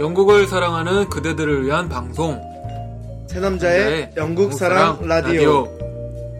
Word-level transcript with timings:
영국을 0.00 0.46
사랑하는 0.46 1.10
그대들을 1.10 1.66
위한 1.66 1.86
방송. 1.86 2.40
새 3.28 3.38
남자의 3.38 3.84
네, 3.90 4.10
영국 4.16 4.54
사랑 4.54 4.98
라디오. 5.06 5.68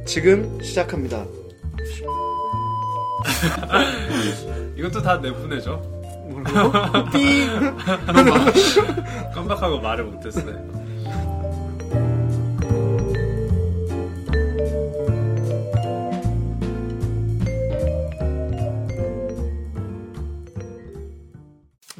지금 0.06 0.58
시작합니다. 0.62 1.26
이것도 4.76 5.02
다 5.02 5.18
내보내죠. 5.18 5.76
뭐라고? 6.30 7.10
삐. 7.10 7.46
깜빡하고 9.34 9.78
말을 9.80 10.04
못했어요. 10.04 10.79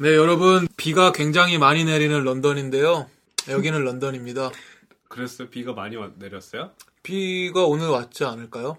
네, 0.01 0.15
여러분 0.15 0.67
비가 0.77 1.11
굉장히 1.11 1.57
많이 1.59 1.85
내리는 1.85 2.23
런던인데요. 2.23 3.07
여기는 3.49 3.83
런던입니다. 3.83 4.49
그랬어요? 5.07 5.49
비가 5.49 5.73
많이 5.73 5.95
왔- 5.95 6.13
내렸어요? 6.17 6.71
비가 7.03 7.65
오늘 7.65 7.89
왔지 7.89 8.23
않을까요? 8.25 8.77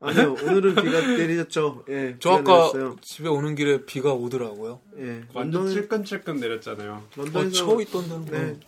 아니요, 0.00 0.32
오늘은 0.42 0.74
비가 0.74 1.00
내리셨죠. 1.16 1.84
예. 1.90 2.16
저 2.18 2.38
비가 2.38 2.52
아까 2.54 2.72
내렸어요. 2.72 2.96
집에 3.02 3.28
오는 3.28 3.54
길에 3.54 3.84
비가 3.84 4.12
오더라고요. 4.14 4.80
예. 4.98 5.22
완전 5.32 5.62
런던은 5.62 5.72
찔끔찔끔 5.72 6.40
내렸잖아요. 6.40 6.92
어, 6.92 7.08
런던에서 7.16 7.50
쳐 7.52 7.80
있던 7.82 8.24
데. 8.24 8.38
네. 8.40 8.60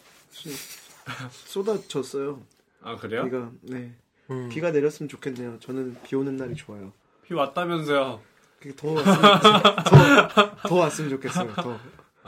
쏟아졌어요. 1.47 2.41
아 2.83 2.97
그래요? 2.97 3.25
비가 3.25 3.51
네. 3.63 3.93
음. 4.31 4.49
비가 4.49 4.71
내렸으면 4.71 5.09
좋겠네요. 5.09 5.59
저는 5.61 5.97
비 6.05 6.15
오는 6.15 6.37
날이 6.37 6.55
좋아요. 6.55 6.93
비 7.27 7.35
왔다면서요? 7.35 8.21
그게 8.61 8.75
더 8.77 8.93
왔으면 8.93 10.29
더, 10.29 10.57
더 10.69 10.75
왔으면 10.77 11.11
좋겠어요. 11.11 11.53
더. 11.55 11.79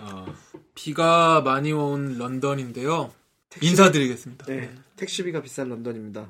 아, 0.00 0.26
비가 0.74 1.40
많이 1.40 1.72
온 1.72 2.18
런던인데요. 2.18 3.12
인사드리겠습니다. 3.60 4.46
네. 4.46 4.72
택시비가 4.96 5.42
비싼 5.42 5.68
런던입니다. 5.68 6.28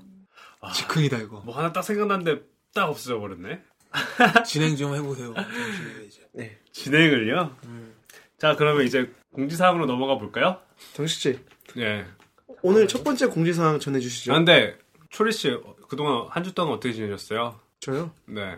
즉흥이다 0.75 1.19
이거. 1.19 1.41
뭐 1.41 1.57
하나 1.57 1.73
딱 1.73 1.83
생각났는데 1.83 2.43
딱 2.75 2.89
없어져 2.89 3.19
버렸네. 3.19 3.61
진행 4.47 4.77
좀 4.77 4.95
해보세요. 4.95 5.35
네. 6.33 6.59
진행을요? 6.73 7.57
음. 7.65 7.95
자 8.39 8.57
그러면 8.57 8.85
이제 8.87 9.13
공지사항으로 9.33 9.87
넘어가 9.87 10.17
볼까요? 10.19 10.61
정식 10.95 11.21
씨, 11.21 11.39
예. 11.77 12.07
오늘 12.63 12.87
첫 12.89 13.03
번째 13.05 13.27
공지사항 13.27 13.81
전해주시죠. 13.81 14.33
아, 14.33 14.37
근데 14.37 14.77
초리 15.11 15.33
씨 15.33 15.51
어, 15.51 15.75
그동안 15.89 16.27
한 16.31 16.45
주 16.45 16.55
동안 16.55 16.75
어떻게 16.75 16.93
지내셨어요? 16.95 17.59
저요? 17.81 18.13
네. 18.27 18.57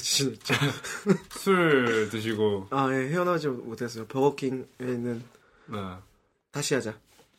진짜. 0.00 0.54
술 1.30 2.08
드시고 2.10 2.68
아, 2.70 2.88
예, 2.92 3.08
헤어나오지 3.10 3.48
못했어요. 3.48 4.06
버거킹에 4.06 4.64
있는 4.80 5.22
네. 5.66 5.78
다시 6.50 6.74
하자. 6.74 6.94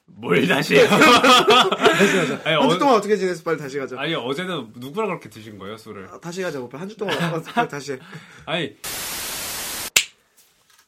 뭘 0.07 0.47
다시 0.47 0.75
해요? 0.75 0.87
다시 0.87 2.17
하자. 2.17 2.41
아니, 2.45 2.55
한주 2.55 2.75
어- 2.75 2.77
동안 2.79 2.95
어 2.95 3.01
떻게 3.01 3.17
지냈어? 3.17 3.43
빨리 3.43 3.57
다시 3.57 3.77
가자. 3.77 3.99
아니 3.99 4.13
어제는 4.15 4.73
누구랑 4.75 5.09
그렇게 5.09 5.29
드신 5.29 5.57
거예요 5.57 5.77
술을? 5.77 6.07
아, 6.11 6.19
다시 6.19 6.41
가자. 6.41 6.59
오빠. 6.61 6.79
한 6.79 6.87
주 6.87 6.95
동안 6.95 7.15
어, 7.33 7.41
빨리 7.41 7.67
다시 7.67 7.93
해. 7.93 7.99
아니 8.45 8.75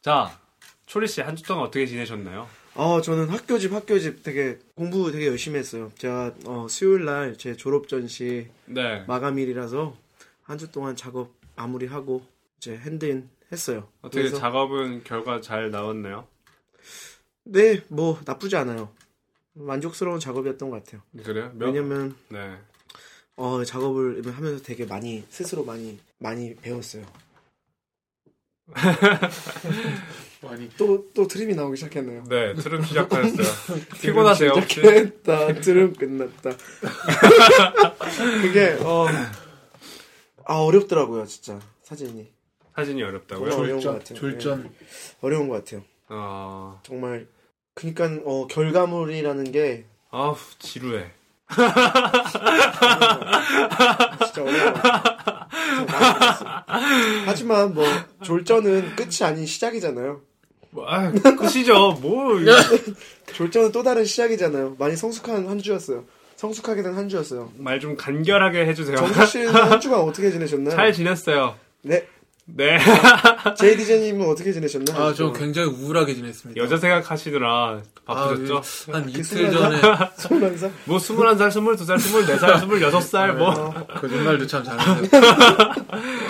자 0.01 0.39
초리 0.85 1.07
씨 1.07 1.21
한 1.21 1.35
주 1.35 1.43
동안 1.43 1.65
어떻게 1.65 1.85
지내셨나요? 1.85 2.47
어, 2.75 3.01
저는 3.01 3.29
학교 3.29 3.57
집, 3.57 3.73
학교 3.73 3.97
집 3.99 4.21
되게 4.23 4.59
공부 4.75 5.11
되게 5.11 5.27
열심히 5.27 5.57
했어요. 5.59 5.91
제가 5.97 6.33
어, 6.45 6.67
수요일 6.69 7.05
날 7.05 7.35
제 7.37 7.55
졸업 7.57 7.87
전시 7.89 8.47
네. 8.65 9.03
마감일이라서 9.07 9.95
한 10.43 10.57
주 10.57 10.71
동안 10.71 10.95
작업 10.95 11.35
마무리 11.57 11.87
하고 11.87 12.23
이제 12.57 12.77
핸드인 12.77 13.29
했어요. 13.51 13.89
어떻게 14.01 14.21
그래서 14.21 14.37
작업은 14.37 15.03
결과 15.03 15.41
잘 15.41 15.71
나왔나요? 15.71 16.27
네, 17.43 17.81
뭐 17.87 18.19
나쁘지 18.25 18.55
않아요. 18.55 18.89
만족스러운 19.53 20.19
작업이었던 20.19 20.69
것 20.69 20.83
같아요. 20.83 21.01
그래요? 21.23 21.51
몇- 21.55 21.65
왜냐면 21.67 22.15
네. 22.29 22.57
어, 23.35 23.63
작업을 23.63 24.21
하면서 24.35 24.61
되게 24.63 24.85
많이 24.85 25.23
스스로 25.29 25.63
많이 25.65 25.99
많이 26.19 26.55
배웠어요. 26.55 27.05
많이. 30.41 30.69
또또 30.77 31.27
트림이 31.27 31.55
나오기 31.55 31.77
시작했네요. 31.77 32.23
네, 32.29 32.53
트름 32.55 32.83
시작하셨어요. 32.83 33.79
피곤하세요? 34.01 34.53
시작했다. 34.67 35.53
트림 35.61 35.93
끝났다. 35.93 36.51
그게 38.41 38.77
어, 38.81 39.07
아 40.49 40.55
어렵더라고요, 40.59 41.25
진짜 41.25 41.59
사진이 41.83 42.31
사진이 42.75 43.03
어렵다고요? 43.03 43.51
어, 43.53 43.57
어려운 43.57 43.81
것 43.81 43.81
졸전. 43.81 43.99
같아요. 43.99 44.19
졸전. 44.19 44.71
어려운 45.21 45.47
것 45.49 45.55
같아요. 45.55 45.83
아, 46.07 46.79
정말 46.83 47.27
그러니까 47.73 48.09
어, 48.25 48.47
결과물이라는 48.47 49.51
게 49.51 49.85
아우, 50.09 50.35
지루해. 50.59 51.11
진짜 54.25 54.41
어려워. 54.43 54.73
하지만 57.25 57.73
뭐 57.73 57.85
졸전은 58.23 58.95
끝이 58.95 59.17
아닌 59.23 59.45
시작이잖아요. 59.45 60.21
뭐, 60.71 60.85
아, 60.87 61.11
끝이죠. 61.11 61.93
뭐, 62.01 62.33
졸전은 63.33 63.71
또 63.71 63.83
다른 63.83 64.05
시작이잖아요. 64.05 64.75
많이 64.77 64.95
성숙한 64.95 65.47
한 65.47 65.59
주였어요. 65.59 66.05
성숙하게 66.37 66.83
된 66.83 66.95
한 66.95 67.09
주였어요. 67.09 67.51
말 67.57 67.79
좀 67.79 67.95
간결하게 67.97 68.65
해주세요. 68.67 68.95
정수 68.97 69.25
씨는 69.25 69.49
한 69.53 69.79
주간 69.81 69.99
어떻게 70.01 70.31
지내셨나요? 70.31 70.75
잘 70.75 70.93
지냈어요. 70.93 71.55
네. 71.83 72.07
네. 72.49 72.77
제이디제님은 73.59 74.25
어떻게 74.29 74.53
지내셨나요? 74.53 74.97
아, 74.97 75.13
저 75.13 75.33
굉장히 75.33 75.67
우울하게 75.69 76.13
지냈습니다. 76.15 76.61
여자 76.61 76.77
생각하시느라 76.77 77.81
바쁘셨죠? 78.05 78.57
아, 78.57 78.95
한 78.97 79.09
이틀 79.09 79.23
스물한 79.25 79.51
전에 79.51 79.81
소문사 80.17 80.69
뭐, 80.85 80.97
21살, 80.97 81.49
22살, 81.49 81.97
24살, 81.97 82.91
26살, 82.91 83.33
뭐. 83.35 83.73
거짓말도 83.99 84.47
참 84.47 84.63
잘하세요. 84.63 85.09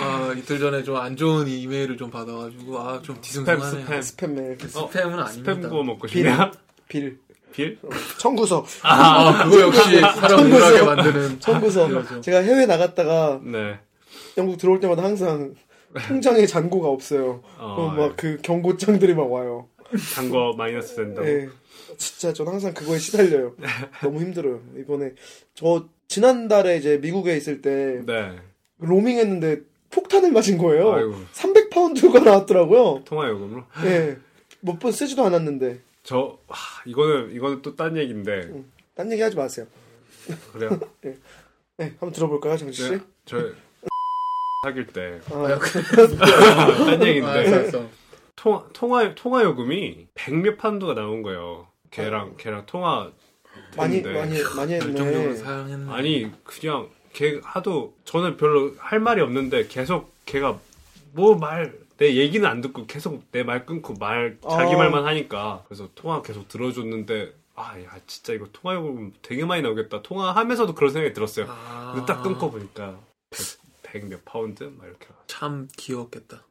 아, 0.00 0.34
이틀 0.36 0.58
전에 0.58 0.82
좀 0.82 0.96
안 0.96 1.16
좋은 1.16 1.46
이메일을 1.46 1.96
좀 1.96 2.10
받아가지고 2.10 2.78
아, 2.80 3.00
좀 3.02 3.16
뒤숭숭하네요. 3.20 3.86
스팸. 3.86 3.98
스팸 4.00 4.28
메일, 4.30 4.58
스팸은 4.58 5.18
아닙니다. 5.24 5.52
스팸 5.52 5.68
구워 5.68 5.84
먹고 5.84 6.08
빌, 6.08 6.24
싶냐? 6.24 6.50
빌, 6.88 7.00
빌? 7.02 7.18
청구서, 8.18 8.64
아, 8.82 9.44
그거 9.44 9.60
역시 9.62 10.00
사람 10.00 10.50
우울하게 10.50 10.82
만드는. 10.82 11.40
청구서. 11.40 12.20
제가 12.20 12.38
해외 12.38 12.66
나갔다가 12.66 13.40
네. 13.42 13.78
영국 14.36 14.58
들어올 14.58 14.80
때마다 14.80 15.02
항상 15.02 15.54
통장에 16.06 16.46
잔고가 16.46 16.88
없어요. 16.88 17.42
어, 17.58 17.74
그럼 17.94 17.96
막그 18.08 18.38
경고장들이 18.42 19.14
막 19.14 19.30
와요. 19.32 19.68
단거 20.14 20.54
마이너스 20.56 20.96
된다고. 20.96 21.26
예. 21.26 21.48
진짜 21.96 22.32
전 22.32 22.46
항상 22.48 22.74
그거에 22.74 22.98
시달려요. 22.98 23.54
너무 24.02 24.20
힘들어요. 24.20 24.60
이번에 24.78 25.12
저 25.54 25.86
지난달에 26.06 26.76
이제 26.76 26.98
미국에 26.98 27.36
있을 27.36 27.60
때 27.62 28.02
네. 28.06 28.36
로밍했는데 28.78 29.62
폭탄을 29.90 30.30
맞은 30.32 30.58
거예요. 30.58 30.92
아이고. 30.92 31.14
300파운드가 31.32 32.22
나왔더라고요. 32.22 33.02
통화 33.04 33.28
요금으로? 33.28 33.64
예. 33.84 34.16
몇번 34.60 34.92
쓰지도 34.92 35.24
않았는데. 35.24 35.80
저, 36.08 36.38
하, 36.48 36.82
이거는, 36.86 37.32
이거는 37.34 37.60
또 37.60 37.76
딴 37.76 37.94
얘기인데. 37.98 38.50
딴 38.94 39.12
얘기 39.12 39.20
하지 39.20 39.36
마세요. 39.36 39.66
그래요? 40.54 40.80
네, 41.76 41.90
한번 42.00 42.12
들어볼까요, 42.12 42.56
정지 42.56 42.82
씨? 42.82 42.90
네, 42.92 42.98
저, 43.26 43.36
사귈 44.64 44.86
때. 44.86 45.20
아, 45.30 45.58
딴 46.86 47.02
아, 47.02 47.06
얘기인데. 47.06 47.28
알았어. 47.30 47.86
통화, 48.36 48.64
통화, 48.72 49.14
통화 49.14 49.42
요금이 49.42 50.06
백몇 50.14 50.56
파운드가 50.56 50.94
나온 50.94 51.20
거예요. 51.22 51.66
걔랑, 51.90 52.36
걔랑 52.38 52.64
통화. 52.64 53.12
많이 53.76 53.96
했는데. 53.96 54.18
많이 54.18 54.42
많이 54.56 54.74
했네. 54.74 55.34
사용했네. 55.36 55.92
아니, 55.92 56.32
그냥, 56.42 56.88
걔 57.12 57.38
하도, 57.44 57.94
저는 58.06 58.38
별로 58.38 58.74
할 58.78 58.98
말이 58.98 59.20
없는데, 59.20 59.66
계속 59.66 60.10
걔가, 60.24 60.58
뭐 61.12 61.34
말, 61.36 61.74
내 61.98 62.14
얘기는 62.16 62.48
안 62.48 62.60
듣고 62.60 62.86
계속 62.86 63.30
내 63.32 63.42
말 63.42 63.66
끊고 63.66 63.94
말, 63.94 64.38
자기 64.42 64.74
어. 64.74 64.78
말만 64.78 65.04
하니까. 65.06 65.64
그래서 65.68 65.88
통화 65.94 66.22
계속 66.22 66.48
들어줬는데, 66.48 67.34
아, 67.56 67.80
야, 67.82 67.98
진짜 68.06 68.32
이거 68.32 68.46
통화 68.52 68.74
요금 68.76 69.12
되게 69.20 69.44
많이 69.44 69.62
나오겠다. 69.62 70.02
통화하면서도 70.02 70.74
그런 70.74 70.92
생각이 70.92 71.12
들었어요. 71.12 71.46
아, 71.48 71.92
근데 71.94 72.06
딱 72.12 72.22
끊고 72.22 72.50
보니까, 72.50 72.98
백몇 73.82 74.24
파운드? 74.24 74.64
막 74.78 74.86
이렇게. 74.86 75.06
참 75.26 75.68
귀여웠겠다. 75.76 76.44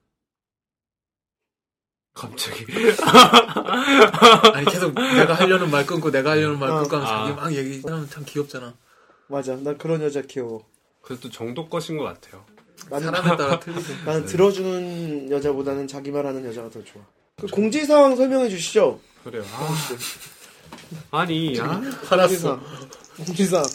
갑자기. 2.14 2.66
아니 4.54 4.66
계속 4.66 4.94
내가 4.96 5.36
하려는 5.36 5.70
말 5.70 5.86
끊고 5.86 6.10
내가 6.10 6.32
하려는 6.32 6.58
말 6.60 6.72
어. 6.72 6.80
끊고 6.82 6.96
하면 6.98 7.08
아. 7.08 7.28
자기 7.28 7.36
막 7.36 7.54
얘기하면 7.54 8.10
참 8.10 8.24
귀엽잖아. 8.26 8.74
맞아, 9.28 9.56
나 9.58 9.76
그런 9.78 10.02
여자 10.02 10.22
귀여워. 10.24 10.66
그래도 11.04 11.30
정도 11.30 11.70
것인 11.70 11.98
것 11.98 12.04
같아요. 12.06 12.44
나는 12.90 13.12
사람에 13.12 13.38
따라 13.38 13.60
틀리죠. 13.62 13.94
나는 14.06 14.26
들어주는 14.26 15.32
여자보다는 15.32 15.88
자기 15.88 16.12
말하는 16.12 16.46
여자가 16.46 16.70
더 16.70 16.84
좋아. 16.84 17.02
그 17.40 17.48
공지 17.48 17.86
사항 17.86 18.16
설명해 18.16 18.50
주시죠. 18.50 19.00
그래요. 19.24 19.44
아, 21.12 21.20
아니, 21.20 21.60
아, 21.60 21.82
화났어. 22.06 22.60
공지 23.18 23.46
사항. 23.46 23.66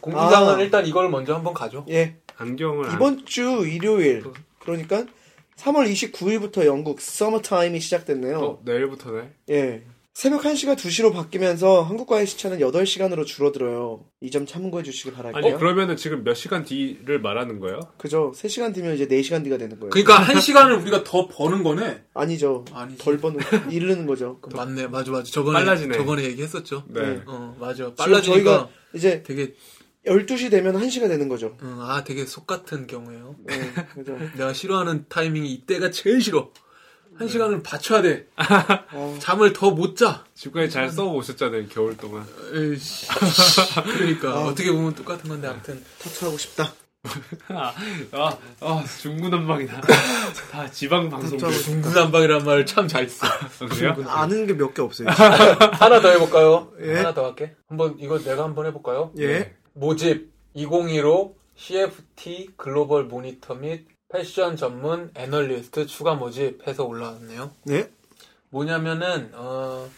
공지사항은 0.00 0.54
아. 0.56 0.60
일단 0.60 0.86
이걸 0.86 1.08
먼저 1.08 1.34
한번 1.34 1.54
가죠. 1.54 1.86
예. 1.88 2.16
안경을 2.36 2.88
안- 2.90 2.94
이번 2.96 3.24
주 3.24 3.66
일요일. 3.66 4.24
그러니까 4.58 5.04
3월 5.56 5.90
29일부터 5.92 6.66
영국 6.66 7.00
서머타임이 7.00 7.78
시작됐네요. 7.80 8.38
어, 8.40 8.60
내일부터네. 8.64 9.30
예. 9.50 9.84
새벽 10.14 10.42
1시가 10.42 10.76
2시로 10.76 11.10
바뀌면서 11.14 11.82
한국과의 11.82 12.26
시차는 12.26 12.58
8시간으로 12.58 13.24
줄어들어요. 13.24 14.04
이 14.20 14.30
점 14.30 14.44
참고해 14.46 14.82
주시길 14.84 15.14
바랄게요. 15.14 15.38
아니 15.52 15.58
그러면은 15.58 15.96
지금 15.96 16.22
몇 16.22 16.34
시간 16.34 16.64
뒤를 16.64 17.20
말하는 17.20 17.60
거예요? 17.60 17.80
그죠. 17.96 18.30
3시간 18.34 18.74
뒤면 18.74 18.94
이제 18.94 19.06
4시간 19.08 19.42
뒤가 19.42 19.56
되는 19.56 19.78
거예요. 19.80 19.90
그러니까 19.90 20.14
한 20.18 20.38
시간을 20.38 20.76
우리가 20.76 21.02
더 21.04 21.28
버는 21.28 21.62
거네. 21.62 22.04
아니죠. 22.12 22.64
아니지. 22.72 22.98
덜 23.02 23.18
버는, 23.18 23.40
이르는 23.70 24.06
거죠. 24.06 24.38
그 24.42 24.54
맞네, 24.54 24.88
맞아, 24.88 25.10
맞아. 25.10 25.30
저번에 25.30 25.58
빨라지네. 25.60 25.96
저번에 25.96 26.24
얘기했었죠. 26.24 26.84
네. 26.88 27.00
네. 27.00 27.22
어, 27.26 27.56
맞아. 27.58 27.94
빨라지니까 27.94 28.32
저희가 28.44 28.68
이제 28.94 29.22
되게 29.22 29.54
12시 30.06 30.50
되면 30.50 30.74
1시가 30.78 31.08
되는 31.08 31.28
거죠. 31.28 31.56
음, 31.62 31.78
아, 31.80 32.04
되게 32.04 32.26
속 32.26 32.46
같은 32.46 32.86
경우예요. 32.86 33.36
네, 33.46 33.54
그죠. 33.94 34.16
내가 34.36 34.52
싫어하는 34.52 35.06
타이밍이 35.08 35.50
이때가 35.52 35.90
제일 35.90 36.20
싫어. 36.20 36.50
한 37.22 37.28
시간을 37.28 37.62
받쳐야 37.62 38.02
돼. 38.02 38.26
어, 38.92 39.16
잠을 39.20 39.52
더 39.52 39.70
못 39.70 39.96
자. 39.96 40.24
지금까지 40.34 40.70
잘 40.70 40.90
써 40.90 41.06
오셨잖아요 41.06 41.68
겨울 41.68 41.96
동안. 41.96 42.26
에이씨. 42.52 43.06
그러니까 43.96 44.30
아. 44.30 44.40
어떻게 44.50 44.72
보면 44.72 44.94
똑같은 44.96 45.28
건데 45.30 45.46
아무튼 45.48 45.82
터트하고 46.00 46.36
싶다. 46.36 46.72
아, 47.48 47.72
아, 48.12 48.38
아 48.60 48.84
중구난방이다. 49.00 49.80
다 50.50 50.70
지방 50.70 51.08
방송. 51.10 51.38
중구난방이란 51.38 52.44
말을 52.44 52.66
참 52.66 52.86
잘 52.88 53.08
써. 53.08 53.26
그래요? 53.70 53.96
아는 54.08 54.46
게 54.46 54.54
몇 54.54 54.74
개 54.74 54.82
없어요. 54.82 55.08
하나 55.08 56.00
더 56.00 56.08
해볼까요? 56.10 56.72
예. 56.80 56.96
하나 56.96 57.14
더 57.14 57.24
할게. 57.26 57.54
한번 57.68 57.96
이거 58.00 58.18
내가 58.18 58.42
한번 58.44 58.66
해볼까요? 58.66 59.12
예. 59.18 59.54
모집 59.74 60.32
2015 60.54 61.34
CFT 61.56 62.50
글로벌 62.56 63.04
모니터 63.04 63.54
및 63.54 63.86
패션 64.12 64.56
전문 64.56 65.10
애널리스트 65.14 65.86
추가 65.86 66.14
모집해서 66.14 66.84
올라왔네요. 66.84 67.50
네. 67.64 67.90
뭐냐면은 68.50 69.30
어, 69.34 69.88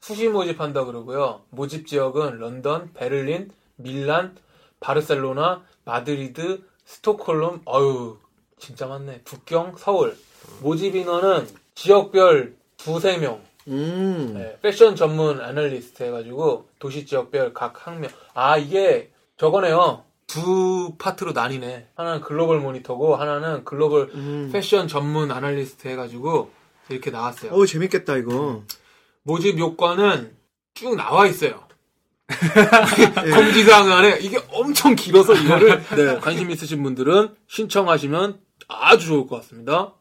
수시 0.00 0.28
모집한다 0.28 0.84
그러고요. 0.84 1.40
모집 1.48 1.86
지역은 1.86 2.38
런던, 2.38 2.92
베를린, 2.92 3.50
밀란, 3.76 4.36
바르셀로나, 4.80 5.64
마드리드, 5.86 6.62
스톡홀름. 6.84 7.62
어유 7.64 8.18
진짜 8.58 8.86
많네. 8.86 9.22
북경, 9.24 9.76
서울. 9.78 10.16
모집 10.60 10.94
인원은 10.94 11.48
지역별 11.74 12.54
두세 12.76 13.16
명. 13.16 13.40
음. 13.68 14.34
네, 14.34 14.58
패션 14.60 14.94
전문 14.94 15.40
애널리스트 15.40 16.02
해가지고 16.02 16.68
도시 16.78 17.06
지역별 17.06 17.54
각 17.54 17.86
학명. 17.86 18.10
아 18.34 18.58
이게 18.58 19.10
저거네요. 19.38 20.04
두 20.26 20.94
파트로 20.98 21.32
나뉘네. 21.32 21.90
하나는 21.94 22.20
글로벌 22.20 22.60
모니터고 22.60 23.16
하나는 23.16 23.64
글로벌 23.64 24.10
음. 24.14 24.50
패션 24.52 24.88
전문 24.88 25.30
애널리스트 25.30 25.88
해가지고 25.88 26.50
이렇게 26.88 27.10
나왔어요. 27.10 27.52
어우, 27.52 27.66
재밌겠다, 27.66 28.16
이거. 28.16 28.62
모집 29.22 29.58
요건은 29.58 30.36
쭉 30.74 30.94
나와 30.96 31.26
있어요. 31.26 31.66
예. 33.24 33.30
공지사항 33.30 33.90
안에 33.92 34.18
이게 34.20 34.38
엄청 34.50 34.94
길어서 34.96 35.34
이거를 35.34 35.82
네. 35.94 36.18
관심 36.18 36.50
있으신 36.50 36.82
분들은 36.82 37.34
신청하시면 37.46 38.40
아주 38.68 39.06
좋을 39.06 39.26
것 39.28 39.36
같습니다. 39.36 39.94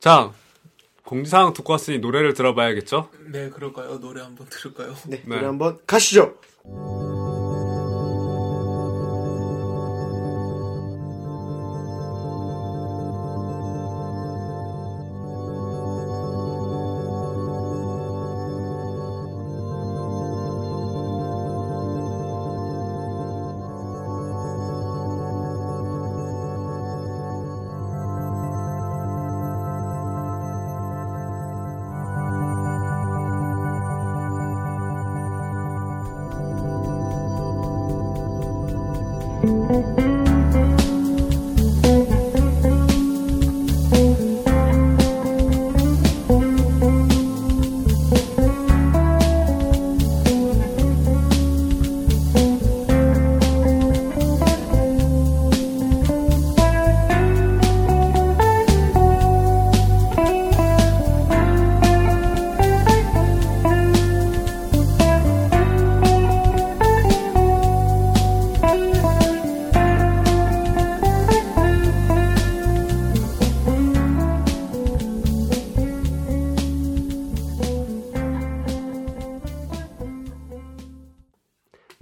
자 0.00 0.32
공지사항 1.04 1.52
듣고 1.52 1.72
왔으니 1.72 1.98
노래를 1.98 2.34
들어봐야겠죠? 2.34 3.08
네, 3.30 3.50
그럴까요? 3.50 4.00
노래 4.00 4.20
한번 4.20 4.48
들을까요? 4.50 4.94
네, 5.06 5.22
네. 5.24 5.36
노래 5.36 5.46
한번 5.46 5.78
가시죠. 5.86 6.34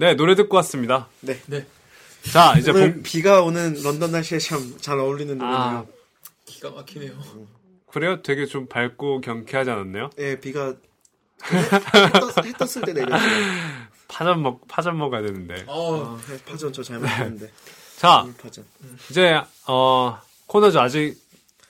네 0.02 0.14
노래 0.16 0.34
듣고 0.34 0.56
왔습니다. 0.56 1.06
네. 1.20 1.40
네. 1.46 1.64
자 2.32 2.58
이제 2.58 2.72
오늘 2.72 2.94
본 2.94 3.02
비가 3.04 3.42
오는 3.42 3.80
런던 3.84 4.10
날씨에 4.10 4.38
참 4.40 4.76
잘 4.80 4.98
어울리는 4.98 5.38
노래네요. 5.38 5.56
아, 5.56 5.84
기가 6.44 6.70
막히네요. 6.72 7.12
그래요? 7.88 8.20
되게 8.20 8.46
좀 8.46 8.66
밝고 8.66 9.20
경쾌하지 9.20 9.70
않았나요? 9.70 10.10
예, 10.18 10.40
비가 10.40 10.70
해, 10.70 11.68
떴, 12.18 12.66
떴을 12.66 12.84
때 12.84 12.92
내렸어요. 12.94 13.30
파전 14.08 14.42
먹 14.42 14.66
파전 14.66 14.98
먹어야 14.98 15.22
되는데. 15.22 15.62
어, 15.68 16.04
아, 16.04 16.32
해- 16.32 16.38
파전 16.50 16.72
저 16.72 16.82
잘못했는데. 16.82 17.48
자물 17.98 18.34
파전. 18.42 18.64
이제 19.08 19.40
어 19.68 20.18
코너죠 20.48 20.80
아직 20.80 21.16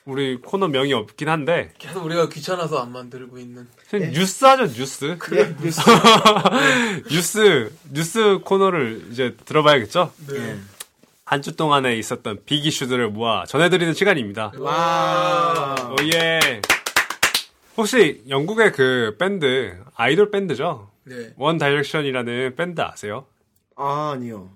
우리 0.05 0.35
코너 0.41 0.67
명이 0.67 0.93
없긴 0.93 1.29
한데 1.29 1.71
계속 1.77 2.03
우리가 2.05 2.27
귀찮아서 2.29 2.79
안 2.81 2.91
만들고 2.91 3.37
있는. 3.37 3.67
그냥 3.89 4.11
뉴스 4.11 4.43
하죠 4.45 4.67
뉴스 4.67 5.17
예, 5.33 5.55
뉴스. 5.61 5.81
뉴스 7.09 7.71
뉴스 7.91 8.39
코너를 8.43 9.07
이제 9.11 9.35
들어봐야겠죠 9.45 10.11
네. 10.27 10.35
예. 10.39 10.57
한주 11.25 11.55
동안에 11.55 11.95
있었던 11.97 12.39
big 12.45 12.65
이슈들을 12.65 13.09
모아 13.11 13.45
전해드리는 13.45 13.93
시간입니다 13.93 14.51
와. 14.59 15.95
Oh 15.99 16.20
yeah 16.20 16.61
혹시 17.77 18.21
영국의 18.27 18.73
그 18.73 19.15
밴드 19.17 19.77
아이돌 19.95 20.31
밴드죠 20.31 20.91
네. 21.05 21.33
One 21.37 21.57
Direction이라는 21.57 22.55
밴드 22.55 22.81
아세요? 22.81 23.25
아, 23.75 24.11
아니요. 24.15 24.51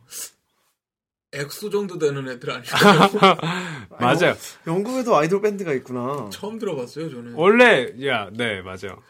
엑소 1.34 1.69
정도 1.69 1.98
되는 2.00 2.27
애들 2.29 2.50
아니에요? 2.51 2.65
맞아요 4.00 4.36
영국에도 4.65 5.15
아이돌 5.17 5.41
밴드가 5.41 5.74
있구나. 5.74 6.29
처음 6.31 6.57
들어봤어요, 6.60 7.10
저는. 7.10 7.34
원래 7.34 7.93
야 8.05 8.29
네 8.31 8.62
맞아요 8.62 9.01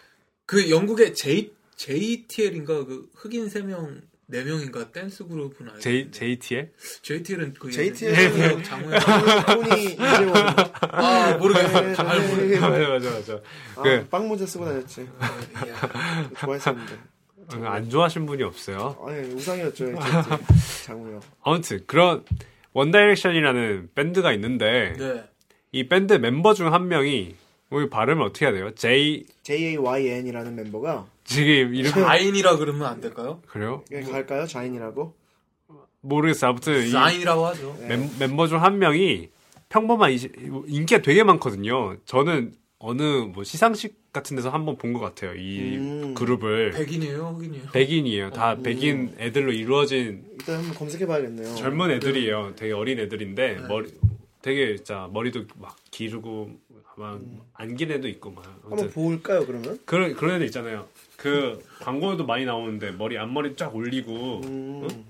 그 0.45 0.69
영국의 0.69 1.13
J, 1.13 1.51
JTL인가 1.75 2.85
그 2.85 3.07
흑인 3.15 3.47
3명, 3.47 4.01
4명인가 4.31 4.91
댄스 4.91 5.25
그룹은 5.27 5.67
알죠? 5.69 5.79
J 5.81 6.09
JTL 6.11 6.71
JTL은 7.03 7.53
그 7.53 7.69
JTL 7.71 8.13
은 8.57 8.63
장우영. 8.63 8.99
토니 9.45 9.83
이재원. 9.93 10.35
아, 10.91 11.37
모르겠어요. 11.37 11.93
잘 11.95 12.27
모르겠어요. 12.29 12.69
맞아 12.69 12.89
맞아 12.89 13.11
맞아 13.11 13.41
아, 13.75 13.81
그 13.83 14.07
빵 14.09 14.27
모자 14.27 14.45
쓰고 14.45 14.65
다녔지. 14.65 15.07
이야. 15.65 16.29
좋아했었는데. 16.39 16.97
안 17.51 17.89
좋아하신 17.89 18.25
분이 18.25 18.43
없어요 18.43 18.97
아니, 19.05 19.19
우상이었죠. 19.33 19.85
JT. 19.85 19.95
장우요. 20.85 21.19
아무튼 21.43 21.79
그런 21.87 22.23
원 22.73 22.91
다이렉션이라는 22.91 23.89
밴드가 23.95 24.33
있는데 24.33 24.93
네. 24.97 25.23
이 25.71 25.87
밴드 25.87 26.13
멤버 26.13 26.53
중 26.53 26.67
한 26.73 26.87
명이 26.87 27.35
우리 27.69 27.89
발음을 27.89 28.23
어떻게 28.23 28.45
해야 28.45 28.53
돼요? 28.53 28.73
J 28.75 29.25
JAYN이라는 29.43 30.55
멤버가 30.55 31.05
지금 31.23 31.75
이름 31.75 31.91
아인이라 32.05 32.57
그러면 32.57 32.87
안 32.87 33.01
될까요? 33.01 33.41
그래요? 33.47 33.83
예, 33.91 34.01
갈까요? 34.01 34.45
자인이라고? 34.47 35.13
모르겠어. 36.01 36.47
아무튼 36.47 36.87
이 36.87 36.95
아인이라고 36.95 37.45
하죠. 37.47 37.75
멤, 37.87 38.09
멤버 38.19 38.47
중 38.47 38.59
한 38.61 38.79
명이 38.79 39.29
평범한 39.69 40.11
이- 40.13 40.19
인기가 40.67 41.01
되게 41.01 41.23
많거든요. 41.23 41.97
저는 42.05 42.53
어느 42.79 43.01
뭐 43.01 43.43
시상식 43.43 44.13
같은 44.13 44.35
데서 44.35 44.49
한번 44.49 44.77
본 44.77 44.93
것 44.93 44.99
같아요. 44.99 45.33
이 45.35 45.77
음. 45.77 46.13
그룹을 46.13 46.71
백인이에요, 46.71 47.27
흑인이에요? 47.37 47.71
백인이에요. 47.71 48.29
다 48.31 48.53
음. 48.53 48.63
백인 48.63 49.15
애들로 49.19 49.51
이루어진 49.51 50.25
일단 50.31 50.57
한번 50.57 50.75
검색해봐야겠네요. 50.75 51.55
젊은 51.55 51.91
애들이에요. 51.91 52.53
되게 52.55 52.73
어린 52.73 52.99
애들인데 52.99 53.55
네. 53.61 53.67
머리 53.67 53.91
되게 54.41 54.75
진짜 54.75 55.09
머리도 55.11 55.45
막 55.55 55.75
기르고 55.91 56.51
막 56.97 57.19
안긴 57.53 57.91
애도 57.91 58.07
있고 58.09 58.31
막 58.31 58.45
한번 58.45 58.71
아무튼 58.79 58.89
볼까요 58.91 59.45
그러면? 59.45 59.79
그런 59.85 60.13
그런 60.15 60.35
애들 60.35 60.45
있잖아요. 60.47 60.87
그 61.15 61.63
광고에도 61.81 62.25
많이 62.25 62.45
나오는데 62.45 62.91
머리 62.91 63.17
앞머리 63.17 63.55
쫙 63.55 63.75
올리고 63.75 64.41
음. 64.45 64.87
응? 64.89 65.03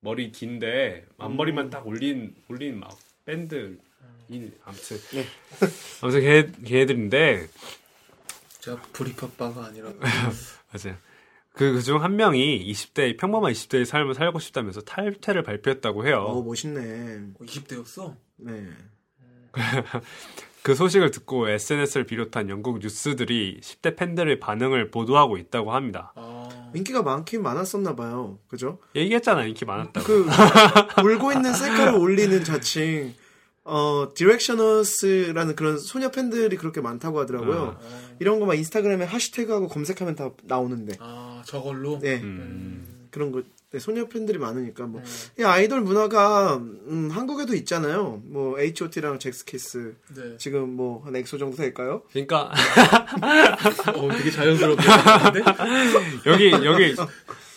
머리 0.00 0.32
긴데 0.32 1.04
앞머리만 1.18 1.70
딱 1.70 1.86
올린 1.86 2.34
올린 2.48 2.78
막 2.80 2.96
밴드 3.24 3.78
이 4.28 4.50
아무튼 4.64 4.98
네. 5.12 5.24
아무튼 6.02 6.20
걔 6.20 6.52
걔들인데 6.64 7.48
제가 8.60 8.80
브리팟바가 8.92 9.66
아니라 9.66 9.90
맞아요. 9.98 10.96
그, 11.52 11.72
그중 11.72 12.04
한 12.04 12.14
명이 12.14 12.70
20대, 12.70 13.18
평범한 13.18 13.52
20대의 13.52 13.84
삶을 13.84 14.14
살고 14.14 14.38
싶다면서 14.38 14.82
탈퇴를 14.82 15.42
발표했다고 15.42 16.06
해요. 16.06 16.18
어 16.18 16.42
멋있네. 16.42 17.32
20대였어? 17.40 18.14
네. 18.36 18.68
그 20.62 20.74
소식을 20.74 21.10
듣고 21.10 21.48
SNS를 21.48 22.04
비롯한 22.04 22.50
영국 22.50 22.78
뉴스들이 22.78 23.60
10대 23.62 23.96
팬들의 23.96 24.38
반응을 24.38 24.90
보도하고 24.90 25.38
있다고 25.38 25.72
합니다. 25.72 26.12
아, 26.14 26.48
인기가 26.74 27.02
많긴 27.02 27.42
많았었나 27.42 27.96
봐요. 27.96 28.38
그죠? 28.48 28.78
얘기했잖아, 28.94 29.46
인기 29.46 29.64
많았다고. 29.64 30.06
그 30.06 30.26
울고 31.02 31.32
있는 31.32 31.54
셀카를 31.54 31.94
올리는 31.94 32.44
자칭 32.44 33.14
어 33.70 34.08
디렉셔너스라는 34.14 35.54
그런 35.56 35.78
소녀 35.78 36.10
팬들이 36.10 36.56
그렇게 36.56 36.80
많다고 36.80 37.20
하더라고요. 37.20 37.78
이런 38.20 38.40
거 38.40 38.46
막 38.46 38.54
인스타그램에 38.54 39.06
해시태그하고 39.06 39.68
검색하면 39.68 40.14
다 40.16 40.30
나오는데. 40.44 40.96
아 41.00 41.42
저걸로? 41.46 41.98
네. 42.00 42.20
음, 42.22 43.08
그런 43.10 43.30
거 43.30 43.42
네, 43.70 43.78
소녀 43.78 44.06
팬들이 44.08 44.38
많으니까 44.38 44.86
뭐이 44.86 45.44
아이돌 45.44 45.82
문화가 45.82 46.56
음, 46.56 47.10
한국에도 47.12 47.54
있잖아요. 47.54 48.22
뭐 48.24 48.58
H.O.T.랑 48.58 49.18
젝스키스 49.18 49.94
네. 50.16 50.36
지금 50.38 50.70
뭐 50.70 51.02
한 51.04 51.14
엑소 51.14 51.36
정도 51.36 51.56
될까요? 51.58 52.02
그러니까 52.10 52.50
어, 53.94 54.08
되게 54.16 54.30
자연스럽게? 54.30 54.82
여기 56.26 56.50
여기 56.64 56.94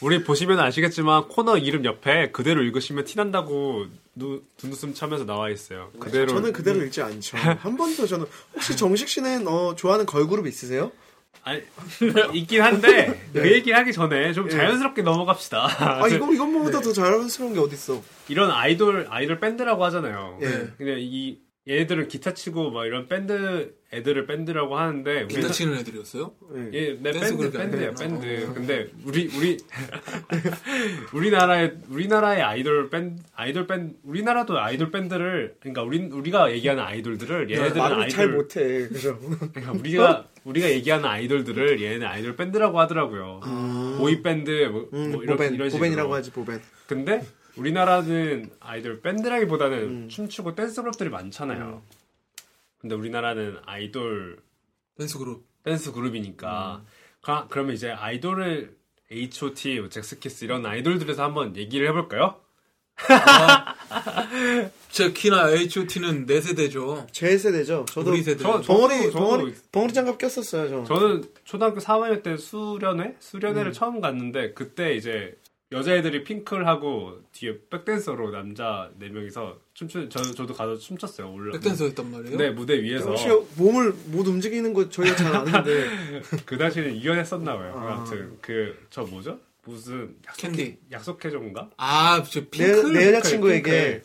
우리 0.02 0.24
보시면 0.24 0.60
아시겠지만 0.60 1.28
코너 1.28 1.58
이름 1.58 1.86
옆에 1.86 2.32
그대로 2.32 2.64
읽으시면 2.64 3.06
티난다고 3.06 3.86
누, 4.16 4.42
눈웃음 4.62 4.94
쳐면서 4.94 5.26
나와 5.26 5.50
있어요. 5.50 5.92
그대로 6.00 6.28
저는 6.28 6.54
그대로 6.54 6.84
읽지 6.84 7.02
않죠. 7.02 7.38
한 7.38 7.78
번도 7.78 8.08
저는 8.08 8.26
혹시 8.54 8.76
정식 8.76 9.08
씨는 9.08 9.48
어, 9.48 9.76
좋아하는 9.76 10.06
걸그룹 10.06 10.48
있으세요? 10.48 10.92
아니, 11.44 11.62
있긴 12.34 12.62
한데 12.62 13.20
네. 13.34 13.42
그 13.42 13.52
얘기 13.52 13.72
하기 13.72 13.94
전에 13.94 14.34
좀 14.34 14.50
자연스럽게 14.50 15.02
넘어갑시다. 15.02 16.02
아 16.04 16.08
이거 16.08 16.32
이건 16.34 16.52
뭐보다 16.52 16.82
더 16.82 16.92
자연스러운 16.94 17.54
게 17.54 17.60
어딨어? 17.60 18.02
이런 18.28 18.52
아이돌 18.52 19.08
아이돌 19.10 19.40
밴드라고 19.40 19.84
하잖아요. 19.86 20.38
예. 20.42 20.48
근데 20.78 20.98
이 21.00 21.40
얘네들은 21.68 22.08
기타 22.10 22.34
치고 22.34 22.72
막 22.72 22.86
이런 22.86 23.08
밴드 23.08 23.74
애들을 23.94 24.26
밴드라고 24.26 24.78
하는데 24.78 25.28
기타 25.28 25.50
치는 25.50 25.78
애들이었어요? 25.80 26.32
네. 26.54 26.70
예, 26.74 26.98
네, 27.02 27.12
댄스 27.12 27.38
밴드 27.38 27.58
아니구나. 27.58 27.94
밴드. 27.94 28.54
근데 28.54 28.88
우리 29.06 29.30
우리 29.36 29.58
우리나라의 31.14 31.74
우리나라의 31.90 32.42
아이돌 32.42 32.90
밴드 32.90 33.22
아이돌 33.36 33.68
밴 33.68 33.96
우리나라도 34.04 34.60
아이돌 34.60 34.92
밴드를 34.92 35.56
그러니까 35.60 35.84
우리 35.84 36.00
우리가 36.00 36.52
얘기하는 36.52 36.82
아이돌들을 36.84 37.50
얘네들은 37.52 37.78
말을 37.78 37.96
아이돌 37.98 38.10
잘 38.10 38.30
못해. 38.30 38.88
그죠? 38.88 39.20
그러니까 39.20 39.72
우리가 39.74 40.28
우리가 40.46 40.70
얘기하는 40.70 41.06
아이돌들을 41.06 41.82
얘네 41.82 42.06
아이돌 42.06 42.36
밴드라고 42.38 42.80
하더라고요. 42.80 43.42
boy 43.98 44.22
band 44.22 44.70
뭐, 44.72 44.90
음, 44.94 45.12
뭐 45.12 45.24
이런 45.24 45.36
boy 45.38 45.44
band, 45.44 45.54
이런 45.54 45.70
식으로. 45.70 45.80
boy 45.80 45.89
band라고 45.89 46.14
하지 46.14 46.32
boy 46.32 46.43
band. 46.43 46.62
근데 46.88 47.26
우리나라는 47.58 48.50
아이돌 48.62 49.02
밴드라기보다는 49.02 49.78
음. 49.80 50.08
춤추고 50.10 50.56
댄스 50.56 50.82
그룹들이 50.82 51.10
많잖아요. 51.10 51.82
근데 52.82 52.96
우리나라는 52.96 53.58
아이돌 53.66 54.42
댄스 54.98 55.18
그룹. 55.20 55.46
댄스 55.64 55.92
그룹이니까 55.92 56.84
가- 57.22 57.48
그러면 57.50 57.76
이제 57.76 57.92
아이돌을 57.92 58.76
H.O.T, 59.12 59.80
뭐 59.80 59.90
젝스키스 59.90 60.46
이런 60.46 60.66
아이돌들에서 60.66 61.24
한번 61.24 61.56
얘기를 61.58 61.88
해볼까요? 61.90 62.40
젝키나 64.90 65.50
H.O.T.는 65.52 66.26
내 66.26 66.42
세대죠. 66.42 67.08
제 67.12 67.38
세대죠. 67.38 67.86
저도 67.90 68.12
우리 68.12 68.24
세대. 68.24 68.42
저- 68.44 68.62
벙어리 68.62 68.96
저도- 69.10 69.14
벙어리 69.14 69.56
벙어리 69.72 69.94
장갑 69.94 70.18
꼈었어요. 70.18 70.70
저. 70.70 70.84
저는 70.96 71.24
초등학교 71.44 71.80
3학년 71.80 72.24
때 72.24 72.38
수련회 72.38 73.16
수련회를 73.20 73.72
음. 73.72 73.74
처음 73.74 74.02
갔는데 74.02 74.54
그때 74.54 74.96
이제 74.96 75.36
여자애들이 75.72 76.24
핑클 76.26 76.68
하고 76.68 77.22
뒤에 77.32 77.58
백댄서로 77.70 78.32
남자 78.32 78.90
네 79.00 79.08
명이서 79.08 79.58
춤추 79.74 80.10
저 80.10 80.22
저도 80.22 80.54
가서 80.54 80.78
춤췄어요 80.78 81.32
올라. 81.32 81.54
백댄서 81.54 81.86
했단 81.86 82.12
말이에요? 82.12 82.38
네 82.38 82.50
무대 82.50 82.82
위에서 82.82 83.10
혹시 83.12 83.28
몸을 83.56 83.94
못 84.08 84.28
움직이는 84.28 84.74
거 84.74 84.90
저희가 84.90 85.16
잘 85.16 85.34
아는데 85.36 85.88
그 86.46 86.58
당시에는 86.58 86.98
유연했었나 87.02 87.58
봐요. 87.58 87.74
아. 87.78 87.94
아무튼 87.94 88.38
그 88.42 88.78
저 88.90 89.04
뭐죠? 89.04 89.40
무슨 89.64 90.16
약속 90.28 90.42
캔디. 90.42 90.78
약속해줘인가? 90.92 91.70
아, 91.78 92.22
저 92.30 92.42
내, 92.42 92.50
핑클. 92.50 92.94
내 92.94 93.08
여자친구에게 93.14 94.02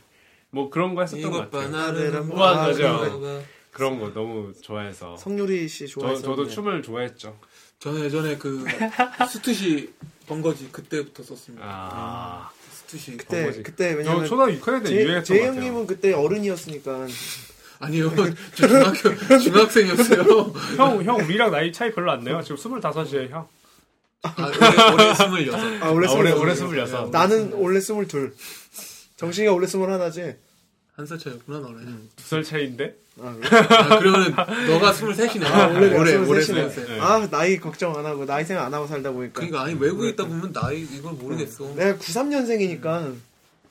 뭐 0.50 0.70
그런 0.70 0.94
거 0.94 1.00
했었던 1.00 1.30
것 1.30 1.50
같아요. 1.50 1.74
아, 1.74 1.92
맞아요. 2.54 2.98
봐봐. 2.98 3.40
그런 3.72 3.98
거 3.98 4.12
너무 4.12 4.52
좋아해서. 4.62 5.16
성유리 5.16 5.66
씨 5.68 5.88
저, 5.88 6.00
좋아해서 6.00 6.22
저도 6.22 6.46
춤을 6.46 6.82
좋아했죠. 6.82 7.38
저는 7.80 8.04
예전에 8.04 8.36
그 8.36 8.64
스투시 9.32 9.92
번거지 10.26 10.68
그때부터 10.72 11.22
썼습니다. 11.22 11.64
아, 11.66 12.50
스투시. 12.72 13.16
그때 13.16 13.42
번거지. 13.42 13.62
그때 13.62 13.92
저 13.92 13.98
왜냐면 13.98 14.26
초등학교 14.26 14.52
6학년 14.54 14.82
때 14.82 14.88
제, 14.88 14.94
유행했던 14.96 15.24
제것 15.24 15.40
같아요. 15.46 15.56
형님은 15.60 15.86
그때 15.86 16.12
어른이었으니까 16.12 17.06
아니요, 17.78 18.10
저 18.54 18.66
중학교 18.66 19.38
중학생이었어요. 19.38 20.22
형, 20.76 21.04
형 21.04 21.16
우리랑 21.18 21.50
나이 21.50 21.72
차이 21.72 21.92
별로 21.92 22.10
안 22.10 22.24
나요. 22.24 22.42
지금 22.42 22.56
25이에요, 22.56 23.30
형. 23.30 23.48
아, 24.22 24.32
올해, 24.48 24.92
올해 24.92 25.14
스물여섯. 25.14 25.82
아 25.82 25.90
원래 25.90 26.08
아, 26.08 26.12
올해, 26.12 26.32
스물- 26.54 26.72
올해 26.74 26.82
26. 26.82 27.10
나는 27.10 27.52
원래 27.52 27.80
스물둘 27.80 28.34
정식이가 29.16 29.52
원래 29.52 29.66
스물하나지 29.66 30.36
한 30.96 31.06
살 31.06 31.18
차이였구나 31.18 31.58
너네. 31.58 31.76
두살 32.16 32.42
차이인데? 32.42 32.94
아, 33.20 33.34
그래? 33.38 33.48
아, 33.68 33.98
그러면 33.98 34.34
너가 34.68 34.92
스물셋이네. 34.94 35.46
아, 35.46 35.66
원래 35.68 35.86
올해 35.94 36.14
올해 36.16 36.40
스물셋이네. 36.40 36.70
스물셋. 36.70 36.88
네. 36.88 37.00
아 37.00 37.28
나이 37.30 37.58
걱정 37.58 37.96
안 37.98 38.06
하고 38.06 38.24
나이 38.24 38.44
생각 38.44 38.64
안 38.64 38.72
하고 38.72 38.86
살다 38.86 39.10
보니까 39.10 39.34
그러니까 39.34 39.62
아니 39.62 39.74
외국에 39.74 40.10
있다 40.10 40.24
보면 40.24 40.52
나이 40.52 40.80
이걸 40.90 41.12
모르겠어. 41.12 41.74
내가 41.74 41.98
93년생이니까 41.98 43.14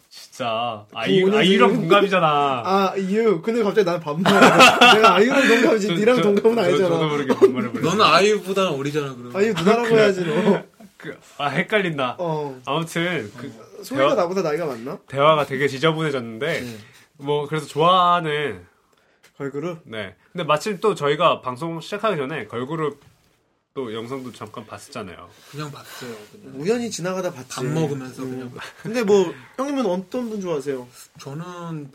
진짜. 0.10 0.86
아이유, 0.94 1.26
오년생이면- 1.26 1.36
아이유랑 1.38 1.74
동갑이잖아. 1.74 2.28
아 2.64 2.94
이유 2.98 3.42
근데 3.42 3.64
갑자기 3.64 3.86
나는 3.86 4.00
반말 4.02 4.32
내가 4.96 5.16
아이유랑 5.16 5.48
동갑이지 5.48 5.88
저- 5.88 5.94
니랑 5.96 6.16
저- 6.18 6.22
동갑은 6.22 6.56
저- 6.56 6.62
아니잖아 6.62 6.90
저 6.90 7.00
도 7.00 7.08
모르게 7.10 7.34
반말을 7.36 7.72
부르 7.72 7.84
너는 7.86 8.06
아이유보다는 8.06 8.72
어리잖아 8.72 9.16
그럼. 9.16 9.36
아이유 9.36 9.54
누나라고 9.54 9.88
해야지 9.98 10.24
너 10.26 10.64
그, 10.98 11.16
아, 11.38 11.50
헷갈린다. 11.50 12.16
어. 12.18 12.60
아무튼, 12.66 13.32
그, 13.38 13.52
소희가 13.84 14.06
대화- 14.10 14.16
나보다 14.16 14.42
나이가 14.42 14.66
많나? 14.66 14.98
대화가 15.08 15.46
되게 15.46 15.68
지저분해졌는데, 15.68 16.62
네. 16.62 16.78
뭐, 17.18 17.48
그래서 17.48 17.66
좋아하는, 17.68 18.66
걸그룹? 19.38 19.82
네. 19.86 20.16
근데 20.32 20.44
마침 20.44 20.80
또 20.80 20.96
저희가 20.96 21.42
방송 21.42 21.80
시작하기 21.82 22.18
전에 22.18 22.48
걸그룹 22.48 23.00
또 23.74 23.94
영상도 23.94 24.32
잠깐 24.32 24.66
봤었잖아요. 24.66 25.30
그냥 25.52 25.70
봤어요. 25.70 26.16
그냥. 26.32 26.62
우연히 26.62 26.90
지나가다 26.90 27.34
봤지 27.34 27.50
밥 27.58 27.66
먹으면서 27.66 28.24
음. 28.24 28.32
그냥. 28.32 28.54
근데 28.82 29.04
뭐 29.04 29.34
형님은 29.58 29.86
어떤 29.86 30.30
분 30.30 30.40
좋아하세요? 30.40 30.88
저는 31.20 31.92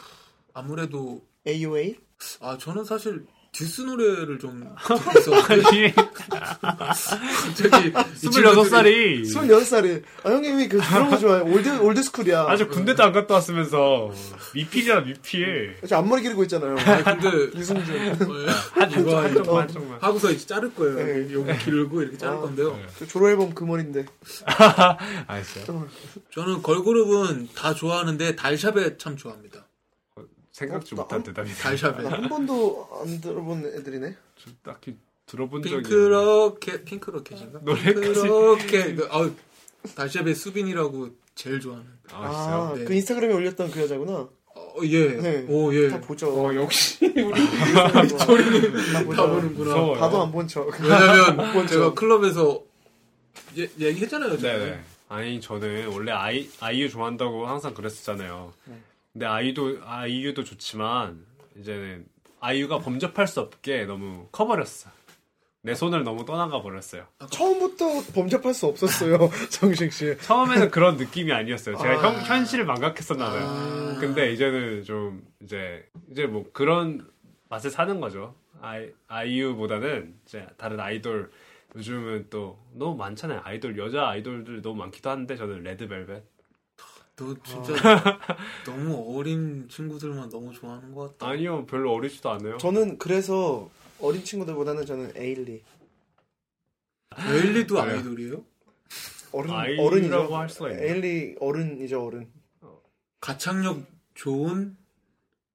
아무래도 0.52 1.22
AOA? 1.46 1.96
아 2.40 2.58
저는 2.58 2.84
사실 2.84 3.24
듀스 3.52 3.80
노래를 3.82 4.38
좀 4.38 4.64
듣겠어. 4.86 5.34
아니, 5.34 5.92
갑자기 5.92 7.92
26살이 7.92 9.22
26살이 9.24 10.02
아 10.22 10.30
형님이 10.30 10.68
그 10.68 10.78
그런 10.78 11.10
거 11.10 11.18
좋아해 11.18 11.42
올드 11.42 11.68
old 11.80 11.97
school이야 11.97 12.46
아주 12.48 12.68
군대도 12.68 13.02
안 13.02 13.12
갔다 13.12 13.34
왔으면서 13.34 14.12
미필이야 14.54 15.00
미필. 15.00 15.76
저 15.88 15.96
앞머리 15.96 16.22
기르고 16.22 16.44
있잖아요 16.44 16.76
아니 16.78 17.02
근데 17.20 17.50
유승준 17.58 18.48
한, 18.72 18.90
이거 18.92 19.20
한, 19.20 19.30
이거 19.32 19.42
쪽만, 19.42 19.62
한 19.62 19.68
쪽만. 19.68 19.98
하고서 20.00 20.30
이제 20.30 20.46
자를 20.46 20.72
거예요. 20.74 20.96
네. 20.96 21.34
여기 21.34 21.58
길고 21.64 22.02
이렇게 22.02 22.16
자를 22.18 22.36
아. 22.36 22.40
건데요. 22.40 22.78
저 22.98 23.06
졸업앨범 23.06 23.54
그 23.54 23.64
머리인데 23.64 24.06
알았어요. 25.26 25.88
저는 26.32 26.62
걸그룹은 26.62 27.48
다 27.56 27.74
좋아하는데 27.74 28.36
달샤벳 28.36 28.98
참 28.98 29.16
좋아합니다. 29.16 29.66
생각지 30.60 30.94
어, 30.94 30.98
못한. 30.98 31.22
달샤벳. 31.22 32.02
나한 32.04 32.28
번도 32.28 32.88
안 33.00 33.20
들어본 33.20 33.64
애들이네 33.78 34.14
좀 34.36 34.56
딱히 34.62 34.96
들어본 35.26 35.62
적이. 35.62 35.76
핑크로켓 35.82 36.84
핑크로켓인가? 36.84 37.60
노래까지. 37.64 38.00
핑크로켓. 38.00 38.96
그, 38.96 39.08
아우 39.10 39.30
달샤벳 39.94 40.36
수빈이라고 40.36 41.08
제일 41.34 41.60
좋아하는. 41.60 41.86
아, 42.12 42.72
아? 42.72 42.74
네. 42.76 42.84
그 42.84 42.92
인스타그램에 42.92 43.32
올렸던 43.34 43.70
그 43.70 43.80
여자구나 43.80 44.28
어, 44.52 44.74
예. 44.82 45.08
네. 45.16 45.46
오 45.48 45.72
예. 45.74 45.88
다 45.88 46.00
보죠 46.00 46.28
어, 46.28 46.54
역시 46.54 46.98
소리는 48.18 48.72
다 48.92 49.26
보는구나. 49.26 49.48
무서워요. 49.70 49.98
봐도 49.98 50.22
안 50.22 50.30
본 50.32 50.46
척 50.46 50.68
왜냐면 50.80 51.36
척. 51.66 51.66
제가 51.68 51.94
클럽에서 51.94 52.62
예, 53.56 53.62
얘기했잖아요. 53.78 54.36
저번에. 54.36 54.58
네네. 54.58 54.80
아니 55.08 55.40
저는 55.40 55.88
원래 55.88 56.12
아이 56.12 56.48
아이유 56.60 56.88
좋아한다고 56.90 57.46
항상 57.46 57.72
그랬었잖아요. 57.74 58.52
근데 59.12 59.26
아이도 59.26 59.78
아이유도 59.84 60.44
좋지만 60.44 61.24
이제는 61.58 62.06
아이유가 62.40 62.78
범접할 62.78 63.26
수 63.26 63.40
없게 63.40 63.84
너무 63.84 64.28
커버렸어. 64.32 64.90
내 65.62 65.74
손을 65.74 66.04
너무 66.04 66.24
떠나가 66.24 66.62
버렸어요. 66.62 67.06
처음부터 67.30 67.84
범접할 68.14 68.54
수 68.54 68.66
없었어요, 68.66 69.18
정식 69.50 69.92
씨. 69.92 70.16
처음에는 70.18 70.70
그런 70.70 70.96
느낌이 70.96 71.32
아니었어요. 71.32 71.76
제가 71.76 71.92
아. 71.92 72.12
현, 72.12 72.22
현실을 72.22 72.64
망각했었나 72.64 73.30
봐요. 73.30 73.96
근데 74.00 74.32
이제는 74.32 74.84
좀 74.84 75.22
이제 75.42 75.86
이제 76.10 76.26
뭐 76.26 76.46
그런 76.52 77.06
맛을 77.50 77.70
사는 77.70 78.00
거죠. 78.00 78.34
아이 78.62 78.90
아이유보다는 79.08 80.14
이제 80.24 80.46
다른 80.56 80.80
아이돌 80.80 81.30
요즘은 81.76 82.28
또 82.30 82.58
너무 82.72 82.96
많잖아요. 82.96 83.42
아이돌 83.44 83.76
여자 83.76 84.08
아이돌들 84.08 84.62
너무 84.62 84.76
많기도 84.76 85.10
한데 85.10 85.36
저는 85.36 85.62
레드벨벳. 85.62 86.22
너 87.20 87.34
진짜 87.44 87.74
너무 88.64 89.14
어린 89.18 89.68
친구들만 89.68 90.30
너무 90.30 90.54
좋아하는 90.54 90.94
것 90.94 91.18
같다. 91.18 91.30
아니요, 91.30 91.66
별로 91.66 91.92
어리지도 91.92 92.30
않아요. 92.30 92.56
저는 92.56 92.96
그래서 92.96 93.68
어린 94.00 94.24
친구들보다는 94.24 94.86
저는 94.86 95.12
에일리. 95.14 95.62
에일리도 97.18 97.74
네. 97.74 97.92
아이돌이에요? 97.92 98.42
어른, 99.32 99.50
어른이죠. 99.78 100.34
할 100.34 100.48
수가 100.48 100.70
있나요? 100.70 100.86
에일리 100.86 101.36
어른이죠, 101.40 102.06
어른. 102.06 102.32
가창력 103.20 103.84
좋은 104.14 104.78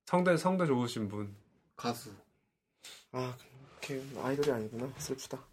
성대 0.06 0.38
성대 0.38 0.68
좋으신 0.68 1.08
분. 1.10 1.36
가수. 1.76 2.12
아, 3.12 3.36
걔 3.82 4.00
아이돌이 4.22 4.52
아니구나. 4.52 4.88
슬프다. 5.00 5.44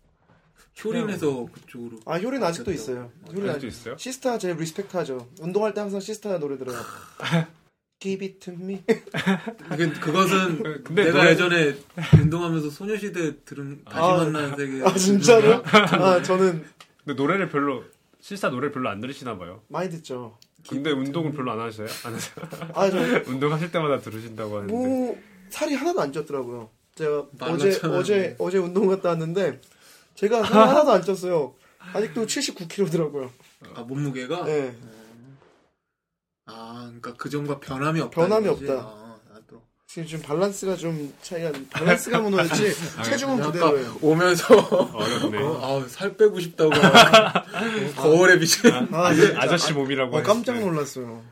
효린에서 0.83 1.47
그쪽으로. 1.53 1.99
아, 2.07 2.17
효린 2.19 2.43
아직도. 2.43 2.73
있어요. 2.73 3.11
효린 3.29 3.43
아직도 3.51 3.57
아직 3.57 3.67
있어요? 3.69 3.97
시스타 3.99 4.39
제일 4.39 4.57
respect 4.57 4.97
하죠. 4.97 5.29
운동할 5.41 5.75
때 5.75 5.81
항상 5.81 6.01
시스타 6.01 6.39
노래 6.39 6.57
들어요. 6.59 6.79
Give 8.01 8.27
it 8.27 8.39
to 8.41 8.53
me. 8.55 8.83
그, 8.87 10.01
그것은 10.01 10.63
근데 10.83 11.05
내가 11.05 11.19
노래- 11.19 11.31
예전에 11.33 11.77
운동하면서 12.21 12.71
소녀시대 12.71 13.45
들은 13.45 13.83
다시 13.85 13.99
아, 13.99 14.17
만난 14.25 14.57
세계. 14.57 14.83
아, 14.85 14.93
진짜로? 14.95 15.63
아, 15.65 16.21
저는 16.23 16.65
근데 17.05 17.15
노래를 17.21 17.49
별로 17.49 17.85
시스타 18.21 18.49
노래를 18.49 18.73
별로 18.73 18.89
안 18.89 19.01
들으시나 19.01 19.39
봐요. 19.39 19.63
많이 19.69 19.89
듣죠. 19.91 20.37
근데 20.69 20.91
운동을 20.91 21.33
별로 21.33 21.53
안 21.53 21.61
하세요? 21.61 21.87
안 22.05 22.15
하세요? 22.15 22.35
아, 22.75 22.91
저, 22.91 22.99
운동하실 23.31 23.71
때마다 23.73 23.99
들으신다고 24.01 24.57
하는데. 24.59 24.73
뭐, 24.73 25.17
살이 25.51 25.75
하나도 25.75 26.01
안 26.01 26.13
쪘더라고요. 26.13 26.69
제가 26.95 27.27
어제. 27.41 27.81
어제, 27.89 28.37
어제 28.39 28.59
운동 28.59 28.87
갔다 28.87 29.09
왔는데, 29.11 29.61
제가 30.15 30.43
하나도 30.43 30.93
안 30.93 31.03
쪘어요. 31.03 31.55
아직도 31.95 32.27
79kg더라고요. 32.27 33.31
아 33.75 33.81
몸무게가. 33.83 34.45
네. 34.45 34.75
아 36.47 36.83
그러니까 36.87 37.15
그 37.15 37.31
전과 37.31 37.61
변함이 37.61 38.01
없다. 38.01 38.21
변함이? 38.21 38.49
없다. 38.49 38.73
아, 38.75 39.17
나도. 39.31 39.63
지금 39.87 40.07
좀 40.07 40.21
밸런스가 40.23 40.77
좀 40.77 41.13
차이가, 41.23 41.53
밸런스가 41.75 42.21
무너졌지, 42.21 42.73
체중은 43.05 43.41
아까 43.41 43.53
그대로예요. 43.53 43.99
오면서 44.03 44.55
어렵네. 44.57 45.39
아, 45.39 45.85
살 45.89 46.17
빼고 46.17 46.41
싶다고 46.41 46.71
막 46.71 47.47
거울에 47.97 48.39
비친. 48.39 48.71
아, 48.93 49.13
이제- 49.13 49.35
아저씨 49.37 49.73
몸이라고. 49.73 50.17
어, 50.17 50.23
깜짝. 50.23 50.59
놀랐어요. 50.59 51.23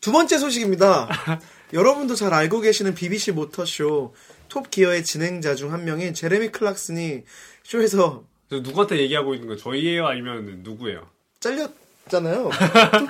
두 0.00 0.12
번째 0.12 0.38
소식입니다. 0.38 1.08
여러분도 1.72 2.14
잘 2.14 2.32
알고 2.34 2.60
계시는 2.60 2.94
BBC 2.94 3.32
모터쇼 3.32 4.14
톱 4.48 4.70
기어의 4.70 5.04
진행자 5.04 5.54
중 5.56 5.72
한 5.72 5.84
명인 5.84 6.14
제레미 6.14 6.48
클락슨이 6.48 7.24
쇼에서 7.66 8.22
저 8.48 8.60
누구한테 8.60 8.98
얘기하고 9.00 9.34
있는 9.34 9.48
거예요? 9.48 9.58
저희예요? 9.60 10.06
아니면 10.06 10.60
누구예요? 10.62 11.08
잘렸잖아요. 11.40 12.50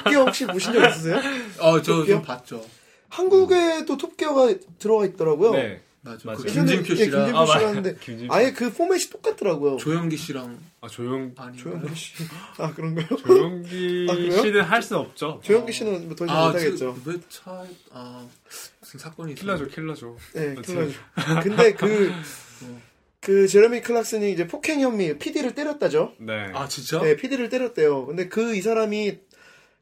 톱기어 0.04 0.24
혹시 0.24 0.46
보신 0.46 0.72
적 0.72 0.88
있으세요? 0.90 1.16
어저 1.60 1.96
토끼요? 1.96 2.16
좀 2.16 2.22
봤죠. 2.22 2.64
한국에도 3.10 3.96
톱기어가 3.98 4.54
들어가 4.78 5.04
있더라고요. 5.06 5.52
네. 5.52 5.82
맞아. 6.00 6.20
맞아요. 6.24 6.38
그 6.38 6.46
김진표 6.46 6.92
예, 6.92 6.96
씨랑 6.96 7.10
김진표 7.10 7.38
아, 7.38 7.46
씨가 7.46 7.58
맞- 7.58 7.64
하는데 7.68 7.94
김진표. 8.00 8.32
아예 8.34 8.52
그 8.52 8.72
포맷이 8.72 9.10
똑같더라고요. 9.10 9.76
조영기 9.76 10.16
씨랑 10.16 10.58
아 10.80 10.88
조용 10.88 11.34
아니 11.36 11.58
조영기 11.58 11.94
씨. 11.96 12.12
아 12.58 12.72
그런가요? 12.72 13.08
조용기 13.18 14.06
아, 14.10 14.14
그래요? 14.14 14.40
씨는 14.40 14.62
할 14.62 14.82
수 14.82 14.96
없죠. 14.96 15.40
조영기 15.44 15.72
씨는 15.72 16.06
뭐더 16.06 16.24
이상 16.24 16.36
아, 16.36 16.46
못하겠죠. 16.46 16.96
왜차 17.04 17.64
아 17.92 18.26
무슨 18.80 19.00
사건이 19.00 19.34
킬러죠, 19.34 19.66
킬러죠. 19.66 20.16
네, 20.32 20.54
아, 20.56 20.62
킬러. 20.62 20.86
근데 21.42 21.72
그, 21.74 22.12
그 23.26 23.48
제레미 23.48 23.80
클락슨이 23.80 24.30
이제 24.30 24.46
폭행 24.46 24.80
혐의, 24.80 25.18
PD를 25.18 25.56
때렸다죠. 25.56 26.14
네. 26.20 26.32
아 26.54 26.68
진짜? 26.68 27.00
네, 27.02 27.16
PD를 27.16 27.48
때렸대요. 27.48 28.06
근데 28.06 28.28
그 28.28 28.54
이 28.54 28.62
사람이 28.62 29.18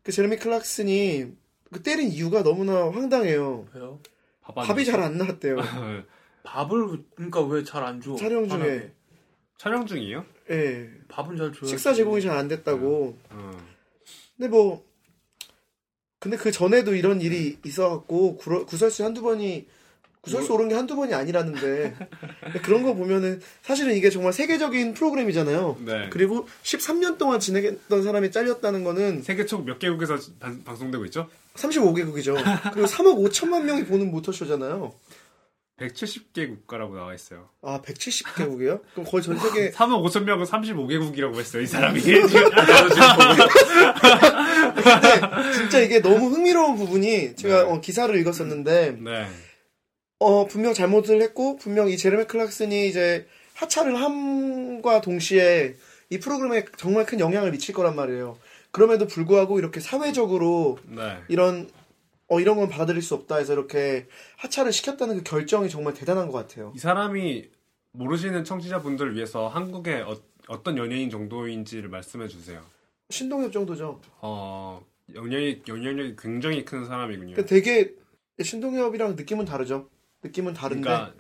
그 0.03 0.13
제레미 0.13 0.39
클락슨이 0.39 1.27
그 1.71 1.83
때린 1.83 2.09
이유가 2.09 2.43
너무나 2.43 2.91
황당해요. 2.91 3.67
왜요? 3.75 4.01
밥 4.41 4.57
안- 4.57 4.67
밥이 4.67 4.87
잘 4.87 4.99
안 5.03 5.19
나왔대요. 5.19 5.57
밥을 6.45 7.05
그러니까 7.17 7.43
왜 7.43 7.63
잘 7.65 7.85
안 7.85 8.01
줘? 8.01 8.17
촬영 8.17 8.49
중에. 8.49 8.59
편하게. 8.59 8.93
촬영 9.59 9.87
중이에요? 9.87 10.25
예. 10.51 10.89
밥은 11.09 11.37
잘 11.37 11.53
줘야 11.53 11.69
식사 11.69 11.93
제공이 11.93 12.23
잘 12.23 12.37
안 12.39 12.49
됐다고. 12.49 13.19
어. 13.31 13.51
근데 14.39 14.49
뭐 14.49 14.83
근데 16.19 16.39
그 16.39 16.51
전에도 16.51 16.95
이런 16.95 17.21
일이 17.21 17.59
있어갖고 17.63 18.39
구설수 18.39 19.05
한두 19.05 19.21
번이 19.21 19.67
구설수 20.25 20.53
오른 20.55 20.69
게 20.69 20.75
한두 20.75 20.97
번이 20.97 21.15
아니라는데 21.15 21.95
그런 22.63 22.83
거 22.83 22.95
보면은 22.95 23.41
사실은 23.63 23.95
이게 23.95 24.11
정말 24.11 24.33
세계적인 24.33 24.95
프로그램이잖아요. 24.95 25.77
네. 25.85 26.09
그리고 26.11 26.49
13년 26.63 27.19
동안 27.19 27.41
진행했던 27.41 28.03
사람이 28.03 28.31
잘렸다는 28.31 28.85
거는 28.85 29.23
세계 29.23 29.45
총 29.47 29.65
몇 29.65 29.79
개국에서 29.79 30.17
방, 30.41 30.63
방송되고 30.65 31.05
있죠? 31.07 31.29
35개국이죠. 31.55 32.35
그리고 32.73 32.89
3억 32.89 33.29
5천만 33.31 33.63
명이 33.65 33.85
보는 33.85 34.11
모터쇼잖아요. 34.11 34.93
170개 35.81 36.49
국가라고 36.49 36.95
나와 36.95 37.15
있어요. 37.15 37.49
아, 37.61 37.81
170개국이요? 37.85 38.81
그럼 38.93 39.07
거의 39.07 39.23
전 39.25 39.37
세계 39.39 39.71
3억 39.75 40.05
5천 40.09 40.23
명은 40.23 40.47
35개국이라고 40.47 41.35
했어요, 41.37 41.63
이 41.63 41.67
사람이. 41.67 42.01
근데 42.01 42.29
진짜 45.55 45.81
이게 45.81 46.01
너무 46.01 46.29
흥미로운 46.31 46.77
부분이 46.77 47.37
제가 47.37 47.65
네. 47.65 47.71
어, 47.71 47.81
기사를 47.81 48.15
읽었었는데 48.17 48.99
네. 49.01 49.27
어, 50.25 50.47
분명 50.47 50.73
잘못을 50.73 51.21
했고, 51.21 51.57
분명 51.57 51.91
이 51.91 51.99
제레미 51.99 52.25
클락슨이 52.25 52.89
이제 52.89 53.27
하차를 53.53 54.01
함과 54.01 55.03
동시에 55.03 55.77
이 56.09 56.19
프로그램에 56.19 56.65
정말 56.79 57.05
큰 57.05 57.21
영향을 57.21 57.51
미칠 57.51 57.75
거란 57.75 57.95
말이에요. 57.95 58.39
그럼에도 58.71 59.07
불구하고 59.07 59.59
이렇게 59.59 59.81
사회적으로 59.81 60.79
네. 60.87 61.19
이런, 61.29 61.69
어, 62.29 62.41
이런 62.41 62.57
건 62.57 62.71
받아들일 62.71 63.03
수 63.03 63.15
없다 63.15 63.37
해서 63.37 63.53
이렇게 63.53 64.07
하차를 64.39 64.73
시켰다는 64.73 65.19
그 65.19 65.23
결정이 65.25 65.69
정말 65.69 65.93
대단한 65.93 66.31
것 66.31 66.39
같아요. 66.39 66.73
이 66.75 66.79
사람이 66.79 67.51
모르시는 67.93 68.45
청취자분들을 68.45 69.15
위해서 69.15 69.49
한국의 69.49 70.03
어, 70.03 70.17
어떤 70.49 70.79
연예인 70.79 71.11
정도인지를 71.11 71.91
말씀해 71.91 72.29
주세요. 72.29 72.63
신동엽 73.11 73.53
정도죠. 73.53 74.01
어, 74.23 74.83
영향이, 75.15 75.65
영향력이 75.69 76.17
굉장히 76.19 76.65
큰 76.65 76.87
사람이군요. 76.87 77.35
그러니까 77.35 77.47
되게 77.47 77.93
신동엽이랑 78.43 79.17
느낌은 79.17 79.45
다르죠. 79.45 79.91
느낌은 80.25 80.55
다른데. 80.55 80.83
그러니까 80.83 81.13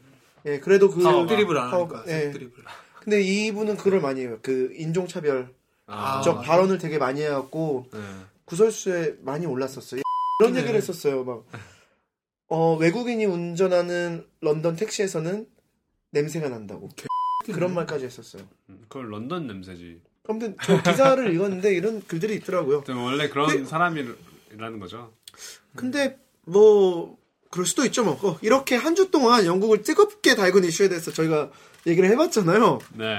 예, 0.46 0.58
그래도 0.60 0.90
그. 0.90 1.02
파워가. 1.02 1.26
드립을 1.26 1.56
안 1.58 1.72
하니까 1.72 2.04
예. 2.08 2.30
드립을. 2.30 2.52
근데 3.00 3.20
이분은 3.22 3.76
그걸 3.76 4.00
많이 4.00 4.22
해요. 4.22 4.38
그 4.42 4.72
인종차별. 4.74 5.54
아, 5.86 6.22
저 6.24 6.32
맞아. 6.32 6.46
발언을 6.48 6.78
되게 6.78 6.96
많이 6.96 7.20
해갖고, 7.20 7.88
네. 7.92 8.00
구설수에 8.46 9.16
많이 9.20 9.44
올랐었어요. 9.44 10.00
그런 10.38 10.52
네. 10.54 10.60
얘기를 10.60 10.76
했었어요. 10.76 11.24
막 11.24 11.44
어, 12.48 12.76
외국인이 12.76 13.24
운전하는 13.26 14.26
런던 14.40 14.76
택시에서는 14.76 15.46
냄새가 16.12 16.48
난다고. 16.48 16.88
그런 17.52 17.74
말까지 17.74 18.06
했었어요. 18.06 18.44
음, 18.70 18.80
그걸 18.88 19.10
런던 19.10 19.46
냄새지. 19.46 20.00
아무튼 20.26 20.56
저 20.62 20.82
기사를 20.82 21.34
읽었는데 21.34 21.74
이런 21.74 22.02
글들이 22.06 22.36
있더라고요. 22.36 22.84
원래 22.88 23.28
그런 23.28 23.48
네. 23.48 23.64
사람이라는 23.66 24.78
거죠. 24.80 25.12
근데 25.76 26.18
뭐 26.46 27.18
그럴 27.54 27.66
수도 27.66 27.84
있죠 27.84 28.02
뭐. 28.02 28.18
어, 28.22 28.36
이렇게 28.42 28.74
한 28.74 28.96
주 28.96 29.10
동안 29.12 29.46
영국을 29.46 29.82
뜨겁게 29.82 30.34
달군 30.34 30.64
이슈에 30.64 30.88
대해서 30.88 31.12
저희가 31.12 31.50
얘기를 31.86 32.08
해봤잖아요. 32.10 32.80
네. 32.94 33.18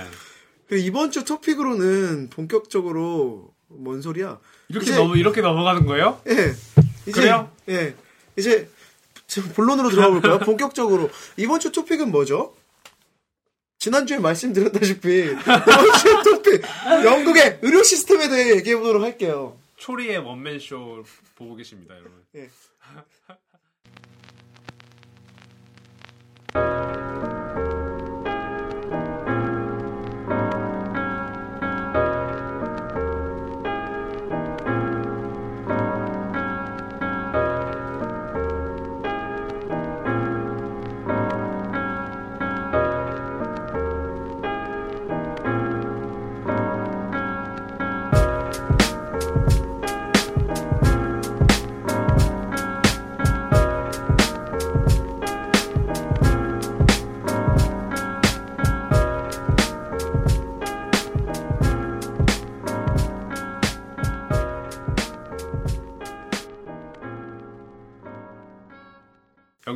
그리고 0.68 0.86
이번 0.86 1.12
주 1.12 1.24
토픽으로는 1.24 2.30
본격적으로 2.32 3.54
뭔 3.68 4.02
소리야? 4.02 4.40
이렇게 4.68 4.88
이제- 4.88 4.96
넘어 4.98 5.16
이렇게 5.16 5.40
넘어가는 5.40 5.86
거예요? 5.86 6.20
예. 6.28 6.54
이제 7.08 7.12
그래요? 7.12 7.50
예. 7.70 7.96
이제 8.36 8.70
지금 9.28 9.54
본론으로 9.54 9.90
들어가 9.90 10.10
볼까요? 10.10 10.40
본격적으로 10.44 11.10
이번 11.38 11.60
주 11.62 11.72
토픽은 11.72 12.12
뭐죠? 12.12 12.54
지난주에 13.80 14.18
말씀드렸다시피 14.20 15.32
이번 15.32 15.98
주 16.00 16.24
토픽 16.24 16.62
영국의 17.06 17.60
의료 17.62 17.84
시스템에 17.84 18.28
대해 18.28 18.56
얘기해 18.58 18.76
보도록 18.78 19.02
할게요. 19.04 19.58
초리의 19.78 20.18
원맨 20.18 20.60
쇼 20.60 21.04
보고 21.36 21.56
계십니다, 21.56 21.94
여러분. 21.96 22.14
예. 22.36 22.50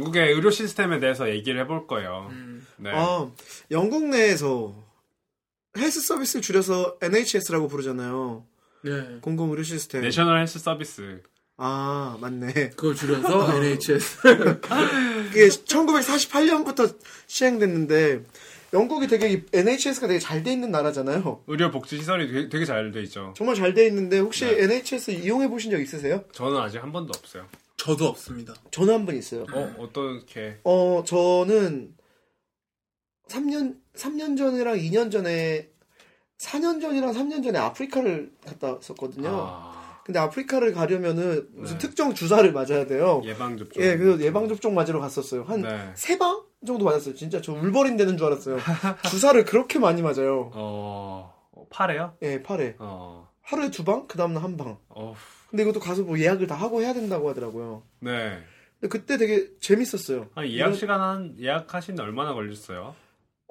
영국의 0.10 0.34
의료 0.34 0.50
시스템에 0.50 1.00
대해서 1.00 1.30
얘기를 1.30 1.60
해볼 1.62 1.88
거예요. 1.88 2.28
음. 2.32 2.66
네. 2.78 2.92
아, 2.94 3.30
영국 3.72 4.06
내에서 4.08 4.76
헬스 5.78 6.02
서비스를 6.02 6.42
줄여서 6.42 6.98
NHS라고 7.02 7.68
부르잖아요. 7.68 8.46
네. 8.84 9.18
공공 9.22 9.52
의료 9.52 9.64
시스템. 9.64 10.02
내셔널 10.02 10.40
헬스 10.40 10.60
서비스. 10.60 11.22
아, 11.58 12.18
맞네. 12.22 12.72
그걸 12.72 12.96
줄여서 12.96 13.56
NHS. 13.58 14.18
이게 15.30 15.48
1948년부터 15.50 16.96
시행됐는데 17.28 18.24
영국이 18.74 19.08
되게 19.08 19.32
이 19.34 19.42
NHS가 19.52 20.08
되게 20.08 20.20
잘 20.20 20.44
돼 20.44 20.52
있는 20.54 20.72
나라잖아요. 20.72 21.44
의료 21.48 21.70
복지 21.72 21.98
시설이 21.98 22.50
되게, 22.50 22.66
잘 22.66 22.92
돼 22.92 23.02
있죠. 23.04 23.34
정말 23.36 23.56
잘 23.56 23.74
돼 23.74 23.86
있는데 23.88 24.20
혹시 24.20 24.46
네. 24.46 24.64
NHS 24.64 25.12
이용해 25.12 25.50
보신 25.50 25.70
적 25.72 25.80
있으세요? 25.82 26.24
저는 26.32 26.58
아직 26.58 26.82
한 26.82 26.92
번도 26.92 27.12
없어요. 27.18 27.46
저도 27.80 28.08
없습니다. 28.08 28.54
저는 28.72 28.94
한 28.94 29.06
번 29.06 29.16
있어요. 29.16 29.46
어, 29.54 29.76
어떻게? 29.80 30.60
어, 30.64 31.04
저는 31.06 31.96
3년 33.30 33.78
3년 33.96 34.38
전이랑 34.38 34.76
2년 34.78 35.12
전에 35.12 35.70
4년 36.40 36.82
전이랑 36.82 37.12
3년 37.14 37.44
전에 37.44 37.58
아프리카를 37.60 38.32
갔다 38.46 38.74
왔었거든요. 38.74 39.30
아, 39.32 40.02
근데 40.06 40.20
아프리카를 40.20 40.74
가려면은 40.74 41.48
무슨 41.54 41.78
네. 41.78 41.88
특정 41.88 42.14
주사를 42.14 42.52
맞아야 42.52 42.86
돼요. 42.88 43.22
예방 43.26 43.58
접종. 43.58 43.84
예, 43.84 43.98
그래서 43.98 44.20
예방 44.24 44.48
접종 44.48 44.74
맞으러 44.74 45.00
갔었어요. 45.00 45.44
한 45.44 45.62
네. 45.62 45.92
세방 45.96 46.44
정도 46.66 46.84
맞았어요. 46.86 47.14
진짜 47.16 47.42
저 47.42 47.54
울버린 47.54 47.96
되는 47.98 48.18
줄 48.18 48.28
알았어요. 48.28 48.58
주사를 49.10 49.44
그렇게 49.46 49.80
많이 49.80 50.02
맞아요. 50.02 50.52
어, 50.54 51.34
팔에요? 51.70 52.18
예, 52.24 52.42
팔에 52.42 52.76
어, 52.80 53.30
하루에 53.42 53.70
두 53.72 53.84
방, 53.84 54.08
그 54.08 54.18
다음 54.18 54.34
날 54.34 54.44
한 54.44 54.58
방. 54.58 54.78
어, 54.90 55.14
근데 55.50 55.64
이것도 55.64 55.80
가서 55.80 56.04
뭐 56.04 56.20
예약을 56.20 56.48
다 56.48 56.56
하고 56.56 56.82
해야 56.82 56.94
된다고 56.94 57.30
하더라고요. 57.30 57.84
네. 58.00 58.38
근데 58.80 58.88
그때 58.90 59.18
되게 59.18 59.48
재밌었어요. 59.60 60.30
한 60.36 60.48
예약 60.48 60.76
시간 60.76 61.02
한 61.02 61.36
예약하시는데 61.40 62.02
얼마나 62.04 62.34
걸렸어요? 62.34 62.96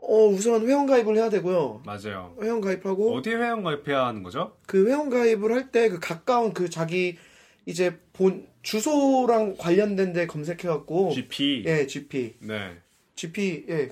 어, 0.00 0.26
우선 0.28 0.66
회원 0.66 0.86
가입을 0.86 1.16
해야 1.16 1.28
되고요. 1.28 1.82
맞아요. 1.84 2.36
회원 2.40 2.60
가입하고 2.60 3.16
어디에 3.16 3.34
회원 3.34 3.62
가입해야 3.64 4.06
하는 4.06 4.22
거죠? 4.22 4.56
그 4.66 4.86
회원 4.88 5.10
가입을 5.10 5.52
할 5.52 5.70
때 5.72 5.88
그 5.88 5.98
가까운 5.98 6.52
그 6.54 6.70
자기 6.70 7.18
이제 7.66 7.98
본 8.12 8.46
주소랑 8.62 9.56
관련된 9.58 10.12
데 10.12 10.26
검색해 10.26 10.68
갖고 10.68 11.10
GP. 11.10 11.64
예 11.66 11.86
GP 11.86 12.36
네. 12.40 12.76
GP 13.16 13.66
예 13.68 13.88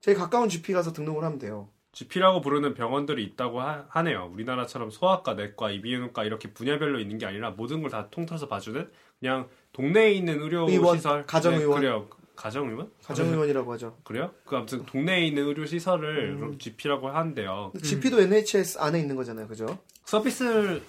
제일 0.00 0.16
가까운 0.16 0.48
GP 0.48 0.72
가서 0.72 0.92
등록을 0.92 1.22
하면 1.24 1.38
돼요. 1.38 1.68
GP라고 2.00 2.42
부르는 2.42 2.74
병원들이 2.74 3.24
있다고 3.24 3.62
하, 3.62 4.02
네요 4.02 4.30
우리나라처럼 4.34 4.90
소아과, 4.90 5.32
내과, 5.32 5.70
이비인후과 5.70 6.24
이렇게 6.24 6.52
분야별로 6.52 7.00
있는 7.00 7.16
게 7.16 7.24
아니라 7.24 7.50
모든 7.52 7.80
걸 7.80 7.86
다 7.90 8.08
통틀어서 8.10 8.48
봐주는 8.48 8.90
그냥 9.18 9.48
동네에 9.72 10.12
있는 10.12 10.42
의료 10.42 10.68
의원, 10.68 10.96
시설, 10.98 11.24
가정의원. 11.24 11.80
네, 11.80 11.86
그래요. 11.86 12.06
가정의원? 12.34 12.90
가정의원이라고 13.02 13.72
하죠. 13.72 13.96
그래요? 14.04 14.30
그 14.44 14.56
아무튼 14.56 14.84
동네에 14.84 15.24
있는 15.26 15.46
의료 15.46 15.64
시설을 15.64 16.32
음. 16.34 16.38
그럼 16.40 16.58
GP라고 16.58 17.08
하는데요. 17.08 17.72
GP도 17.82 18.20
NHS 18.20 18.78
안에 18.80 18.98
있는 19.00 19.16
거잖아요, 19.16 19.48
그죠? 19.48 19.78
서비스를 20.04 20.82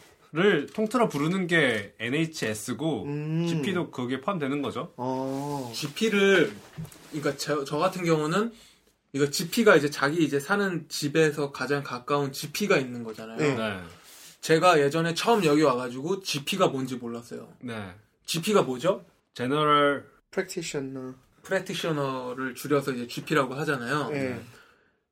통틀어 0.74 1.08
부르는 1.08 1.48
게 1.48 1.94
NHS고 2.00 3.04
음. 3.06 3.46
GP도 3.48 3.92
거기에 3.92 4.20
포함되는 4.20 4.62
거죠. 4.62 4.92
어. 4.98 5.72
GP를 5.74 6.52
그러니까 7.12 7.38
저, 7.38 7.64
저 7.64 7.78
같은 7.78 8.04
경우는 8.04 8.52
이거 9.14 9.30
GP가 9.30 9.76
이제 9.76 9.90
자기 9.90 10.24
이제 10.24 10.40
사는 10.40 10.86
집에서 10.90 11.52
가장 11.52 11.84
가까운 11.84 12.32
GP가 12.32 12.78
있는 12.78 13.04
거잖아요. 13.04 13.38
네. 13.38 13.56
네. 13.56 13.82
제가 14.42 14.80
예전에 14.80 15.14
처음 15.14 15.44
여기 15.46 15.62
와가지고 15.62 16.22
GP가 16.22 16.68
뭔지 16.68 16.96
몰랐어요. 16.96 17.50
네. 17.60 17.96
GP가 18.26 18.64
뭐죠? 18.64 19.06
제너럴 19.34 20.10
프랙티셔너. 20.32 21.16
프랙티셔너를 21.44 22.56
줄여서 22.56 22.92
이제 22.94 23.08
GP라고 23.08 23.56
하잖아요. 23.56 24.10
예. 24.14 24.42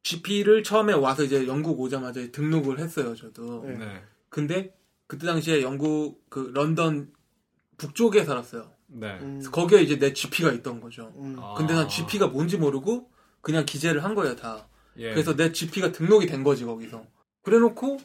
GP를 0.04 0.64
처음에 0.64 0.94
와서 0.94 1.24
이제 1.24 1.48
영국 1.48 1.80
오자마자 1.80 2.30
등록을 2.32 2.80
했어요, 2.80 3.16
저도. 3.16 3.64
네. 3.66 3.78
네. 3.78 4.04
근데 4.30 4.76
그때 5.08 5.26
당시에 5.26 5.62
영국 5.62 6.30
그 6.30 6.52
런던 6.54 7.12
북쪽에 7.78 8.24
살았어요. 8.26 8.70
네. 8.88 9.18
음. 9.22 9.44
거기에 9.52 9.82
이제 9.82 9.98
내 9.98 10.14
GP가 10.14 10.52
있던 10.52 10.82
거죠. 10.82 11.14
음. 11.18 11.38
아. 11.40 11.56
근데 11.56 11.74
난 11.74 11.88
GP가 11.88 12.28
뭔지 12.28 12.58
모르고 12.58 13.10
그냥 13.46 13.64
기재를 13.64 14.04
한 14.04 14.16
거예요, 14.16 14.36
다. 14.36 14.68
예. 14.98 15.12
그래서 15.12 15.36
내 15.36 15.52
GP가 15.52 15.92
등록이 15.92 16.26
된 16.26 16.44
거지, 16.44 16.66
거기서. 16.66 17.06
그래 17.44 17.60
놓고 17.60 18.00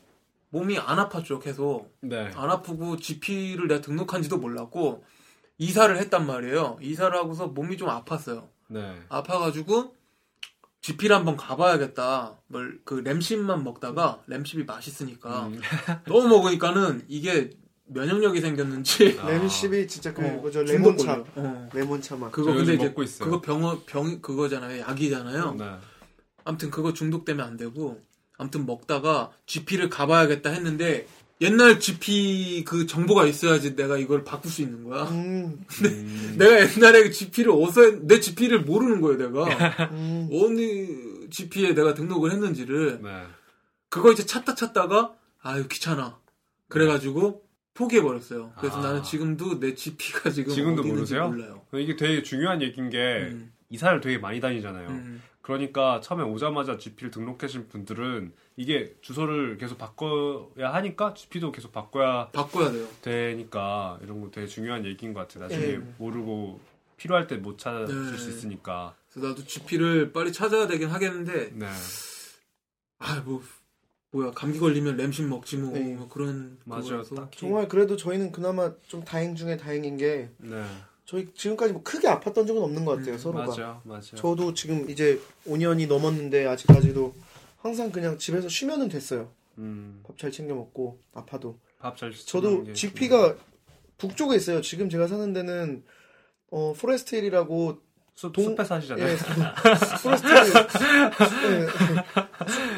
몸이 0.50 0.78
안 0.78 0.98
아팠죠, 0.98 1.40
계속. 1.40 1.96
네. 2.02 2.30
안 2.34 2.50
아프고 2.50 2.98
GP를 2.98 3.66
내가 3.66 3.80
등록한지도 3.80 4.36
몰랐고 4.36 5.02
이사를 5.56 5.96
했단 5.96 6.26
말이에요. 6.26 6.76
이사를 6.82 7.16
하고서 7.16 7.46
몸이 7.46 7.78
좀 7.78 7.88
아팠어요. 7.88 8.48
네. 8.68 9.00
아파가지고 9.08 9.96
GP를 10.82 11.16
한번 11.16 11.38
가봐야겠다. 11.38 12.36
뭘그 12.48 12.96
램십만 12.96 13.64
먹다가 13.64 14.22
램십이 14.26 14.64
맛있으니까 14.64 15.46
음. 15.46 15.58
너무 16.04 16.28
먹으니까는 16.28 17.06
이게 17.08 17.48
면역력이 17.92 18.40
생겼는지 18.40 19.18
아. 19.20 19.28
레몬십이 19.30 19.86
진짜 19.88 20.12
그 20.14 20.22
어? 20.22 20.50
중독 20.50 20.64
레몬차. 20.72 21.24
어. 21.36 21.68
레몬차 21.74 22.16
맛. 22.16 22.30
그거 22.32 22.50
저 22.52 22.56
근데 22.58 22.74
이제 22.74 22.84
먹고 22.86 23.02
있어요. 23.02 23.24
그거 23.28 23.40
병어 23.40 23.82
병 23.86 24.20
그거잖아요. 24.20 24.80
약이잖아요. 24.82 25.54
네. 25.58 25.64
아무튼 26.44 26.70
그거 26.70 26.92
중독되면 26.92 27.44
안 27.44 27.56
되고 27.56 28.00
아무튼 28.38 28.64
먹다가 28.66 29.30
GP를 29.46 29.88
가봐야겠다 29.90 30.50
했는데 30.50 31.06
옛날 31.42 31.80
GP 31.80 32.64
그 32.66 32.86
정보가 32.86 33.26
있어야지 33.26 33.74
내가 33.74 33.96
이걸 33.96 34.24
바꿀 34.24 34.50
수 34.50 34.60
있는 34.62 34.84
거야. 34.84 35.04
음. 35.04 35.64
음. 35.84 36.34
내가 36.38 36.60
옛날에 36.70 37.02
그 37.04 37.10
GP를 37.10 37.50
어디서 37.52 37.80
했- 37.82 38.02
내 38.04 38.20
GP를 38.20 38.60
모르는 38.62 39.00
거예요, 39.00 39.18
내가. 39.18 39.44
음. 39.92 40.28
어느 40.32 41.28
GP에 41.30 41.74
내가 41.74 41.94
등록을 41.94 42.32
했는지를 42.32 43.00
네. 43.02 43.22
그거 43.88 44.12
이제 44.12 44.24
찾다 44.26 44.54
찾다가 44.54 45.14
아유 45.42 45.66
귀찮아. 45.68 46.18
그래가지고 46.68 47.42
포기해 47.80 48.02
버렸어요. 48.02 48.52
그래서 48.58 48.78
아. 48.78 48.82
나는 48.82 49.02
지금도 49.02 49.58
내 49.58 49.74
GP가 49.74 50.28
지금 50.30 50.52
지금도 50.54 50.82
모르세요? 50.84 51.28
몰라요. 51.28 51.62
이게 51.74 51.96
되게 51.96 52.22
중요한 52.22 52.60
얘기인 52.60 52.90
게 52.90 53.28
음. 53.32 53.52
이사를 53.70 54.00
되게 54.02 54.18
많이 54.18 54.38
다니잖아요. 54.40 54.88
음. 54.88 55.22
그러니까 55.40 56.00
처음에 56.02 56.22
오자마자 56.22 56.76
GP를 56.76 57.10
등록하신 57.10 57.68
분들은 57.68 58.32
이게 58.56 58.94
주소를 59.00 59.56
계속 59.56 59.78
바꿔야 59.78 60.74
하니까 60.74 61.14
GP도 61.14 61.50
계속 61.52 61.72
바꿔야 61.72 62.28
바꿔야 62.28 62.70
돼요. 62.70 62.86
되니까 63.00 63.98
이런 64.02 64.20
거 64.20 64.30
되게 64.30 64.46
중요한 64.46 64.84
얘기인 64.84 65.14
것 65.14 65.20
같아요. 65.20 65.44
나중에 65.44 65.66
예. 65.72 65.76
모르고 65.96 66.60
필요할 66.98 67.26
때 67.26 67.38
못 67.38 67.56
찾을 67.58 68.10
네. 68.12 68.18
수 68.18 68.28
있으니까. 68.28 68.94
그래서 69.10 69.28
나도 69.28 69.44
GP를 69.44 70.12
빨리 70.12 70.30
찾아야 70.32 70.66
되긴 70.66 70.90
하겠는데 70.90 71.52
네. 71.54 71.66
아뭐 72.98 73.42
뭐야 74.12 74.32
감기 74.32 74.58
걸리면 74.58 74.96
램신 74.96 75.28
먹지 75.28 75.56
뭐, 75.56 75.72
네. 75.72 75.94
뭐 75.94 76.08
그런 76.08 76.58
맞아요. 76.64 77.02
정말 77.36 77.68
그래도 77.68 77.96
저희는 77.96 78.32
그나마 78.32 78.72
좀 78.88 79.04
다행 79.04 79.36
중에 79.36 79.56
다행인 79.56 79.96
게 79.96 80.30
네. 80.38 80.62
저희 81.04 81.32
지금까지 81.34 81.72
뭐 81.72 81.82
크게 81.82 82.08
아팠던 82.08 82.46
적은 82.46 82.62
없는 82.62 82.84
것 82.84 82.96
같아요 82.98 83.14
음, 83.14 83.18
서로가. 83.18 83.46
맞아요. 83.46 83.80
맞아요. 83.84 84.02
저도 84.16 84.54
지금 84.54 84.88
이제 84.90 85.20
5년이 85.46 85.86
넘었는데 85.88 86.46
아직까지도 86.46 87.14
항상 87.58 87.90
그냥 87.92 88.18
집에서 88.18 88.48
쉬면은 88.48 88.88
됐어요. 88.88 89.30
음. 89.58 90.02
밥 90.06 90.16
잘 90.18 90.30
챙겨 90.30 90.54
먹고 90.54 90.98
아파도. 91.12 91.58
밥 91.78 91.96
잘 91.96 92.12
저도 92.12 92.72
GP가 92.72 93.36
북쪽에 93.98 94.36
있어요. 94.36 94.60
지금 94.60 94.88
제가 94.88 95.06
사는 95.06 95.32
데는 95.32 95.84
어 96.50 96.72
Forest 96.72 97.14
Hill이라고 97.16 97.80
숲, 98.28 98.32
동- 98.34 98.44
숲에 98.44 98.64
사시잖아요. 98.64 99.06
예, 99.08 99.16
Forest 100.02 100.26
Hill 100.28 100.36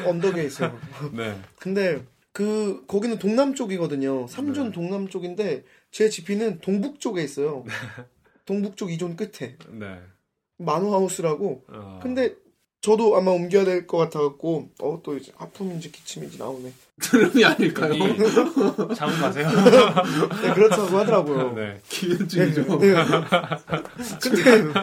예, 0.05 0.07
언덕에 0.07 0.43
있어요. 0.45 0.79
네. 1.11 1.37
근데 1.59 2.03
그 2.31 2.83
거기는 2.87 3.17
동남 3.19 3.53
쪽이거든요. 3.53 4.27
삼존 4.27 4.67
네. 4.67 4.71
동남 4.71 5.09
쪽인데 5.09 5.63
제 5.91 6.09
집은 6.09 6.59
동북 6.61 6.99
쪽에 7.01 7.21
있어요. 7.23 7.65
동북쪽 8.45 8.89
2존 8.89 9.17
끝에 9.17 9.57
네. 9.71 9.99
Manor 10.57 10.92
House라고. 10.92 11.63
어. 11.67 11.99
근데 12.01 12.35
저도 12.81 13.15
아마 13.17 13.31
옮겨야 13.31 13.65
될 13.65 13.85
것 13.87 13.97
같아갖고 13.97 14.69
어 14.81 15.01
또 15.03 15.17
이제 15.17 15.31
하품인지 15.37 15.91
기침인지 15.91 16.37
나오네. 16.37 16.71
트림이 17.01 17.43
아닐까요? 17.43 17.93
자고 18.95 19.11
가세요. 19.13 19.49
네, 20.41 20.53
그렇다고 20.53 20.97
하더라고요. 20.99 21.53
네. 21.53 21.81
기현증이죠. 21.89 22.77
네. 22.79 22.93
근데 24.21 24.43
그- 24.43 24.73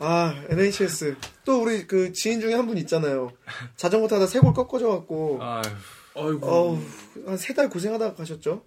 아 0.00 0.32
NHS 0.48 1.16
또 1.44 1.62
우리 1.62 1.86
그 1.86 2.12
지인 2.12 2.40
중에 2.40 2.54
한 2.54 2.66
분 2.68 2.78
있잖아요. 2.78 3.32
자전거 3.76 4.06
타다 4.06 4.26
쇄골 4.26 4.52
꺾어져 4.54 4.88
갖고 4.90 5.38
아휴, 5.42 5.62
아이고 6.14 6.46
어우 6.46 6.78
한세 7.26 7.52
달 7.54 7.68
고생하다가 7.68 8.14
가셨죠? 8.14 8.64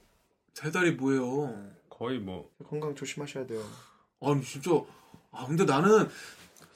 세 0.53 0.71
달이 0.71 0.91
뭐예요? 0.93 1.55
거의 1.89 2.19
뭐 2.19 2.49
건강 2.69 2.93
조심하셔야 2.95 3.45
돼요. 3.47 3.63
아니 4.21 4.43
진짜 4.43 4.71
아 5.31 5.45
근데 5.47 5.63
나는 5.63 6.09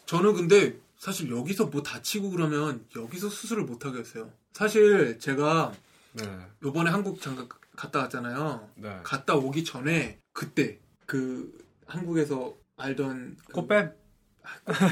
저는 0.06 0.34
근데 0.36 0.78
사실 1.06 1.30
여기서 1.30 1.68
뭐 1.68 1.84
다치고 1.84 2.32
그러면 2.32 2.84
여기서 2.96 3.30
수술을 3.30 3.66
못 3.66 3.86
하겠어요. 3.86 4.32
사실 4.54 5.20
제가 5.20 5.72
네. 6.14 6.24
요번에 6.64 6.90
한국 6.90 7.22
잠깐 7.22 7.48
갔다 7.76 8.00
왔잖아요. 8.00 8.68
네. 8.74 9.02
갔다 9.04 9.36
오기 9.36 9.66
전에 9.66 10.18
그때 10.34 10.80
그 11.06 11.56
한국에서 11.86 12.56
알던 12.78 13.38
그-? 13.50 13.54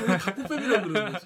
왜 0.08 0.18
자꾸 0.20 0.44
뺨이라고 0.44 0.88
그러는 0.88 1.14
거지? 1.14 1.26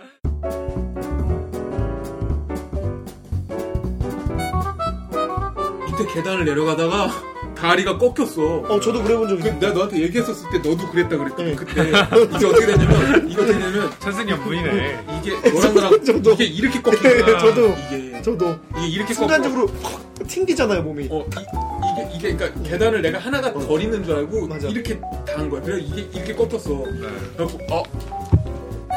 밑에 5.91 6.13
계단을 6.13 6.45
내려가다가 6.45 7.26
다리가 7.57 7.97
꺾였어. 7.97 8.41
어 8.67 8.79
저도 8.79 9.03
그래 9.03 9.15
본적그 9.15 9.41
있어요. 9.47 9.59
내가 9.59 9.73
너한테 9.73 9.99
얘기했었을 10.01 10.49
때 10.51 10.57
너도 10.69 10.89
그랬다 10.91 11.17
그랬거든. 11.17 11.45
네. 11.45 11.55
그때 11.55 11.87
이게 11.89 12.45
어떻게 12.45 12.65
됐냐면 12.67 13.29
이거 13.29 13.41
어떻게 13.43 13.59
되냐면 13.59 13.91
천승연분이네. 13.99 15.05
이게 15.21 15.51
너랑 15.51 15.75
나랑 15.75 16.03
저도. 16.05 16.31
이게 16.33 16.43
이렇게 16.45 16.81
꺾인 16.81 17.01
거야. 17.01 17.37
저도. 17.39 17.75
이게 17.87 18.21
저도 18.21 18.55
이게 18.77 18.87
이렇게 18.87 19.13
순간적으로 19.13 19.67
확 19.81 20.01
튕기잖아요 20.27 20.81
몸이. 20.83 21.07
어, 21.11 21.25
이, 21.31 21.95
게 21.95 22.09
이게 22.15 22.33
그러니까 22.35 22.61
계단을 22.63 23.01
내가 23.01 23.17
하나가 23.19 23.51
덜 23.53 23.81
있는 23.81 24.03
줄 24.03 24.15
알고 24.15 24.47
맞아. 24.47 24.67
이렇게 24.67 24.99
당한 25.25 25.49
거야. 25.49 25.61
그래서 25.61 25.79
이게 25.79 26.07
이렇게 26.13 26.35
꺾였어. 26.35 26.69
네. 26.69 27.07
그래갖고 27.35 27.73
어 27.73 27.83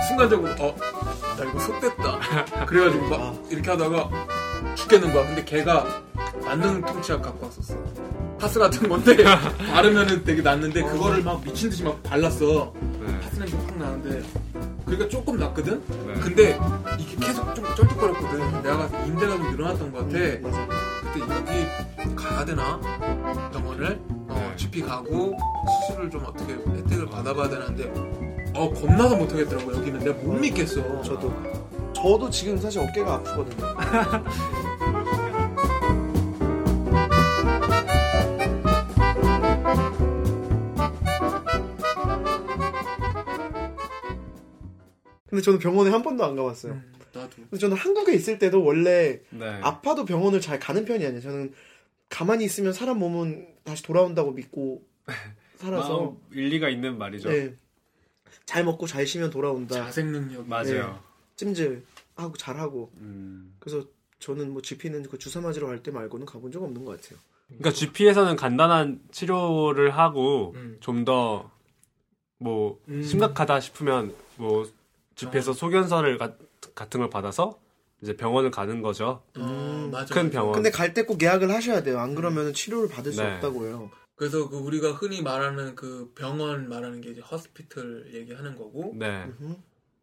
순간적으로 0.09 0.51
어 0.59 0.75
나 1.41 1.47
이거 1.47 1.59
속됐다. 1.59 2.21
그래가지고 2.67 3.09
막 3.09 3.21
아. 3.21 3.35
이렇게 3.49 3.71
하다가 3.71 4.11
죽겠는 4.77 5.11
거야. 5.15 5.27
근데 5.27 5.43
걔가 5.43 6.03
만능 6.45 6.83
통치약 6.83 7.23
갖고 7.23 7.47
왔었어. 7.47 7.75
파스 8.41 8.59
같은 8.59 8.89
건데 8.89 9.17
바르면은 9.73 10.25
되게 10.25 10.41
낫는데 10.41 10.83
그거를 10.83 11.23
막 11.23 11.43
미친 11.45 11.69
듯이 11.69 11.83
막 11.85 12.03
발랐어. 12.03 12.73
네. 12.81 13.21
파스 13.21 13.39
냄새 13.39 13.57
확 13.59 13.79
나는데 13.79 14.23
그러니까 14.87 15.09
조금 15.09 15.37
낫거든. 15.37 15.83
네. 16.07 16.15
근데 16.21 16.59
이게 16.99 17.17
계속 17.27 17.55
좀 17.55 17.65
쩔뚝거렸거든. 17.77 18.63
내가 18.63 18.89
인대가 19.07 19.37
좀 19.37 19.51
늘어났던 19.53 19.93
것 19.93 19.99
같아. 19.99 20.19
맞아. 20.43 20.69
그때 21.13 21.21
여기 21.21 22.17
가야 22.17 22.45
되나 22.45 22.81
병원을 23.53 24.01
어, 24.29 24.35
네. 24.35 24.57
GP 24.57 24.83
가고 24.83 25.37
수술을 25.89 26.11
좀 26.11 26.25
어떻게 26.27 26.55
혜택을 26.55 27.07
받아봐야 27.07 27.49
되는데 27.49 27.93
어 28.57 28.73
겁나서 28.73 29.17
못하겠더라고 29.17 29.77
여기는 29.77 30.01
내가 30.01 30.19
못 30.23 30.33
믿겠어. 30.33 31.03
저도. 31.03 31.33
저도 31.95 32.31
지금 32.31 32.57
사실 32.57 32.81
어깨가 32.81 33.15
아프거든요. 33.15 33.67
근데 45.31 45.43
저는 45.43 45.59
병원에 45.59 45.91
한 45.91 46.03
번도 46.03 46.25
안 46.25 46.37
가봤어요. 46.37 46.73
음, 46.75 46.93
나도. 47.13 47.31
근데 47.37 47.57
저는 47.59 47.77
한국에 47.77 48.13
있을 48.15 48.39
때도 48.39 48.63
원래 48.65 49.21
네. 49.31 49.61
아파도 49.63 50.05
병원을 50.05 50.41
잘 50.41 50.59
가는 50.59 50.85
편이 50.85 51.05
아니에요. 51.05 51.21
저는 51.23 51.55
가만히 52.09 52.45
있으면 52.45 52.73
사람 52.73 52.99
몸은 52.99 53.47
다시 53.65 53.83
돌아온다고 53.83 54.33
믿고 54.33 54.83
살아서 55.57 56.17
아, 56.17 56.35
일리가 56.35 56.69
있는 56.69 56.99
말이죠. 56.99 57.29
네. 57.31 57.55
잘 58.45 58.65
먹고 58.65 58.87
잘 58.87 59.07
쉬면 59.07 59.31
돌아온다. 59.31 59.77
자생 59.77 60.11
능력. 60.11 60.49
맞아요. 60.49 61.01
찜질 61.37 61.85
하고 62.17 62.37
잘하고 62.37 62.91
음. 62.99 63.55
그래서 63.61 63.87
저는 64.19 64.51
뭐 64.53 64.61
GP는 64.61 65.05
그 65.05 65.19
주사 65.19 65.41
맞으러 65.41 65.67
갈 65.69 65.83
때 65.83 65.91
말고는 65.91 66.27
가본 66.27 66.51
적 66.53 66.63
없는 66.63 66.85
것 66.85 67.01
같아요. 67.01 67.19
그러니까 67.49 67.73
GP에서는 67.73 68.37
간단한 68.37 69.01
치료를 69.11 69.91
하고 69.97 70.53
음. 70.57 70.77
좀더뭐 70.81 71.51
음. 72.89 73.03
심각하다 73.03 73.61
싶으면 73.61 74.15
뭐 74.37 74.69
GP에서 75.27 75.53
소견서를 75.53 76.19
가- 76.19 76.35
같은 76.75 77.01
걸 77.01 77.11
받아서 77.11 77.61
이제 78.03 78.17
병원을 78.17 78.51
가는 78.51 78.81
거죠. 78.83 79.23
어, 79.37 79.89
맞아. 79.93 80.15
큰 80.15 80.25
맞아. 80.25 80.39
병원. 80.39 80.53
근데 80.55 80.71
갈 80.71 80.95
때 80.95 81.03
꼭 81.05 81.23
예약을 81.23 81.51
하셔야 81.51 81.83
돼요. 81.83 81.99
안 81.99 82.15
그러면 82.15 82.53
치료를 82.55 82.89
받을 82.89 83.13
수 83.13 83.23
네. 83.23 83.35
없다고요. 83.35 83.91
그래서 84.17 84.49
그 84.49 84.57
우리가 84.57 84.93
흔히 84.93 85.23
말하는 85.23 85.75
그 85.75 86.13
병원 86.15 86.69
말하는 86.69 87.01
게 87.01 87.11
이제 87.11 87.21
허스피털 87.21 88.11
얘기하는 88.15 88.57
거고. 88.57 88.93
네. 88.97 89.27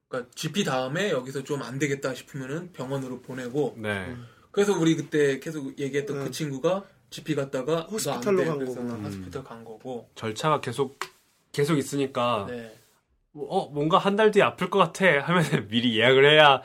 그러니까 0.10 0.32
GP 0.36 0.64
다음에 0.64 1.12
여기서 1.12 1.44
좀 1.44 1.62
안 1.62 1.78
되겠다 1.80 2.14
싶으면은 2.14 2.72
병원으로 2.74 3.22
보내고. 3.22 3.76
네. 3.78 4.16
그래서 4.52 4.78
우리 4.78 4.96
그때 4.96 5.40
계속 5.40 5.78
얘기했던 5.80 6.20
네. 6.20 6.24
그 6.26 6.32
친구가 6.32 6.86
GP 7.10 7.36
갔다가 7.36 7.88
너안 8.06 8.22
간 8.22 8.66
거구나. 8.66 8.94
호스피털 8.96 9.44
간 9.44 9.64
거고. 9.64 10.10
절차가 10.16 10.62
계속 10.62 11.00
계속 11.52 11.78
있으니까 11.78 12.46
네. 12.50 12.76
어 13.50 13.70
뭔가 13.72 13.98
한 13.98 14.16
달 14.16 14.32
뒤에 14.32 14.42
아플 14.44 14.70
것 14.70 14.80
같아 14.80 15.06
하면 15.22 15.44
미리 15.70 15.98
예약을 16.00 16.30
해야 16.32 16.62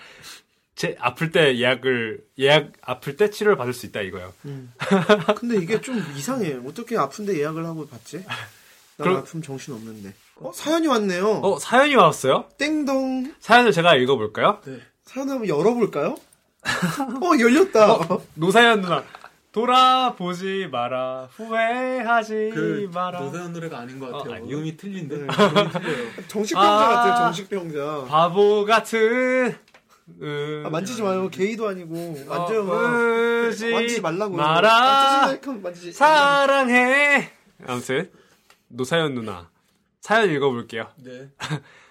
제 0.75 0.97
아플 1.01 1.31
때 1.31 1.57
예약을 1.59 2.21
예약 2.39 2.73
아플 2.83 3.17
때 3.17 3.29
치료를 3.31 3.57
받을 3.57 3.73
수 3.73 3.87
있다 3.87 4.01
이거예요. 4.01 4.33
음. 4.47 4.73
근데 5.37 5.57
이게 5.57 5.81
좀 5.81 5.99
이상해. 6.17 6.55
어떻게 6.67 6.97
아픈데 6.97 7.39
예약을 7.39 7.65
하고 7.67 7.87
받지? 7.87 8.19
난 8.97 9.05
그럼- 9.07 9.17
아픔 9.19 9.43
정신 9.43 9.75
없는데. 9.75 10.15
어 10.37 10.51
사연이 10.55 10.87
왔네요. 10.87 11.41
어 11.43 11.59
사연이 11.59 11.95
왔어요? 11.95 12.47
땡동. 12.59 13.35
사연을 13.41 13.73
제가 13.73 13.95
읽어볼까요? 13.97 14.61
네. 14.65 14.81
사연 15.05 15.29
한번 15.29 15.47
열어볼까요? 15.49 16.17
어 16.65 17.39
열렸다. 17.41 17.99
노사연 18.35 18.81
누나 18.81 19.05
돌아보지 19.53 20.69
마라 20.73 21.29
후회하지 21.33 22.51
그 22.55 22.91
마라 22.93 23.21
노사연 23.21 23.53
노래가 23.53 23.81
아닌 23.81 23.99
것 23.99 24.11
같아요. 24.11 24.43
어? 24.43 24.47
음이 24.49 24.77
틀린데. 24.79 25.15
네. 25.17 25.23
음이 25.23 25.29
틀려요. 25.73 26.09
정식 26.29 26.55
병자 26.55 26.71
아. 26.71 26.89
같아요. 26.89 27.15
정식 27.27 27.51
병자. 27.51 28.05
바보 28.09 28.65
같은 28.65 29.55
음, 30.21 30.63
아, 30.67 30.71
만지지 30.71 31.03
마요. 31.03 31.29
게이도 31.29 31.69
아니고 31.69 32.25
만져요. 32.27 32.65
마. 32.65 32.75
어, 32.75 33.43
만지지 33.49 34.01
말라고. 34.01 34.37
마라 34.37 34.71
아. 35.31 35.39
만지지. 35.63 35.93
사랑해 35.93 37.31
아무튼 37.67 38.11
노사연 38.69 39.15
누나 39.15 39.51
사연 40.01 40.31
읽어볼게요 40.31 40.89
네. 40.97 41.29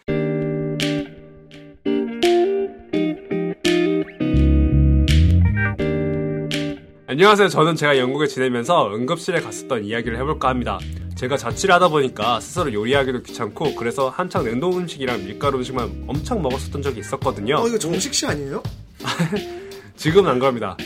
안녕하세요. 7.11 7.49
저는 7.49 7.75
제가 7.75 7.97
영국에 7.97 8.25
지내면서 8.25 8.95
응급실에 8.95 9.41
갔었던 9.41 9.83
이야기를 9.83 10.17
해볼까 10.17 10.47
합니다. 10.47 10.79
제가 11.15 11.35
자취를 11.35 11.75
하다 11.75 11.89
보니까 11.89 12.39
스스로 12.39 12.71
요리하기도 12.71 13.23
귀찮고 13.23 13.75
그래서 13.75 14.07
한창 14.09 14.45
냉동 14.45 14.77
음식이랑 14.77 15.25
밀가루 15.25 15.57
음식만 15.57 16.05
엄청 16.07 16.41
먹었었던 16.41 16.81
적이 16.81 17.01
있었거든요. 17.01 17.57
어 17.57 17.67
이거 17.67 17.77
정식씨 17.77 18.25
아니에요? 18.27 18.63
지금은 19.97 20.31
안 20.31 20.39
그럽니다. 20.39 20.77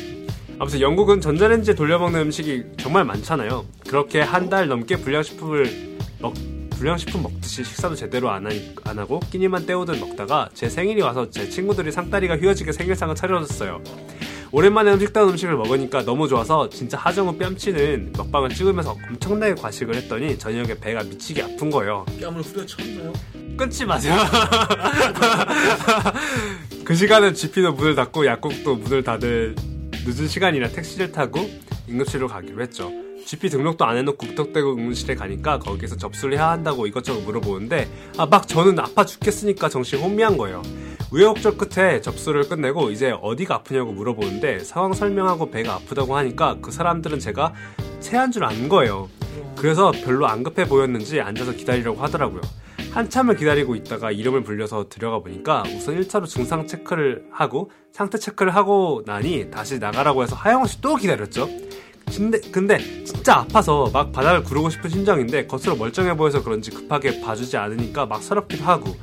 아무튼 0.57 0.81
영국은 0.81 1.21
전자레인지에 1.21 1.75
돌려먹는 1.75 2.19
음식이 2.21 2.63
정말 2.79 3.05
많잖아요. 3.05 3.63
그렇게 3.87 4.21
한 4.21 4.49
달 4.49 4.67
넘게 4.67 4.97
불량식품을 4.97 5.97
먹, 6.21 6.33
불량식품 6.71 7.21
먹듯이 7.21 7.63
식사도 7.63 7.93
제대로 7.93 8.31
안, 8.31 8.47
하니, 8.47 8.73
안 8.83 8.97
하고 8.97 9.19
끼니만 9.19 9.67
때우듯 9.67 9.99
먹다가 9.99 10.49
제 10.55 10.69
생일이 10.69 11.03
와서 11.03 11.29
제 11.29 11.47
친구들이 11.47 11.91
상다리가 11.91 12.35
휘어지게 12.37 12.71
생일상을 12.71 13.13
차려줬어요. 13.13 13.83
오랜만에 14.51 14.93
음식다운 14.93 15.29
음식을 15.29 15.55
먹으니까 15.57 16.03
너무 16.03 16.27
좋아서 16.27 16.69
진짜 16.69 16.97
하정우 16.97 17.37
뺨치는 17.37 18.13
먹방을 18.17 18.49
찍으면서 18.49 18.97
엄청나게 19.09 19.55
과식을 19.55 19.95
했더니 19.95 20.37
저녁에 20.37 20.75
배가 20.79 21.03
미치게 21.03 21.43
아픈 21.43 21.69
거예요. 21.69 22.05
뺨을 22.21 22.41
후려쳤나요? 22.41 23.13
끊지 23.57 23.85
마세요. 23.85 24.15
그 26.83 26.93
시간은 26.93 27.33
GP도 27.33 27.73
문을 27.73 27.95
닫고 27.95 28.25
약국도 28.25 28.75
문을 28.75 29.03
닫을 29.03 29.55
늦은 30.05 30.27
시간이라 30.27 30.69
택시를 30.69 31.11
타고 31.11 31.49
응급실로 31.89 32.27
가기로 32.27 32.61
했죠. 32.61 32.91
GP 33.25 33.49
등록도 33.49 33.85
안 33.85 33.97
해놓고 33.97 34.23
무턱대고 34.23 34.73
응급실에 34.73 35.15
가니까 35.15 35.57
거기서 35.57 35.97
접수를 35.97 36.37
해야 36.37 36.49
한다고 36.49 36.85
이것저것 36.85 37.21
물어보는데 37.21 37.89
아, 38.17 38.27
막 38.27 38.47
저는 38.47 38.77
아파 38.79 39.03
죽겠으니까 39.03 39.67
정신 39.67 39.99
혼미한 39.99 40.37
거예요. 40.37 40.61
우여곡절 41.11 41.57
끝에 41.57 42.01
접수를 42.01 42.47
끝내고 42.49 42.89
이제 42.91 43.11
어디가 43.21 43.55
아프냐고 43.55 43.91
물어보는데 43.91 44.59
상황 44.59 44.93
설명하고 44.93 45.51
배가 45.51 45.75
아프다고 45.75 46.15
하니까 46.17 46.57
그 46.61 46.71
사람들은 46.71 47.19
제가 47.19 47.53
체한 47.99 48.31
줄 48.31 48.43
안 48.43 48.69
거예요. 48.69 49.09
그래서 49.55 49.91
별로 49.91 50.27
안 50.27 50.43
급해 50.43 50.67
보였는지 50.67 51.21
앉아서 51.21 51.53
기다리려고 51.53 52.01
하더라고요. 52.01 52.41
한참을 52.91 53.35
기다리고 53.35 53.75
있다가 53.75 54.11
이름을 54.11 54.43
불려서 54.43 54.87
들어가 54.89 55.19
보니까 55.19 55.63
우선 55.75 55.99
1차로 55.99 56.27
증상 56.27 56.65
체크를 56.67 57.25
하고 57.31 57.71
상태 57.91 58.17
체크를 58.17 58.55
하고 58.55 59.03
나니 59.05 59.49
다시 59.51 59.79
나가라고 59.79 60.23
해서 60.23 60.35
하영씨 60.35 60.81
또 60.81 60.95
기다렸죠. 60.95 61.49
근데, 62.15 62.39
근데 62.51 62.77
진짜 63.03 63.37
아파서 63.37 63.89
막 63.91 64.11
바닥을 64.11 64.43
구르고 64.43 64.69
싶은 64.69 64.89
심정인데 64.89 65.47
겉으로 65.47 65.75
멀쩡해 65.75 66.15
보여서 66.15 66.43
그런지 66.43 66.71
급하게 66.71 67.19
봐주지 67.21 67.57
않으니까 67.57 68.05
막 68.05 68.21
서럽기도 68.21 68.63
하고 68.63 68.95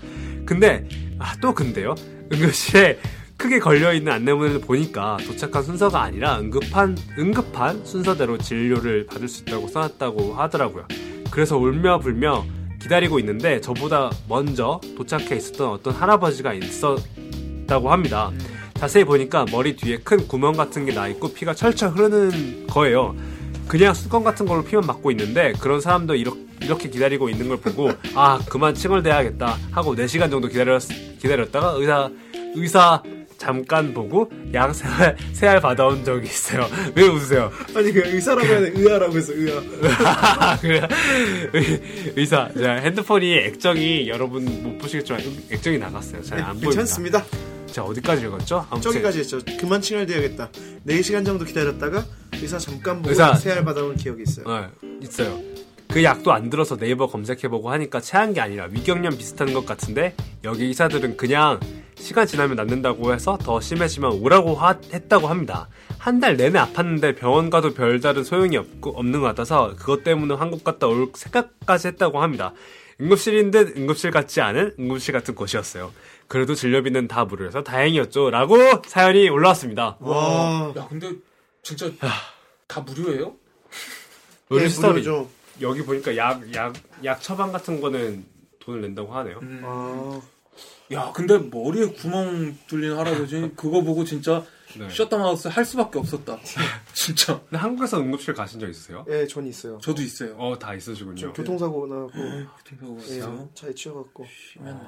근데 0.46 0.86
아 1.22 1.36
또 1.40 1.54
근데요? 1.54 1.94
응급실에 2.32 2.98
크게 3.36 3.58
걸려있는 3.58 4.12
안내문을 4.12 4.60
보니까 4.60 5.16
도착한 5.26 5.62
순서가 5.62 6.00
아니라 6.00 6.38
응급한 6.38 6.96
응급한 7.18 7.84
순서대로 7.84 8.38
진료를 8.38 9.06
받을 9.06 9.26
수 9.28 9.42
있다고 9.42 9.66
써놨다고 9.68 10.34
하더라고요. 10.34 10.86
그래서 11.30 11.56
울며 11.58 11.98
불며 11.98 12.44
기다리고 12.80 13.18
있는데 13.18 13.60
저보다 13.60 14.10
먼저 14.28 14.80
도착해 14.96 15.36
있었던 15.36 15.68
어떤 15.68 15.94
할아버지가 15.94 16.52
있었다고 16.54 17.90
합니다. 17.90 18.30
자세히 18.74 19.04
보니까 19.04 19.46
머리 19.50 19.76
뒤에 19.76 19.98
큰 19.98 20.26
구멍 20.28 20.52
같은 20.52 20.84
게 20.86 20.92
나 20.92 21.08
있고 21.08 21.32
피가 21.32 21.54
철철 21.54 21.90
흐르는 21.90 22.66
거예요. 22.68 23.14
그냥 23.68 23.94
수건 23.94 24.24
같은 24.24 24.44
걸로 24.46 24.62
피만 24.62 24.84
막고 24.86 25.10
있는데 25.12 25.52
그런 25.60 25.80
사람도 25.80 26.14
이렇게 26.16 26.40
이렇게 26.64 26.88
기다리고 26.88 27.28
있는 27.28 27.48
걸 27.48 27.58
보고 27.58 27.90
아 28.14 28.38
그만 28.48 28.74
칭얼대야겠다 28.74 29.58
하고 29.70 29.94
4시간 29.96 30.30
정도 30.30 30.48
기다렸, 30.48 30.82
기다렸다가 31.20 31.72
의사 31.76 32.10
의사 32.54 33.02
잠깐 33.38 33.92
보고 33.92 34.30
약 34.54 34.72
세알, 34.72 35.16
세알 35.32 35.60
받아온 35.60 36.04
적이 36.04 36.26
있어요. 36.26 36.64
왜 36.94 37.08
웃으세요? 37.08 37.50
아니 37.74 37.90
그 37.90 38.00
의사라고 38.06 38.46
해야 38.46 38.60
돼 38.60 38.70
의아라고 38.72 39.16
해서 39.16 39.32
의아 39.34 39.60
그래 40.62 40.86
의- 41.52 41.82
의사 42.16 42.48
자, 42.52 42.74
핸드폰이 42.74 43.34
액정이 43.34 44.08
여러분 44.08 44.44
못 44.62 44.78
보시겠지만 44.78 45.20
액정이 45.50 45.78
나갔어요. 45.78 46.22
잘 46.22 46.38
안 46.38 46.46
보입니다. 46.52 46.68
괜찮습니다 46.70 47.24
자 47.66 47.82
어디까지 47.82 48.26
읽었죠? 48.26 48.66
저기까지 48.82 49.20
했죠 49.20 49.38
그만 49.58 49.80
칭얼대야겠다 49.80 50.50
4시간 50.86 51.24
정도 51.24 51.44
기다렸다가 51.44 52.04
의사 52.34 52.58
잠깐 52.58 52.96
보고 52.98 53.08
의사. 53.10 53.34
세알 53.34 53.64
받아온 53.64 53.96
기억이 53.96 54.22
있어요 54.24 54.44
어, 54.46 54.70
있어요. 55.02 55.40
그 55.92 56.02
약도 56.04 56.32
안 56.32 56.48
들어서 56.48 56.76
네이버 56.78 57.06
검색해보고 57.06 57.70
하니까 57.70 58.00
체한 58.00 58.32
게 58.32 58.40
아니라 58.40 58.66
위경련 58.70 59.16
비슷한 59.18 59.52
것 59.52 59.66
같은데 59.66 60.14
여기 60.42 60.64
의사들은 60.64 61.18
그냥 61.18 61.60
시간 61.96 62.26
지나면 62.26 62.56
낫는다고 62.56 63.12
해서 63.12 63.36
더 63.38 63.60
심해지면 63.60 64.12
오라고 64.22 64.54
하- 64.54 64.78
했다고 64.92 65.28
합니다. 65.28 65.68
한 65.98 66.18
달 66.18 66.36
내내 66.36 66.58
아팠는데 66.58 67.16
병원 67.16 67.50
가도 67.50 67.74
별다른 67.74 68.24
소용이 68.24 68.56
없고, 68.56 68.90
없는 68.98 69.20
것 69.20 69.26
같아서 69.26 69.74
그것 69.76 70.02
때문에 70.02 70.34
한국 70.34 70.64
갔다 70.64 70.86
올 70.88 71.10
생각까지 71.14 71.88
했다고 71.88 72.20
합니다. 72.22 72.54
응급실인 73.00 73.50
듯 73.50 73.76
응급실 73.76 74.10
같지 74.10 74.40
않은 74.40 74.74
응급실 74.80 75.12
같은 75.12 75.34
곳이었어요. 75.34 75.92
그래도 76.26 76.54
진료비는 76.54 77.06
다 77.06 77.24
무료여서 77.26 77.62
다행이었죠. 77.62 78.30
라고 78.30 78.56
사연이 78.86 79.28
올라왔습니다. 79.28 79.98
와 80.00 80.72
야 80.76 80.86
근데 80.88 81.12
진짜 81.62 81.90
다 82.66 82.80
무료예요? 82.80 83.34
우리 84.48 84.64
예, 84.64 84.68
스토리. 84.68 84.92
무료죠. 85.02 85.28
여기 85.60 85.82
보니까 85.84 86.16
약, 86.16 86.54
약, 86.54 86.74
약 87.04 87.20
처방 87.20 87.52
같은 87.52 87.80
거는 87.80 88.24
돈을 88.60 88.80
낸다고 88.80 89.14
하네요. 89.14 89.38
음. 89.42 89.62
아, 89.64 90.20
야 90.92 91.12
근데 91.14 91.38
머리에 91.38 91.86
구멍 91.86 92.56
뚫린 92.66 92.96
할아버지 92.96 93.52
그거 93.56 93.82
보고 93.82 94.04
진짜 94.04 94.44
네. 94.78 94.88
셧다마우스 94.88 95.48
할 95.48 95.64
수밖에 95.64 95.98
없었다. 95.98 96.38
진짜 96.94 97.40
근데 97.40 97.58
한국에서 97.58 97.98
응급실 97.98 98.34
가신 98.34 98.60
적 98.60 98.68
있으세요? 98.68 99.04
예, 99.08 99.26
전 99.26 99.46
있어요. 99.46 99.78
저도 99.78 100.02
있어요. 100.02 100.34
어, 100.36 100.58
다 100.58 100.74
있으시군요. 100.74 101.16
저 101.16 101.32
교통사고 101.32 101.86
나고 101.86 102.10
교통사고가 102.64 103.02
예, 103.10 103.18
있어요. 103.18 103.48
차에 103.54 103.74
치여갖고 103.74 104.26
심했네. 104.26 104.80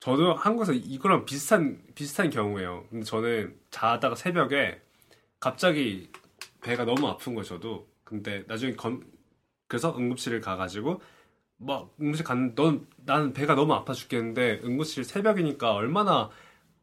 저도 0.00 0.34
한국에서 0.34 0.72
이거랑 0.72 1.26
비슷한, 1.26 1.78
비슷한 1.94 2.30
경우예요. 2.30 2.86
근데 2.90 3.04
저는 3.04 3.54
자다가 3.70 4.14
새벽에 4.14 4.80
갑자기 5.38 6.10
배가 6.62 6.84
너무 6.84 7.06
아픈 7.06 7.34
거예요, 7.34 7.44
저도. 7.44 7.86
근데 8.02 8.42
나중에 8.48 8.74
검, 8.74 9.04
그래서 9.70 9.96
응급실을 9.96 10.40
가가지고, 10.40 11.00
막, 11.58 11.94
응급실 12.00 12.24
갔는데, 12.24 12.60
넌, 12.60 12.86
나는 13.06 13.32
배가 13.32 13.54
너무 13.54 13.72
아파 13.72 13.92
죽겠는데, 13.92 14.62
응급실 14.64 15.04
새벽이니까 15.04 15.72
얼마나 15.72 16.28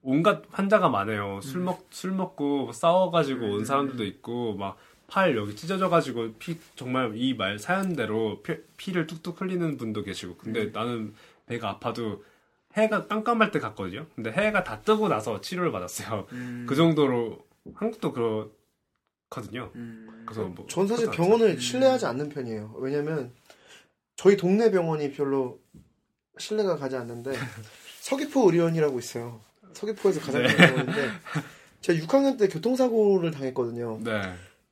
온갖 0.02 0.43
환자가 0.52 0.88
많아요. 0.88 1.41
술 1.43 1.60
먹, 1.62 1.86
술 1.91 2.12
먹고 2.12 2.71
싸워가지고 2.71 3.45
온 3.56 3.65
사람들도 3.65 4.06
있고, 4.06 4.56
막, 4.56 4.78
팔 5.10 5.36
여기 5.38 5.56
찢어져가지고 5.56 6.34
피 6.38 6.58
정말 6.76 7.13
이 7.15 7.34
말 7.34 7.60
사연대로 7.60 8.41
피, 8.41 8.56
피를 8.76 9.08
뚝뚝 9.08 9.39
흘리는 9.39 9.78
분도 9.78 10.04
계시고 10.04 10.36
근데 10.36 10.65
나는 10.65 11.13
배가 11.45 11.69
아파도 11.69 12.26
해가 12.73 13.08
깜깜할 13.08 13.52
때 13.52 13.60
갔거든요. 13.62 14.06
근데 14.15 14.34
해가 14.34 14.65
다 14.65 14.82
뜨고 14.82 15.08
나서 15.08 15.39
치료를 15.39 15.71
받았어요. 15.71 16.28
음. 16.34 16.65
그 16.67 16.76
정도로 16.76 17.39
한국도 17.76 18.12
그렇 18.12 18.50
거든요. 19.30 19.72
음. 19.76 20.24
그래서 20.26 20.46
뭐 20.48 20.66
전 20.68 20.88
사실 20.88 21.10
병원을 21.12 21.52
음. 21.52 21.60
신뢰하지 21.60 22.06
않는 22.06 22.30
편이에요. 22.30 22.76
왜냐면 22.80 23.34
저희 24.16 24.38
동네 24.38 24.72
병원이 24.72 25.12
별로 25.13 25.60
신뢰가 26.38 26.78
가지 26.78 26.96
않는데 26.96 27.32
서귀포 28.02 28.46
의료원이라고 28.50 29.00
있어요. 29.00 29.42
서귀포에서 29.74 30.20
가장 30.22 30.44
네. 30.44 30.48
큰 30.48 30.58
병원인데 30.58 31.10
제가 31.82 32.00
6학년 32.06 32.38
때 32.40 32.48
교통사고를 32.48 33.32
당했거든요. 33.32 34.00
네. 34.04 34.22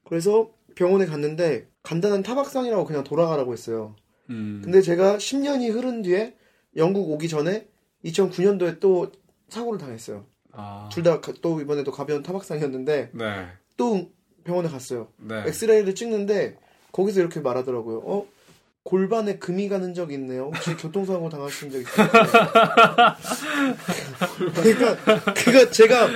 그래서 0.04 0.52
병원에 0.76 1.06
갔는데 1.06 1.68
간단한 1.84 2.24
타박상이라고 2.24 2.86
그냥 2.86 3.04
돌아가라고 3.04 3.54
했어요. 3.54 3.96
음. 4.30 4.62
근데 4.64 4.82
제가 4.82 5.18
10년이 5.18 5.72
흐른 5.72 6.02
뒤에 6.02 6.36
영국 6.76 7.10
오기 7.12 7.30
전에 7.30 7.68
2009년도에 8.04 8.80
또 8.80 9.12
사고를 9.50 9.80
당했어요. 9.80 10.26
아. 10.52 10.90
둘다 10.92 11.22
또 11.42 11.62
이번에도 11.62 11.92
가벼운 11.92 12.24
타박상이었는데 12.24 13.12
네. 13.14 13.48
또 13.78 14.12
병원에 14.46 14.70
갔어요. 14.70 15.08
네. 15.18 15.44
엑스레이를 15.48 15.94
찍는데 15.96 16.58
거기서 16.94 17.20
이렇게 17.20 17.42
말하더라고요. 17.42 17.98
어? 18.06 18.26
골반에 18.84 19.38
금이 19.40 19.68
가는 19.68 19.94
적 19.96 20.12
있네요. 20.14 20.52
혹시 20.54 20.76
교통사고 20.78 21.28
당하신 21.30 21.72
적 21.72 21.80
있어요? 21.82 22.08
그러니까 24.56 25.34
그가 25.34 25.72
제가 25.72 26.08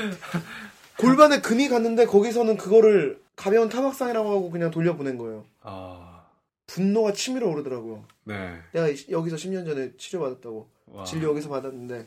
골반에 0.98 1.42
금이 1.42 1.68
갔는데 1.70 2.06
거기서는 2.06 2.58
그거를 2.58 3.20
가벼운 3.36 3.70
타박상이라고 3.70 4.30
하고 4.30 4.52
그냥 4.52 4.70
돌려보낸 4.72 5.18
거예요. 5.18 5.46
아. 5.62 6.24
분노가 6.68 7.14
치밀어 7.14 7.48
오르더라고요. 7.48 8.04
네. 8.26 8.58
내가 8.74 8.90
이- 8.90 9.06
여기서 9.10 9.36
10년 9.38 9.66
전에 9.66 9.92
치료받았다고. 9.98 10.70
와. 10.92 11.04
진료 11.06 11.30
여기서 11.30 11.50
받았는데 11.50 12.06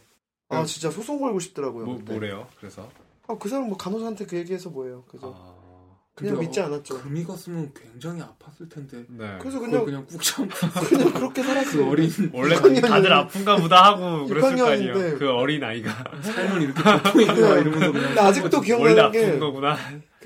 아 0.51 0.61
음. 0.61 0.67
진짜 0.67 0.91
소송 0.91 1.21
걸고 1.21 1.41
싶더라고요. 1.41 1.85
뭐, 1.87 1.97
그때. 1.99 2.13
뭐래요? 2.13 2.47
그래서 2.61 2.89
아, 3.27 3.37
그 3.39 3.49
사람 3.49 3.67
뭐 3.69 3.77
간호사한테 3.77 4.27
그 4.27 4.37
얘기해서 4.37 4.71
뭐예요. 4.71 5.03
그래서 5.09 5.35
아. 5.37 5.62
그냥 6.15 6.39
믿지 6.39 6.61
어, 6.61 6.67
않았죠. 6.67 7.03
금이 7.03 7.25
갔으면 7.25 7.73
굉장히 7.75 8.21
아팠을 8.21 8.71
텐데. 8.71 9.05
네. 9.09 9.39
그래서 9.41 9.59
그냥 9.59 9.85
그냥 9.85 10.07
꾹 10.07 10.23
참고 10.23 10.55
그냥 10.89 11.13
그렇게 11.13 11.43
살았어요. 11.43 11.85
그 11.85 11.91
어린 11.91 12.11
원래 12.35 12.55
6학년인데. 12.57 12.87
다들 12.87 13.13
아픈가 13.13 13.57
보다 13.57 13.85
하고 13.85 14.27
그랬을 14.27 14.57
거 14.57 14.67
아니에요. 14.67 15.19
그 15.19 15.31
어린 15.31 15.65
아이가 15.65 15.91
삶은 16.21 16.63
이렇게 16.63 16.83
고통이 16.83 17.25
있구나 17.25 17.59
이러면서 17.59 17.93
그냥 17.93 18.27
아직도 18.27 18.61
기억나는 18.61 18.99
아픈 19.01 19.21
게 19.21 19.39
거구나. 19.39 19.77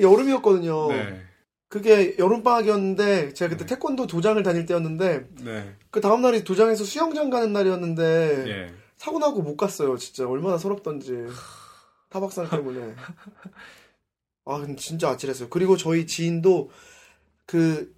여름이었거든요. 0.01 0.88
네. 0.88 1.22
그게 1.68 2.16
여름 2.18 2.42
방학이었는데 2.42 3.35
제가 3.35 3.51
그때 3.51 3.64
네. 3.64 3.75
태권도 3.75 4.07
도장을 4.07 4.40
다닐 4.42 4.66
때였는데 4.66 5.29
네. 5.42 5.77
그 5.90 6.01
다음 6.01 6.22
날이 6.22 6.42
도장에서 6.42 6.85
수영장 6.85 7.31
가는 7.31 7.53
날이었는데 7.53 8.44
예. 8.49 8.75
사고 8.96 9.18
나고 9.18 9.42
못 9.42 9.57
갔어요. 9.57 9.96
진짜 9.96 10.29
얼마나 10.29 10.59
서럽던지 10.59 11.27
타박상 12.11 12.51
때문에. 12.51 12.94
아 14.46 14.59
근데 14.61 14.76
진짜 14.76 15.11
아찔했어요. 15.11 15.48
그리고 15.50 15.76
저희 15.76 16.06
지인도 16.06 16.70
그 17.44 17.92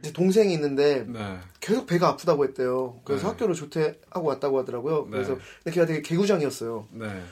이제 0.00 0.12
동생이 0.12 0.52
있는데 0.54 1.04
네. 1.06 1.38
계속 1.60 1.86
배가 1.86 2.08
아프다고 2.08 2.44
했대요. 2.44 3.00
그래서 3.04 3.24
네. 3.24 3.28
학교를 3.30 3.54
조퇴하고 3.54 4.26
왔다고 4.26 4.58
하더라고요. 4.58 5.04
네. 5.04 5.10
그래서 5.10 5.36
근데 5.62 5.74
걔가 5.74 5.86
되게 5.86 6.02
개구장이었어요. 6.02 6.88
네. 6.92 7.22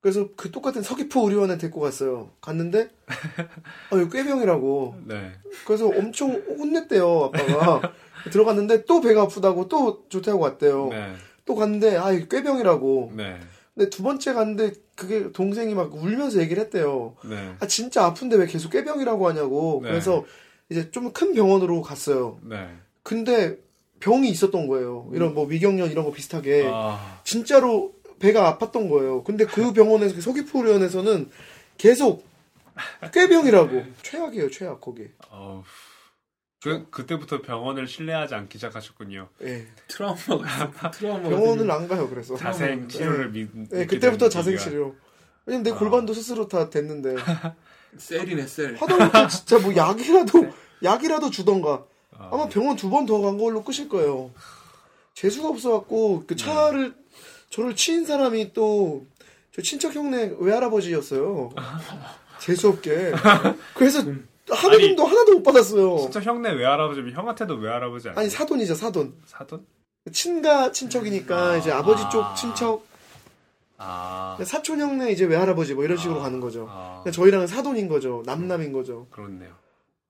그래서 0.00 0.28
그 0.36 0.52
똑같은 0.52 0.82
서귀포 0.82 1.28
의료원에 1.28 1.58
데리고 1.58 1.80
갔어요. 1.80 2.30
갔는데 2.40 2.88
아 3.90 3.96
이거 3.96 4.08
꾀병이라고. 4.08 5.02
네. 5.06 5.32
그래서 5.66 5.88
엄청 5.88 6.30
혼냈대요 6.32 7.30
아빠가. 7.34 7.92
들어갔는데 8.30 8.84
또 8.84 9.00
배가 9.00 9.22
아프다고 9.22 9.68
또 9.68 10.04
조퇴하고 10.08 10.42
왔대요. 10.42 10.88
네. 10.90 11.14
또 11.44 11.56
갔는데 11.56 11.96
아 11.96 12.12
이거 12.12 12.26
꾀병이라고. 12.28 13.12
네. 13.78 13.84
근데 13.84 13.90
두 13.90 14.02
번째 14.02 14.32
갔는데 14.32 14.72
그게 14.96 15.30
동생이 15.32 15.74
막 15.74 15.94
울면서 15.94 16.40
얘기를 16.40 16.60
했대요. 16.64 17.14
네. 17.24 17.54
아 17.60 17.66
진짜 17.68 18.04
아픈데 18.06 18.36
왜 18.36 18.46
계속 18.46 18.70
꾀병이라고 18.70 19.28
하냐고. 19.28 19.80
네. 19.84 19.90
그래서 19.90 20.24
이제 20.68 20.90
좀 20.90 21.12
큰 21.12 21.32
병원으로 21.32 21.80
갔어요. 21.82 22.38
네. 22.42 22.68
근데 23.04 23.56
병이 24.00 24.28
있었던 24.28 24.66
거예요. 24.66 25.08
이런 25.14 25.32
뭐 25.34 25.46
위경련 25.46 25.90
이런 25.90 26.04
거 26.04 26.10
비슷하게 26.12 26.68
아. 26.72 27.20
진짜로 27.24 27.94
배가 28.18 28.58
아팠던 28.58 28.90
거예요. 28.90 29.22
근데 29.22 29.46
그 29.46 29.72
병원에서 29.72 30.14
그 30.16 30.20
서귀포의원에서는 30.20 31.30
계속 31.78 32.24
꾀병이라고 33.12 33.84
최악이에요, 34.02 34.50
최악 34.50 34.80
거기. 34.80 35.08
어우. 35.30 35.62
그 36.62 36.88
그때부터 36.90 37.40
병원을 37.40 37.86
신뢰하지 37.86 38.34
않기 38.34 38.58
시작하셨군요. 38.58 39.28
예. 39.42 39.66
트라우마가 39.86 40.34
있어. 40.46 40.90
트라우마가 40.90 41.28
병원을 41.28 41.70
안 41.70 41.86
가요. 41.86 42.08
그래서. 42.08 42.36
자생 42.36 42.88
치료를 42.88 43.30
믿. 43.30 43.48
예, 43.72 43.86
그때부터 43.86 44.28
된 44.28 44.30
자생. 44.30 44.58
치료. 44.58 44.96
왜냐면 45.46 45.62
내 45.62 45.70
아. 45.70 45.74
골반도 45.78 46.12
스스로 46.12 46.48
다 46.48 46.68
됐는데 46.68 47.14
셀이네 47.96 48.46
셀. 48.48 48.74
하다못해 48.76 49.28
진짜 49.28 49.58
뭐 49.60 49.74
약이라도 49.74 50.48
약이라도 50.82 51.30
주던가. 51.30 51.84
아, 52.18 52.30
아마 52.32 52.48
병원 52.48 52.76
두 52.76 52.90
번 52.90 53.06
더 53.06 53.20
간 53.22 53.38
걸로 53.38 53.62
끝일 53.62 53.88
거예요. 53.88 54.32
재수가 55.14 55.48
없어갖고 55.48 56.24
그 56.26 56.34
차를 56.36 56.94
저를 57.50 57.76
치인 57.76 58.04
사람이 58.04 58.52
또 58.52 59.06
저 59.52 59.62
친척 59.62 59.94
형네 59.94 60.34
외할아버지였어요. 60.38 61.50
재수 62.38 62.68
없게. 62.68 63.12
그래서 63.74 64.04
하도금도 64.50 65.04
하나도 65.04 65.32
못 65.34 65.42
받았어요. 65.42 65.98
진짜 65.98 66.20
형네 66.20 66.52
외할아버지면 66.52 67.12
형한테도 67.12 67.54
외할아버지 67.56 68.08
아니에요? 68.08 68.20
아니 68.20 68.30
사돈이죠 68.30 68.74
사돈. 68.74 69.14
사돈? 69.26 69.66
친가 70.12 70.72
친척이니까 70.72 71.36
아. 71.52 71.56
이제 71.56 71.70
아버지 71.70 72.02
아. 72.04 72.08
쪽 72.08 72.34
친척 72.36 72.82
아. 73.76 74.36
사촌 74.44 74.80
형네 74.80 75.12
이제 75.12 75.24
외할아버지 75.24 75.74
뭐 75.74 75.84
이런 75.84 75.96
식으로 75.98 76.20
아. 76.20 76.22
가는 76.24 76.40
거죠. 76.40 76.66
아. 76.70 77.00
그러니까 77.02 77.10
저희랑은 77.12 77.46
사돈인 77.46 77.88
거죠. 77.88 78.22
남남인 78.26 78.72
거죠. 78.72 79.06
그렇네요. 79.10 79.50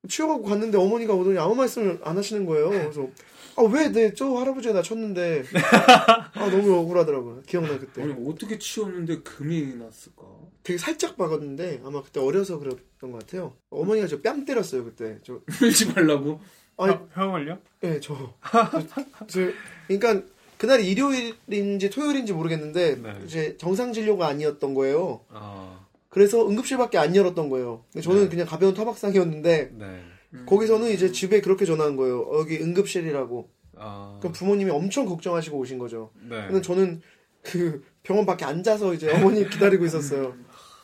치워갖고 0.08 0.44
갔는데 0.48 0.78
어머니가 0.78 1.12
오더니 1.14 1.38
아무 1.38 1.54
말씀을 1.56 2.00
안 2.04 2.16
하시는 2.16 2.46
거예요. 2.46 2.70
그래서 2.70 3.08
아 3.56 3.62
왜 3.62 3.90
내 3.90 4.14
저 4.14 4.26
할아버지가 4.34 4.72
나 4.72 4.82
쳤는데 4.82 5.42
아 6.34 6.48
너무 6.50 6.76
억울하더라고요. 6.78 7.42
기억나 7.46 7.76
그때. 7.78 8.02
아니 8.02 8.14
어떻게 8.28 8.56
치웠는데 8.58 9.22
금이 9.22 9.74
났을까? 9.74 10.22
되게 10.68 10.76
살짝 10.76 11.16
박았는데 11.16 11.80
아마 11.82 12.02
그때 12.02 12.20
어려서 12.20 12.58
그랬던 12.58 13.10
것 13.10 13.20
같아요. 13.20 13.54
어머니가 13.70 14.06
저 14.06 14.20
뺨 14.20 14.44
때렸어요 14.44 14.84
그때. 14.84 15.16
저 15.22 15.40
울지 15.64 15.94
말라고. 15.94 16.40
아니 16.76 16.92
형- 16.92 17.08
형을요? 17.14 17.58
예, 17.84 17.98
저. 18.00 18.34
저, 18.52 19.26
저 19.26 19.40
그러니까 19.88 20.26
그날이 20.58 20.86
일요일인지 20.90 21.88
토요일인지 21.88 22.34
모르겠는데 22.34 22.96
네. 22.96 23.14
이제 23.24 23.56
정상 23.56 23.94
진료가 23.94 24.26
아니었던 24.28 24.74
거예요. 24.74 25.22
아, 25.30 25.86
그래서 26.10 26.46
응급실밖에 26.46 26.98
안 26.98 27.16
열었던 27.16 27.48
거예요. 27.48 27.84
근데 27.90 28.02
저는 28.04 28.24
네. 28.24 28.28
그냥 28.28 28.46
가벼운 28.46 28.74
타박상이었는데 28.74 29.70
네. 29.72 30.02
거기서는 30.44 30.90
이제 30.90 31.10
집에 31.12 31.40
그렇게 31.40 31.64
전화한 31.64 31.96
거예요. 31.96 32.28
여기 32.38 32.58
응급실이라고. 32.58 33.48
아, 33.78 34.18
그럼 34.20 34.34
부모님이 34.34 34.70
엄청 34.70 35.06
걱정하시고 35.06 35.56
오신 35.56 35.78
거죠. 35.78 36.10
네. 36.28 36.46
근데 36.46 36.60
저는 36.60 37.00
그 37.42 37.82
병원 38.02 38.26
밖에 38.26 38.44
앉아서 38.44 38.92
이제 38.92 39.10
어머니 39.10 39.48
기다리고 39.48 39.86
있었어요. 39.86 40.34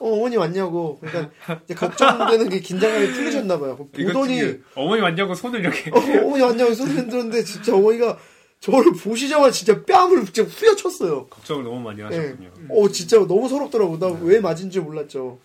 어, 0.05 0.09
어머니 0.17 0.37
왔냐고. 0.37 0.99
그러니까 1.01 1.33
이제 1.65 1.75
걱정되는 1.75 2.49
게 2.51 2.61
긴장감이 2.61 3.13
풀리셨나 3.13 3.59
봐요. 3.59 3.77
보더니 3.77 4.61
어머니 4.75 5.01
왔냐고 5.01 5.35
손을 5.35 5.61
이렇게. 5.61 5.91
어, 5.91 5.97
어머니 6.27 6.43
왔냐고 6.43 6.75
소리 6.75 6.95
들었는데 6.95 7.43
진짜 7.45 7.75
어머니가 7.75 8.19
저를 8.61 8.93
보시자마자 8.93 9.51
진짜 9.51 9.83
뺨을 9.85 10.25
진짜 10.27 10.43
후려쳤어요. 10.43 11.27
걱정을 11.29 11.65
너무 11.65 11.81
많이 11.81 12.03
하셨군요. 12.03 12.51
어 12.71 12.89
진짜 12.91 13.17
너무 13.19 13.49
서럽더라고. 13.49 13.99
나 13.99 14.09
왜 14.09 14.41
맞은 14.41 14.71
줄 14.71 14.83
몰랐죠. 14.83 15.39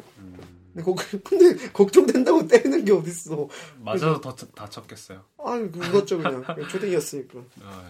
근데, 0.73 0.83
거, 0.83 0.95
근데 1.23 1.69
걱정된다고 1.71 2.47
때리는 2.47 2.85
게 2.85 2.91
어딨어. 2.91 3.47
맞아서 3.79 4.19
더 4.21 4.33
다쳤겠어요. 4.35 5.23
아유 5.43 5.71
그 5.71 5.79
울었죠 5.79 6.17
그냥. 6.17 6.43
초딩이었으니까. 6.69 7.39
아유, 7.63 7.85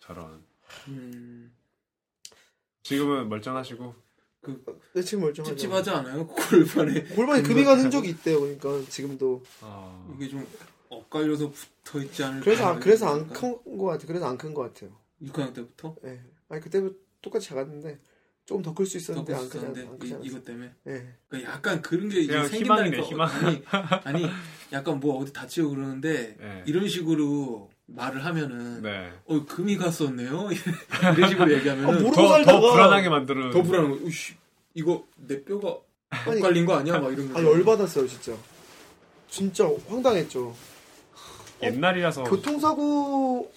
저런. 0.00 0.42
음, 0.88 1.52
지금은 2.82 3.28
멀쩡하시고. 3.28 3.94
내 4.94 5.02
지금 5.02 5.24
멀쩡하죠. 5.24 5.54
찝찝하지 5.56 5.90
않아요? 5.90 6.26
골반에 6.26 7.02
골반에 7.04 7.42
금이 7.42 7.64
가는 7.64 7.84
흔적이 7.84 8.10
있대요. 8.10 8.40
그러니까 8.40 8.80
지금도. 8.88 9.42
아, 9.60 10.10
이게 10.14 10.28
좀 10.28 10.46
엇갈려서 10.88 11.50
붙어 11.50 12.00
있지 12.02 12.22
않을까? 12.24 12.44
그래서 12.44 12.66
안- 12.66 12.80
그래서 12.80 13.06
안큰거 13.08 13.84
같아. 13.86 14.06
그래서 14.06 14.26
안큰거 14.26 14.62
같아요. 14.62 14.90
6학년 15.22 15.52
때부터 15.54 15.96
예. 16.04 16.20
아니 16.48 16.60
그때부터 16.62 16.94
똑같이 17.20 17.48
작았는데 17.48 17.98
조금 18.46 18.62
더 18.62 18.72
클수더 18.72 18.98
있었는데 18.98 19.34
안 19.34 19.40
이- 19.42 20.12
않았어. 20.12 20.24
이것 20.24 20.44
때문에 20.44 20.72
예. 20.86 21.14
그러니까 21.28 21.52
약간 21.52 21.82
그런 21.82 22.08
게 22.08 22.22
생긴다니까 22.24 22.56
희망이네, 22.56 23.00
희망. 23.02 23.28
아니 23.44 23.62
아니 24.04 24.26
약간 24.72 25.00
뭐 25.00 25.18
어디 25.18 25.32
다치고 25.32 25.70
그러는데 25.70 26.36
네. 26.38 26.62
이런 26.66 26.88
식으로 26.88 27.70
말을 27.88 28.24
하면은 28.24 28.82
네. 28.82 29.10
어 29.26 29.44
금이 29.46 29.76
갔었네요 29.78 30.48
이런 31.16 31.28
식으로 31.30 31.52
얘기하면 31.54 31.84
은 31.84 31.88
아, 31.88 31.92
모르고 32.00 32.14
더, 32.14 32.44
더 32.44 32.60
불안하게 32.72 33.08
만드는. 33.08 33.50
더 33.50 33.62
불안한 33.62 33.90
거야. 33.90 34.00
우씨 34.02 34.34
이거 34.74 35.04
내 35.16 35.42
뼈가 35.42 35.78
아니, 36.10 36.38
엇갈린 36.38 36.66
거 36.66 36.74
아니야? 36.76 36.98
막 36.98 37.12
이런 37.12 37.32
거. 37.32 37.38
아 37.38 37.42
열 37.42 37.64
받았어요 37.64 38.06
진짜. 38.06 38.32
진짜 39.28 39.68
황당했죠. 39.88 40.54
옛날이라서. 41.62 42.24
교통사고 42.24 43.50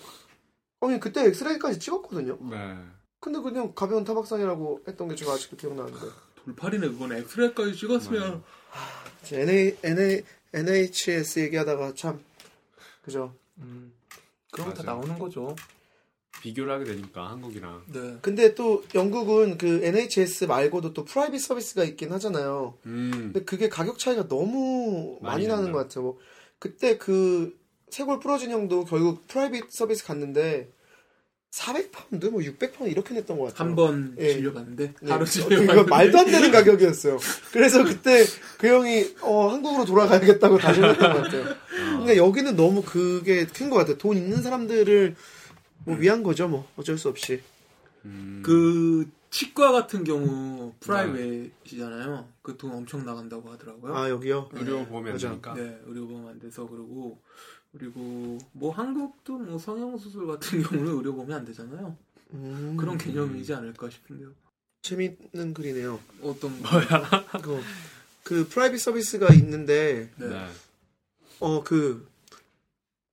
아니 0.81 0.99
그때 0.99 1.25
엑스레이까지 1.25 1.79
찍었거든요. 1.79 2.37
네. 2.49 2.77
근데 3.19 3.39
그냥 3.39 3.73
가벼운 3.75 4.03
타박상이라고 4.03 4.81
했던 4.87 5.07
게 5.09 5.15
제가 5.15 5.33
아직도 5.33 5.57
기억나는데. 5.57 5.99
돌팔이네 6.45 6.87
그건 6.87 7.13
엑스레이까지 7.17 7.75
찍었으면 7.75 8.43
NA, 9.31 9.77
NA, 9.83 10.21
NHS 10.53 11.39
얘기하다가 11.41 11.93
참 11.95 12.19
그죠. 13.03 13.35
음, 13.59 13.93
그런 14.51 14.67
거 14.67 14.73
다 14.73 14.83
맞아요. 14.83 14.99
나오는 14.99 15.17
거죠. 15.19 15.55
비교를 16.41 16.73
하게 16.73 16.85
되니까 16.85 17.29
한국이랑. 17.29 17.83
네. 17.91 18.17
근데 18.21 18.55
또 18.55 18.83
영국은 18.95 19.57
그 19.57 19.81
NHS 19.83 20.45
말고도 20.45 20.93
또 20.93 21.03
private 21.05 21.39
서비스가 21.41 21.83
있긴 21.83 22.11
하잖아요. 22.13 22.77
음. 22.85 23.11
근데 23.33 23.43
그게 23.43 23.69
가격 23.69 23.99
차이가 23.99 24.27
너무 24.27 25.19
많이, 25.21 25.45
많이 25.45 25.47
나는. 25.47 25.71
것 25.71 25.79
같아요. 25.79 26.03
뭐 26.03 26.17
그때 26.57 26.97
그 26.97 27.57
쇄골 27.89 28.19
부러진 28.19 28.51
형도 28.51 28.85
결국 28.85 29.27
private 29.27 29.71
서비스 29.71 30.05
갔는데 30.05 30.71
400파운드, 31.51 32.27
뭐 32.27 32.39
600파운드 32.41 32.89
이렇게 32.89 33.13
냈던 33.13 33.37
것 33.37 33.45
같아요. 33.47 33.67
한번 33.67 34.15
예. 34.17 34.33
진료 34.33 34.54
봤는데 34.54 34.93
네. 35.01 35.11
하루 35.11 35.23
어, 35.23 35.25
진료 35.25 35.40
봤는데 35.40 35.67
그러니까 35.67 35.95
말도 35.95 36.17
안 36.19 36.25
되는 36.27 36.51
가격이었어요. 36.51 37.19
그래서 37.51 37.83
그때 37.83 38.23
그 38.57 38.67
형이 38.67 39.15
어, 39.21 39.49
한국으로 39.49 39.83
돌아가야겠다고 39.85 40.57
다시 40.57 40.81
했던 40.81 41.13
것 41.13 41.23
같아요. 41.23 41.55
근데 41.99 42.15
여기는 42.17 42.55
너무 42.55 42.81
그게 42.81 43.45
큰 43.45 43.69
것 43.69 43.75
같아요. 43.77 43.97
돈 43.97 44.15
있는 44.17 44.41
사람들을 44.41 45.15
뭐 45.85 45.97
위한 45.97 46.23
거죠, 46.23 46.47
뭐 46.47 46.67
어쩔 46.77 46.97
수 46.97 47.09
없이. 47.09 47.41
음. 48.05 48.41
그 48.45 49.09
치과 49.29 49.71
같은 49.73 50.03
경우 50.05 50.73
private이잖아요. 50.79 52.27
그 52.41 52.57
돈 52.57 52.71
엄청 52.71 53.05
나간다고 53.05 53.49
하더라고요. 53.51 53.95
아 53.95 54.09
여기요. 54.09 54.49
의료 54.53 54.85
보험이 54.85 55.11
맞아. 55.11 55.29
되니까. 55.29 55.53
네, 55.53 55.77
의료보험 55.85 56.27
안 56.27 56.39
돼서 56.39 56.65
그러고 56.67 57.19
그리고 57.71 58.37
뭐 58.51 58.71
한국도 58.71 59.37
뭐 59.39 59.57
성형 59.57 59.97
수술 59.97 60.27
같은 60.27 60.61
경우는 60.63 60.93
의료보험이 60.97 61.33
안 61.33 61.45
되잖아요. 61.45 61.95
음, 62.33 62.75
그런 62.77 62.97
개념이지 62.97 63.53
않을까 63.53 63.89
싶은데요. 63.89 64.31
재밌는 64.81 65.53
글이네요. 65.53 65.99
어떤 66.23 66.61
그, 67.41 67.61
그 68.23 68.47
private 68.47 68.79
서비스가 68.79 69.33
있는데 69.35 70.09
네. 70.17 70.27
네. 70.27 70.47
어그 71.39 72.07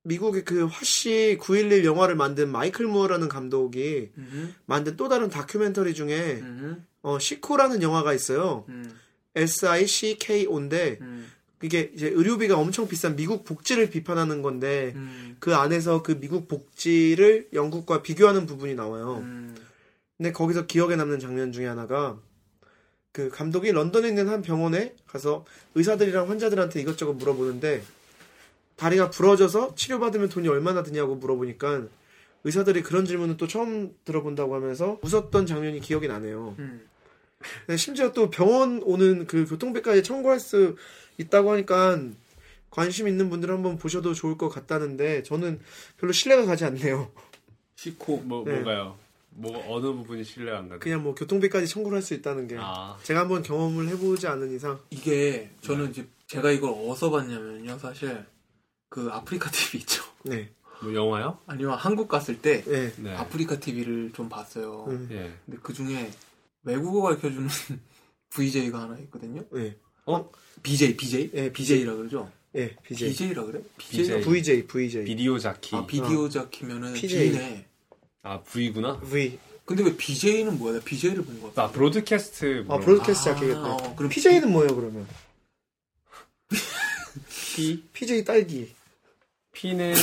미국의 0.05 0.45
그 0.45 0.65
화씨 0.65 1.37
911 1.41 1.85
영화를 1.85 2.15
만든 2.17 2.51
마이클 2.51 2.87
무어라는 2.87 3.29
감독이 3.29 4.11
음, 4.17 4.55
만든 4.65 4.97
또 4.97 5.09
다른 5.09 5.29
다큐멘터리 5.29 5.93
중에 5.95 6.39
음, 6.41 6.87
어 7.03 7.19
Sicko라는 7.19 7.83
영화가 7.83 8.15
있어요. 8.15 8.65
음, 8.69 8.99
S-I-C-K-O인데 9.35 10.99
음, 11.03 11.31
이게 11.63 11.91
이제 11.95 12.09
의료비가 12.09 12.57
엄청 12.57 12.87
비싼 12.87 13.17
미국 13.17 13.45
복지를 13.45 13.91
비판하는 13.91 14.43
건데 14.43 14.93
음, 14.95 15.37
그 15.41 15.55
안에서 15.55 16.03
그 16.03 16.21
미국 16.21 16.47
복지를 16.47 17.49
영국과 17.53 18.03
비교하는 18.03 18.47
부분이 18.47 18.75
나와요. 18.75 19.19
음, 19.23 19.57
근데 20.17 20.33
거기서 20.33 20.67
기억에 20.67 20.97
남는 20.97 21.19
장면 21.19 21.53
중에 21.53 21.67
하나가 21.67 22.19
그 23.13 23.29
감독이 23.31 23.73
런던에 23.73 24.09
있는 24.09 24.29
한 24.29 24.43
병원에 24.43 24.95
가서 25.07 25.45
의사들이랑 25.75 26.29
환자들한테 26.29 26.81
이것저것 26.81 27.15
물어보는데 27.15 27.83
다리가 28.77 29.11
부러져서 29.11 29.75
치료받으면 29.75 30.29
돈이 30.29 30.47
얼마나 30.47 30.85
드냐고 30.85 31.17
물어보니까 31.17 31.87
의사들이 32.45 32.83
그런 32.83 33.05
질문은 33.05 33.37
또 33.37 33.49
처음 33.49 33.95
들어본다고 34.05 34.55
하면서 34.55 34.99
웃었던 35.03 35.47
장면이 35.47 35.81
기억이 35.81 36.07
나네요. 36.07 36.55
음. 36.61 36.87
심지어 37.77 38.13
또 38.13 38.31
병원 38.31 38.83
오는 38.83 39.27
그 39.27 39.47
교통비까지 39.47 40.03
청구할 40.03 40.41
수 40.41 40.77
있다고 41.19 41.53
하니까 41.53 42.01
관심 42.71 43.09
있는 43.09 43.29
분들 43.31 43.51
한번 43.51 43.79
보셔도 43.79 44.15
좋을 44.15 44.39
것 44.39 44.49
같다는데 44.49 45.23
저는 45.23 45.61
별로 45.97 46.13
신뢰가 46.13 46.45
가지 46.47 46.65
않네요. 46.65 47.11
시코 47.77 48.19
뭐 48.19 48.45
네. 48.45 48.55
뭐가요? 48.55 48.97
뭐 49.31 49.53
어느 49.69 49.87
부분이 49.87 50.25
신뢰가 50.25 50.59
안 50.59 50.69
가요? 50.69 50.79
그냥 50.81 51.03
뭐 51.03 51.15
교통비까지 51.15 51.69
청구를 51.69 51.97
할 51.97 52.03
수 52.03 52.15
있다는 52.15 52.49
게 52.49 52.57
아. 52.59 52.97
제가 53.03 53.21
한번 53.21 53.43
경험을 53.43 53.89
해보지 53.89 54.27
않은 54.27 54.55
이상 54.55 54.81
이게 54.91 55.51
저는 55.61 55.91
이제 55.91 56.09
제가 56.27 56.51
이걸 56.51 56.71
어디서 56.73 57.11
봤냐면요 57.11 57.79
사실 57.79 58.25
그 58.89 59.09
아프리카 59.13 59.51
TV 59.51 59.81
있죠 59.81 60.03
네, 60.25 60.51
뭐 60.83 60.93
영화요? 60.93 61.39
아니면 61.47 61.75
한국 61.79 62.09
갔을 62.09 62.41
때 62.43 62.63
네, 62.65 62.93
네. 62.97 63.15
아프리카 63.15 63.61
TV를 63.61 64.13
좀 64.13 64.29
봤어요 64.29 64.87
음, 64.89 65.09
예. 65.13 65.33
근데 65.47 65.61
그 65.63 65.73
중에 65.73 66.11
외국어 66.65 67.03
가르쳐주는 67.03 67.49
VJ가 68.31 68.81
하나 68.83 68.99
있거든요 69.01 69.45
네, 69.53 69.77
BJ 70.63 70.97
BJ 70.97 71.31
예, 71.35 71.53
BJ라 71.53 71.95
그러죠 71.95 72.31
예, 72.55 72.75
BJ, 72.83 73.11
BJ라 73.11 73.45
그래 73.45 73.61
BJ. 73.77 74.21
VJ, 74.23 74.67
VJ, 74.67 75.05
비디오 75.05 75.39
자키. 75.39 75.77
아 75.77 75.87
비디오 75.87 76.29
자키면은 76.29 76.95
PJ. 76.95 77.31
B네 77.33 77.67
아 78.23 78.41
V구나. 78.43 78.99
V. 79.01 79.39
근데 79.65 79.83
왜 79.85 79.95
BJ는 79.97 80.59
뭐야 80.59 80.79
나 80.79 80.81
BJ를 80.85 81.25
본거 81.25 81.49
같아 81.49 81.65
아 81.65 81.71
broadcast. 81.71 82.65
아 82.69 82.77
뭐. 82.77 82.81
broadcast 82.81 83.29
아, 83.29 83.35
자키겠네. 83.35 83.59
어, 83.61 83.95
그럼 83.97 84.09
PJ는 84.11 84.51
뭐예요 84.51 84.75
그러면? 84.75 85.07
P 87.55 87.83
PJ 87.93 88.25
딸기 88.25 88.73
P는 89.53 89.95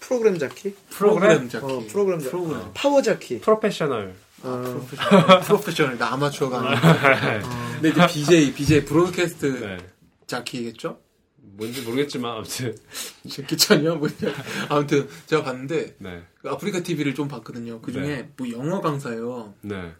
프로그램 0.00 0.38
자키? 0.38 0.74
프로그램 0.90 1.48
자키 1.48 1.64
어, 1.66 1.84
프로그램 1.88 2.18
자키. 2.20 2.30
프로그램 2.30 2.70
파워 2.74 3.02
자키. 3.02 3.40
프로페셔널. 3.40 4.14
아, 4.42 5.40
프로페셔널 5.44 5.98
나 5.98 6.12
아마추어가 6.12 6.60
아니야 6.60 7.42
근데 7.80 7.88
이제 7.90 8.06
BJ 8.06 8.52
BJ 8.54 8.84
브로드캐스트 8.84 9.46
네. 9.60 9.78
자키겠죠 10.26 10.98
뭔지 11.36 11.82
모르겠지만 11.82 12.36
아무튼 12.36 12.76
귀찮냐 13.48 13.94
뭐냐 13.94 14.34
아무튼 14.68 15.08
제가 15.26 15.42
봤는데 15.42 15.96
네. 15.98 16.22
그 16.40 16.50
아프리카 16.50 16.82
TV를 16.82 17.14
좀 17.14 17.28
봤거든요 17.28 17.80
그 17.80 17.92
중에 17.92 18.06
네. 18.06 18.30
뭐 18.36 18.50
영어 18.50 18.80
강사예요 18.80 19.54
네. 19.62 19.92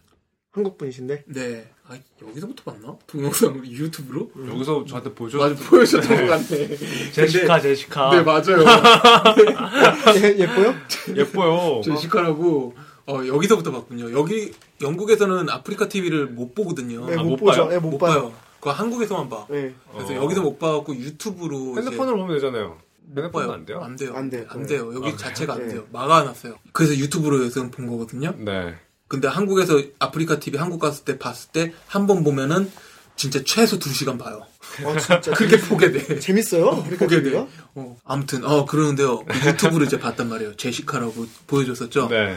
한국 0.59 0.77
분이신데. 0.77 1.25
네. 1.27 1.71
아, 1.87 1.97
여기서부터 2.21 2.65
봤나? 2.65 2.97
동영상 3.07 3.65
유튜브로? 3.65 4.31
여기서 4.49 4.85
저한테 4.87 5.15
보여줘. 5.15 5.39
맞아, 5.39 5.55
보여줬던 5.55 6.09
것 6.09 6.27
같네. 6.27 6.77
제시카, 7.13 7.61
제시카. 7.61 8.11
네, 8.11 8.23
맞아요. 8.23 8.65
예, 10.17 10.39
예뻐요? 10.39 10.75
예뻐요. 11.15 11.81
제시카라고, 11.83 12.75
어, 13.09 13.27
여기서부터 13.27 13.73
봤군요. 13.73 14.13
여기, 14.13 14.53
영국에서는 14.83 15.49
아프리카 15.49 15.89
TV를 15.89 16.27
못 16.27 16.55
보거든요. 16.55 17.07
네, 17.07 17.15
아, 17.15 17.23
못, 17.23 17.31
못 17.31 17.37
보죠. 17.39 17.65
봐요? 17.67 17.75
예, 17.75 17.79
못, 17.79 17.91
못 17.91 17.99
봐요. 17.99 18.13
봐요. 18.13 18.33
그거 18.59 18.73
한국에서만 18.73 19.29
봐. 19.29 19.47
네. 19.49 19.73
그래서 19.93 20.13
어. 20.13 20.17
여기서 20.25 20.43
못 20.43 20.59
봐갖고 20.59 20.95
유튜브로. 20.95 21.77
핸드폰으로 21.77 22.17
보면 22.19 22.35
되잖아요. 22.37 22.77
못 23.03 23.17
핸드폰은 23.23 23.47
봐요. 23.47 23.55
안 23.57 23.65
돼요? 23.65 23.81
안 23.83 23.97
돼요. 23.97 24.13
안 24.15 24.29
돼요. 24.31 24.45
안 24.51 24.67
돼요. 24.67 24.93
여기 24.95 25.09
아, 25.11 25.17
자체가 25.17 25.55
안 25.55 25.61
네. 25.67 25.69
돼요. 25.69 25.87
막아놨어요. 25.93 26.57
그래서 26.73 26.95
유튜브로 26.97 27.39
요즘 27.45 27.71
본 27.71 27.87
거거든요. 27.87 28.35
네. 28.37 28.75
근데 29.07 29.27
한국에서 29.27 29.81
아프리카 30.01 30.39
TV 30.39 30.59
한국 30.59 30.81
갔을 30.81 31.05
때 31.07 31.19
봤을 31.19 31.51
때 31.53 31.73
한 31.89 32.07
번 32.07 32.23
보면은 32.25 32.71
진짜 33.17 33.41
최소 33.43 33.79
2시간 33.79 34.19
봐요. 34.19 34.43
아, 34.85 34.99
진짜. 34.99 35.33
그렇게 35.33 35.59
보게 35.59 35.91
돼. 35.93 36.19
재밌어요? 36.21 36.69
아프리카 36.69 37.07
보게 37.07 37.23
TV가? 37.23 37.45
돼. 37.47 37.49
어, 37.75 37.97
아무튼 38.05 38.45
어 38.45 38.67
그러는데요. 38.67 39.21
그 39.21 39.49
유튜브로 39.49 39.85
이제 39.87 39.99
봤단 39.99 40.29
말이에요. 40.29 40.57
제시카라고 40.57 41.27
보여줬었죠. 41.47 42.09
네. 42.09 42.37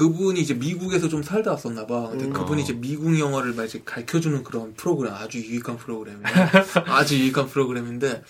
그 0.00 0.08
그분이 0.08 0.40
이제 0.40 0.54
미국에서 0.54 1.10
좀 1.10 1.22
살다 1.22 1.50
왔었나 1.50 1.86
봐. 1.86 2.08
근데 2.08 2.24
음. 2.24 2.32
그분이 2.32 2.62
이제 2.62 2.72
미국 2.72 3.18
영어를 3.18 3.52
막 3.52 3.64
이제 3.64 3.82
가르쳐주는 3.84 4.42
그런 4.44 4.72
프로그램 4.72 5.12
아주 5.12 5.38
유익한 5.38 5.76
프로그램이에요. 5.76 6.24
아주 6.88 7.18
유익한 7.18 7.48
프로그램인데 7.48 8.22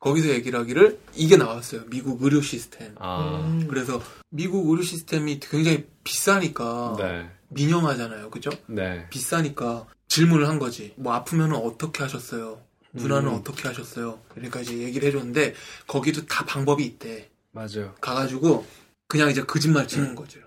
거기서 0.00 0.28
얘기를 0.30 0.58
하기를 0.58 0.98
이게 1.14 1.36
나왔어요. 1.36 1.82
미국 1.90 2.22
의료 2.22 2.40
시스템. 2.40 2.94
아. 2.98 3.44
음. 3.44 3.68
그래서 3.68 4.00
미국 4.30 4.70
의료 4.70 4.82
시스템이 4.82 5.40
굉장히 5.40 5.86
비싸니까 6.02 6.96
네. 6.98 7.30
민영하잖아요. 7.48 8.30
그죠? 8.30 8.48
네. 8.64 9.06
비싸니까 9.10 9.84
질문을 10.08 10.48
한 10.48 10.58
거지. 10.58 10.94
뭐 10.96 11.12
아프면 11.12 11.52
어떻게 11.52 12.04
하셨어요? 12.04 12.62
누나는 12.94 13.28
음. 13.28 13.34
어떻게 13.34 13.68
하셨어요? 13.68 14.18
그러니까 14.30 14.62
이제 14.62 14.78
얘기를 14.78 15.06
해줬는데 15.08 15.52
거기도 15.86 16.24
다 16.24 16.46
방법이 16.46 16.82
있대. 16.86 17.28
맞아요. 17.52 17.94
가가지고 18.00 18.64
그냥 19.08 19.30
이제 19.30 19.42
거짓말 19.44 19.86
치는 19.86 20.14
거죠. 20.14 20.45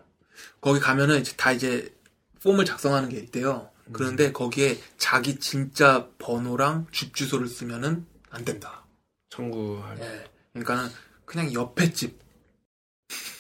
거기 0.62 0.80
가면은 0.80 1.22
이제 1.22 1.34
다 1.38 1.52
이제 1.52 1.94
폼을 2.44 2.66
작성하는 2.66 3.10
게 3.10 3.18
있대요. 3.18 3.70
그런데 3.92 4.32
거기에 4.32 4.80
자기 4.98 5.40
진짜 5.40 6.08
번호랑 6.20 6.88
집 6.92 7.16
주소를 7.16 7.48
쓰면은 7.48 8.06
안 8.30 8.46
된다. 8.46 8.86
청구할. 9.30 9.98
예. 10.00 10.24
그러니까는 10.54 10.90
그냥 11.26 11.54
옆에 11.54 11.92
집 11.94 12.20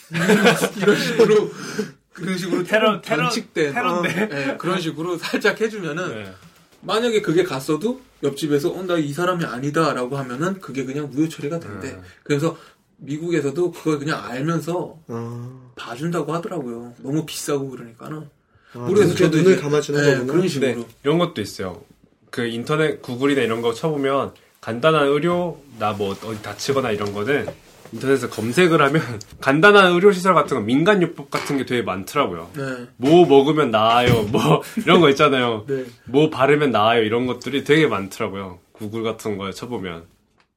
이런 0.77 0.95
식으로 0.99 1.51
그런 2.13 2.37
식으로 2.37 2.63
테러, 2.63 2.99
테러, 3.01 3.23
변칙된 3.23 3.73
테러인데? 3.73 4.29
예, 4.51 4.57
그런 4.57 4.81
식으로 4.81 5.17
살짝 5.17 5.61
해주면은 5.61 6.23
네. 6.23 6.33
만약에 6.81 7.21
그게 7.21 7.43
갔어도 7.43 8.01
옆집에서 8.23 8.71
어 8.71 8.83
나 8.83 8.97
이 8.97 9.13
사람이 9.13 9.45
아니다라고 9.45 10.17
하면은 10.17 10.59
그게 10.59 10.83
그냥 10.85 11.09
무효 11.11 11.29
처리가 11.29 11.59
된대. 11.59 11.91
음. 11.91 12.03
그래서 12.23 12.57
미국에서도 12.99 13.71
그걸 13.71 13.99
그냥 13.99 14.23
알면서 14.23 14.97
아. 15.07 15.59
봐준다고 15.75 16.33
하더라고요. 16.33 16.93
너무 16.99 17.25
비싸고 17.25 17.69
그러니까는. 17.69 18.29
아, 18.73 18.79
모르겠어요. 18.79 19.15
저도 19.15 19.37
눈을 19.37 19.53
이제- 19.53 19.61
감아주는 19.61 20.01
네, 20.01 20.11
거구나. 20.15 20.33
그런 20.33 20.47
식으로. 20.47 20.67
네, 20.75 20.85
이런 21.03 21.17
것도 21.17 21.41
있어요. 21.41 21.81
그 22.29 22.45
인터넷 22.45 23.01
구글이나 23.01 23.41
이런 23.41 23.61
거 23.61 23.73
쳐보면 23.73 24.33
간단한 24.61 25.07
의료 25.07 25.57
나 25.79 25.93
뭐 25.93 26.11
어디 26.11 26.41
다치거나 26.43 26.91
이런 26.91 27.13
거는 27.13 27.47
인터넷에서 27.91 28.29
검색을 28.29 28.79
하면 28.81 29.01
간단한 29.41 29.93
의료 29.93 30.11
시설 30.11 30.35
같은 30.35 30.57
거 30.57 30.63
민간요법 30.63 31.31
같은 31.31 31.57
게 31.57 31.65
되게 31.65 31.81
많더라고요. 31.81 32.51
네. 32.55 32.87
뭐 32.97 33.25
먹으면 33.25 33.71
나아요. 33.71 34.23
뭐 34.23 34.61
이런 34.77 34.99
거 35.01 35.09
있잖아요. 35.09 35.65
네. 35.67 35.85
뭐 36.05 36.29
바르면 36.29 36.69
나아요. 36.71 37.01
이런 37.01 37.25
것들이 37.25 37.63
되게 37.63 37.87
많더라고요. 37.87 38.59
구글 38.73 39.01
같은 39.01 39.37
거에 39.37 39.51
쳐보면. 39.51 40.03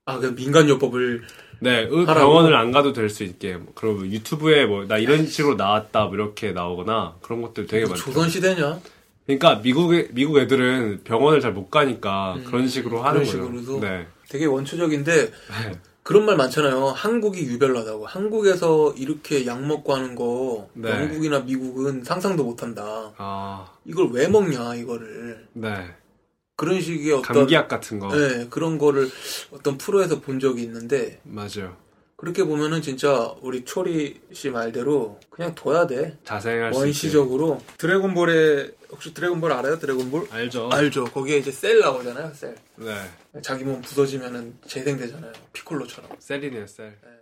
아, 0.05 0.19
그 0.19 0.27
민간요법을 0.27 1.23
네, 1.61 1.85
하라고? 1.85 2.05
병원을 2.15 2.57
안 2.57 2.73
가도 2.73 2.93
될 2.93 3.09
수 3.09 3.23
있게. 3.23 3.57
뭐 3.57 3.73
그리고 3.75 4.05
유튜브에 4.07 4.67
뭐 4.67 4.87
나 4.87 4.99
이런 4.99 5.27
식으로 5.27 5.55
나왔다 5.55 6.07
뭐 6.07 6.15
이렇게 6.15 6.53
나오거나 6.53 7.17
그런 7.23 7.41
것들 7.43 7.67
되게 7.69 7.87
많죠. 7.87 8.03
조선 8.07 8.29
시대냐? 8.29 8.81
그러니까 9.27 9.57
미국의 9.57 10.09
미국 10.13 10.39
애들은 10.39 11.03
병원을 11.05 11.41
잘 11.41 11.53
못 11.53 11.71
가니까 11.71 12.35
음, 12.39 12.45
그런 12.45 12.67
식으로 12.67 13.03
하는 13.03 13.23
그런 13.25 13.33
거예요. 13.49 13.61
식으로도? 13.61 13.81
네. 13.87 14.07
되게 14.29 14.47
원초적인데 14.47 15.27
네. 15.27 15.73
그런 16.03 16.27
말 16.27 16.37
많잖아요. 16.37 16.87
한국이 16.89 17.43
유별나다고. 17.43 18.07
한국에서 18.07 18.93
이렇게 18.97 19.47
약 19.47 19.65
먹고 19.65 19.95
하는 19.95 20.17
거 20.17 20.69
네. 20.75 20.91
영국이나 20.91 21.39
미국은 21.41 22.03
상상도 22.03 22.43
못한다. 22.43 23.13
아, 23.19 23.71
이걸 23.85 24.09
왜 24.11 24.27
먹냐 24.27 24.75
이거를 24.75 25.47
네. 25.53 25.95
그런 26.63 26.81
식의 26.81 27.13
어떤 27.13 27.23
감기약 27.39 27.67
같은 27.67 27.99
거. 27.99 28.17
네, 28.17 28.47
그런 28.49 28.79
거를 28.79 29.11
어떤 29.51 29.77
프로에서 29.79 30.21
본 30.21 30.39
적이 30.39 30.63
있는데 30.63 31.19
맞아요. 31.25 31.77
그렇게 32.15 32.45
보면은 32.45 32.83
진짜 32.83 33.35
우리 33.41 33.65
초리 33.65 34.21
씨 34.33 34.49
말대로 34.49 35.19
그냥 35.29 35.57
둬야 35.57 35.89
돼. 35.89 36.17
자생할. 36.23 36.73
원시적으로 36.73 37.61
드래곤볼에 37.79 38.71
혹시 38.93 39.13
드래곤볼 39.13 39.51
알아요? 39.51 39.81
드래곤볼? 39.81 40.29
알죠. 40.31 40.71
알죠. 40.71 41.07
거기에 41.07 41.39
이제 41.39 41.51
셀 41.51 41.81
나오잖아요. 41.81 42.33
셀. 42.33 42.55
네. 42.77 42.95
자기 43.43 43.65
몸 43.65 43.83
부서지면은 43.83 44.55
재생되잖아요. 44.65 45.33
피콜로처럼. 45.53 46.11
셀이네요, 46.21 46.69
셀. 46.69 46.87
하 47.03 47.22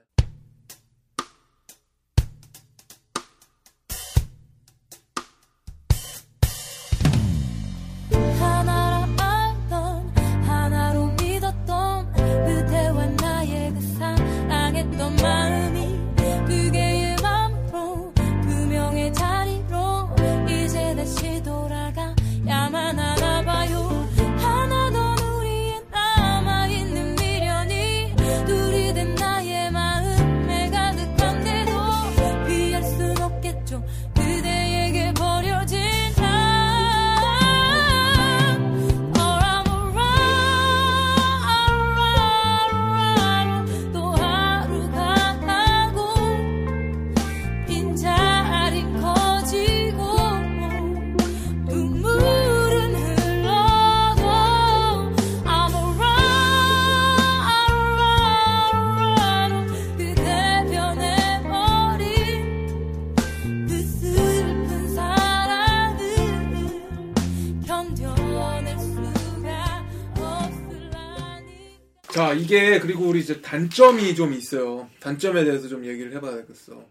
이게 72.51 72.81
그리고 72.81 73.05
우리 73.05 73.21
이제 73.21 73.41
단점이 73.41 74.17
좀 74.17 74.33
있어요. 74.33 74.91
단점에 74.99 75.45
대해서 75.45 75.69
좀 75.69 75.87
얘기를 75.87 76.13
해봐야겠어. 76.17 76.85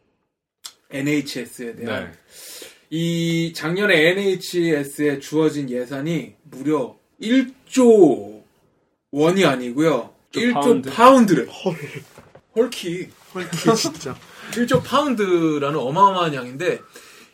NHS에 0.90 1.76
대한 1.76 2.06
네. 2.06 2.18
이 2.90 3.52
작년에 3.54 3.94
NHS에 4.12 5.20
주어진 5.20 5.70
예산이 5.70 6.36
무려 6.44 6.96
1조 7.22 8.42
원이 9.12 9.44
아니고요. 9.44 10.14
1조, 10.32 10.54
파운드. 10.54 10.90
파운드. 10.92 11.34
래 11.34 11.46
헐키. 12.56 13.10
헐키 13.36 13.76
진짜. 13.76 14.16
1조 14.52 14.82
파운드라는 14.82 15.78
어마어마한 15.78 16.36
양인데 16.36 16.80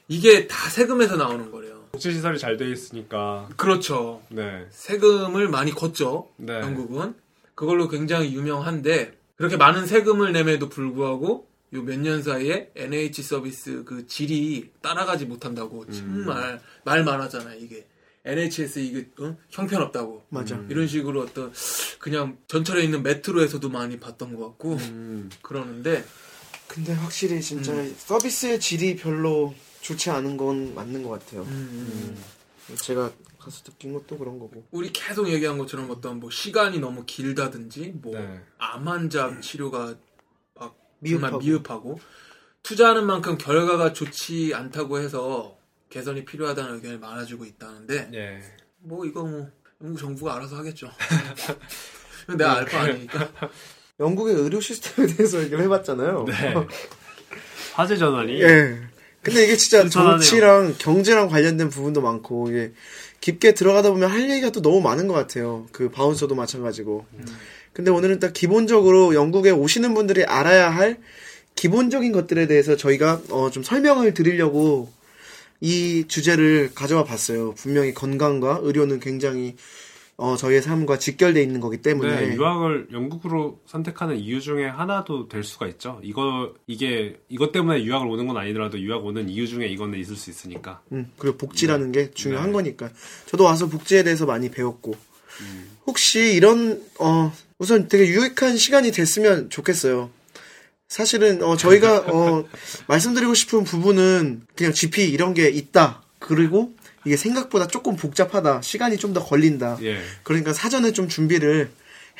이게 0.07 0.47
다 0.47 0.67
세금에서 0.71 1.15
나오는 1.15 1.51
거래요. 1.51 1.75
복지 1.91 2.11
시설이 2.11 2.39
잘 2.39 2.57
돼 2.57 2.71
있으니까. 2.71 3.49
그렇죠. 3.55 4.23
네. 4.29 4.65
세금을 4.71 5.47
많이 5.47 5.69
걷죠. 5.71 6.31
네. 6.37 6.55
영국은 6.61 7.13
그걸로 7.55 7.87
굉장히 7.87 8.33
유명한데 8.35 9.17
그렇게 9.37 9.57
많은 9.57 9.85
세금을 9.87 10.31
nem에도 10.33 10.69
불구하고 10.69 11.47
요 11.73 11.81
몇 11.81 11.97
년 11.99 12.23
사이에 12.23 12.71
NH 12.75 13.21
서비스 13.23 13.83
그 13.83 14.05
질이 14.07 14.69
따라가지 14.81 15.25
못한다고 15.25 15.85
정말 15.91 16.61
말 16.85 17.03
많았잖아요 17.03 17.59
이게 17.59 17.85
NHS 18.23 18.79
이게 18.79 19.07
어? 19.19 19.35
형편없다고 19.49 20.23
맞아. 20.29 20.63
이런 20.69 20.87
식으로 20.87 21.21
어떤 21.21 21.51
그냥 21.99 22.37
전철에 22.47 22.83
있는 22.83 23.03
메트로에서도 23.03 23.67
많이 23.69 23.99
봤던 23.99 24.35
것 24.35 24.47
같고 24.47 24.75
음. 24.75 25.29
그러는데 25.41 26.05
근데 26.67 26.93
확실히 26.93 27.41
진짜 27.41 27.73
음. 27.73 27.93
서비스의 27.97 28.59
질이 28.59 28.95
별로 28.95 29.53
좋지 29.81 30.09
않은 30.09 30.37
건 30.37 30.73
맞는 30.73 31.03
것 31.03 31.09
같아요. 31.09 31.41
음, 31.43 32.17
음. 32.69 32.75
제가 32.77 33.11
가서 33.45 33.63
느낀 33.63 33.93
것도 33.93 34.17
그런 34.17 34.39
거고. 34.39 34.65
우리 34.71 34.91
계속 34.91 35.29
얘기한 35.29 35.57
것처럼 35.57 35.89
어떤 35.91 36.19
뭐 36.19 36.29
시간이 36.29 36.79
너무 36.79 37.05
길다든지 37.05 37.93
뭐 38.01 38.13
네. 38.13 38.41
암 38.57 38.87
환자 38.87 39.39
치료가 39.39 39.95
막 40.55 40.75
미흡하고. 40.99 41.29
정말 41.29 41.39
미흡하고 41.45 41.99
투자하는 42.63 43.05
만큼 43.05 43.37
결과가 43.37 43.93
좋지 43.93 44.53
않다고 44.55 44.99
해서 44.99 45.57
개선이 45.89 46.25
필요하다는 46.25 46.75
의견이 46.75 46.97
많아지고 46.97 47.45
있다는데 47.45 48.09
예. 48.13 48.41
뭐 48.79 49.05
이거 49.05 49.23
뭐 49.23 49.47
영국 49.81 49.99
정부가 49.99 50.35
알아서 50.35 50.57
하겠죠. 50.57 50.89
내가 52.37 52.57
알 52.57 52.65
거 52.65 52.77
아니니까. 52.77 53.29
영국의 53.99 54.35
의료 54.35 54.59
시스템에 54.59 55.07
대해서 55.13 55.41
얘기를 55.41 55.61
해봤잖아요. 55.63 56.25
네. 56.27 56.53
화재 57.75 57.95
전환이 57.97 58.41
예. 58.41 58.81
근데 59.25 59.43
이게 59.43 59.57
진짜. 59.57 59.89
정치랑 59.89 60.75
경제랑 60.77 61.29
관련된 61.29 61.69
부분도 61.69 61.99
많고 62.01 62.51
이게 62.51 62.71
깊게 63.21 63.55
들어가다 63.55 63.89
보면 63.89 64.11
할 64.11 64.29
얘기가 64.29 64.51
또 64.51 64.61
너무 64.61 64.81
많은 64.81 65.07
것 65.07 65.15
같아요. 65.15 65.67
그 65.71 65.89
바운서도 65.89 66.35
마찬가지고. 66.35 67.05
근데 67.73 67.89
오늘은 67.89 68.19
딱 68.19 68.33
기본적으로 68.33 69.15
영국에 69.15 69.49
오시는 69.49 69.95
분들이 69.95 70.23
알아야 70.23 70.69
할 70.69 70.99
기본적인 71.55 72.11
것들에 72.11 72.45
대해서 72.45 72.75
저희가 72.77 73.23
어, 73.29 73.49
좀 73.49 73.63
설명을 73.63 74.13
드리려고 74.13 74.91
이 75.59 76.05
주제를 76.07 76.71
가져와 76.75 77.03
봤어요. 77.03 77.55
분명히 77.55 77.95
건강과 77.95 78.59
의료는 78.61 78.99
굉장히 78.99 79.55
어, 80.17 80.37
저희의 80.37 80.61
삶과 80.61 80.97
직결돼 80.97 81.41
있는 81.41 81.59
거기 81.59 81.81
때문에 81.81 82.27
네, 82.27 82.35
유학을 82.35 82.87
영국으로 82.93 83.59
선택하는 83.65 84.17
이유 84.17 84.39
중에 84.39 84.65
하나도 84.65 85.27
될 85.27 85.43
수가 85.43 85.67
있죠. 85.67 85.99
이거 86.03 86.53
이게 86.67 87.19
이것 87.27 87.51
때문에 87.51 87.83
유학을 87.83 88.07
오는 88.07 88.25
건 88.25 88.37
아니더라도 88.37 88.79
유학 88.79 89.05
오는 89.05 89.27
이유 89.27 89.45
중에 89.45 89.67
이거는 89.67 89.99
있을 89.99 90.15
수 90.15 90.29
있으니까. 90.29 90.81
음, 90.93 91.11
그리고 91.17 91.37
복지라는 91.37 91.91
게 91.91 92.11
중요한 92.11 92.47
네. 92.47 92.53
거니까. 92.53 92.89
저도 93.25 93.43
와서 93.43 93.67
복지에 93.67 94.03
대해서 94.03 94.25
많이 94.25 94.49
배웠고. 94.49 94.95
혹시 95.85 96.33
이런, 96.33 96.81
어, 96.99 97.31
우선 97.57 97.87
되게 97.87 98.07
유익한 98.07 98.57
시간이 98.57 98.91
됐으면 98.91 99.49
좋겠어요. 99.49 100.09
사실은, 100.87 101.43
어, 101.43 101.57
저희가, 101.57 102.05
어, 102.07 102.45
말씀드리고 102.87 103.33
싶은 103.33 103.63
부분은 103.63 104.43
그냥 104.55 104.73
GP 104.73 105.09
이런 105.09 105.33
게 105.33 105.49
있다. 105.49 106.03
그리고 106.19 106.73
이게 107.05 107.15
생각보다 107.17 107.67
조금 107.67 107.95
복잡하다. 107.95 108.61
시간이 108.61 108.97
좀 108.97 109.13
더 109.13 109.23
걸린다. 109.23 109.77
예. 109.83 109.97
그러니까 110.23 110.51
사전에 110.53 110.91
좀 110.91 111.07
준비를 111.07 111.69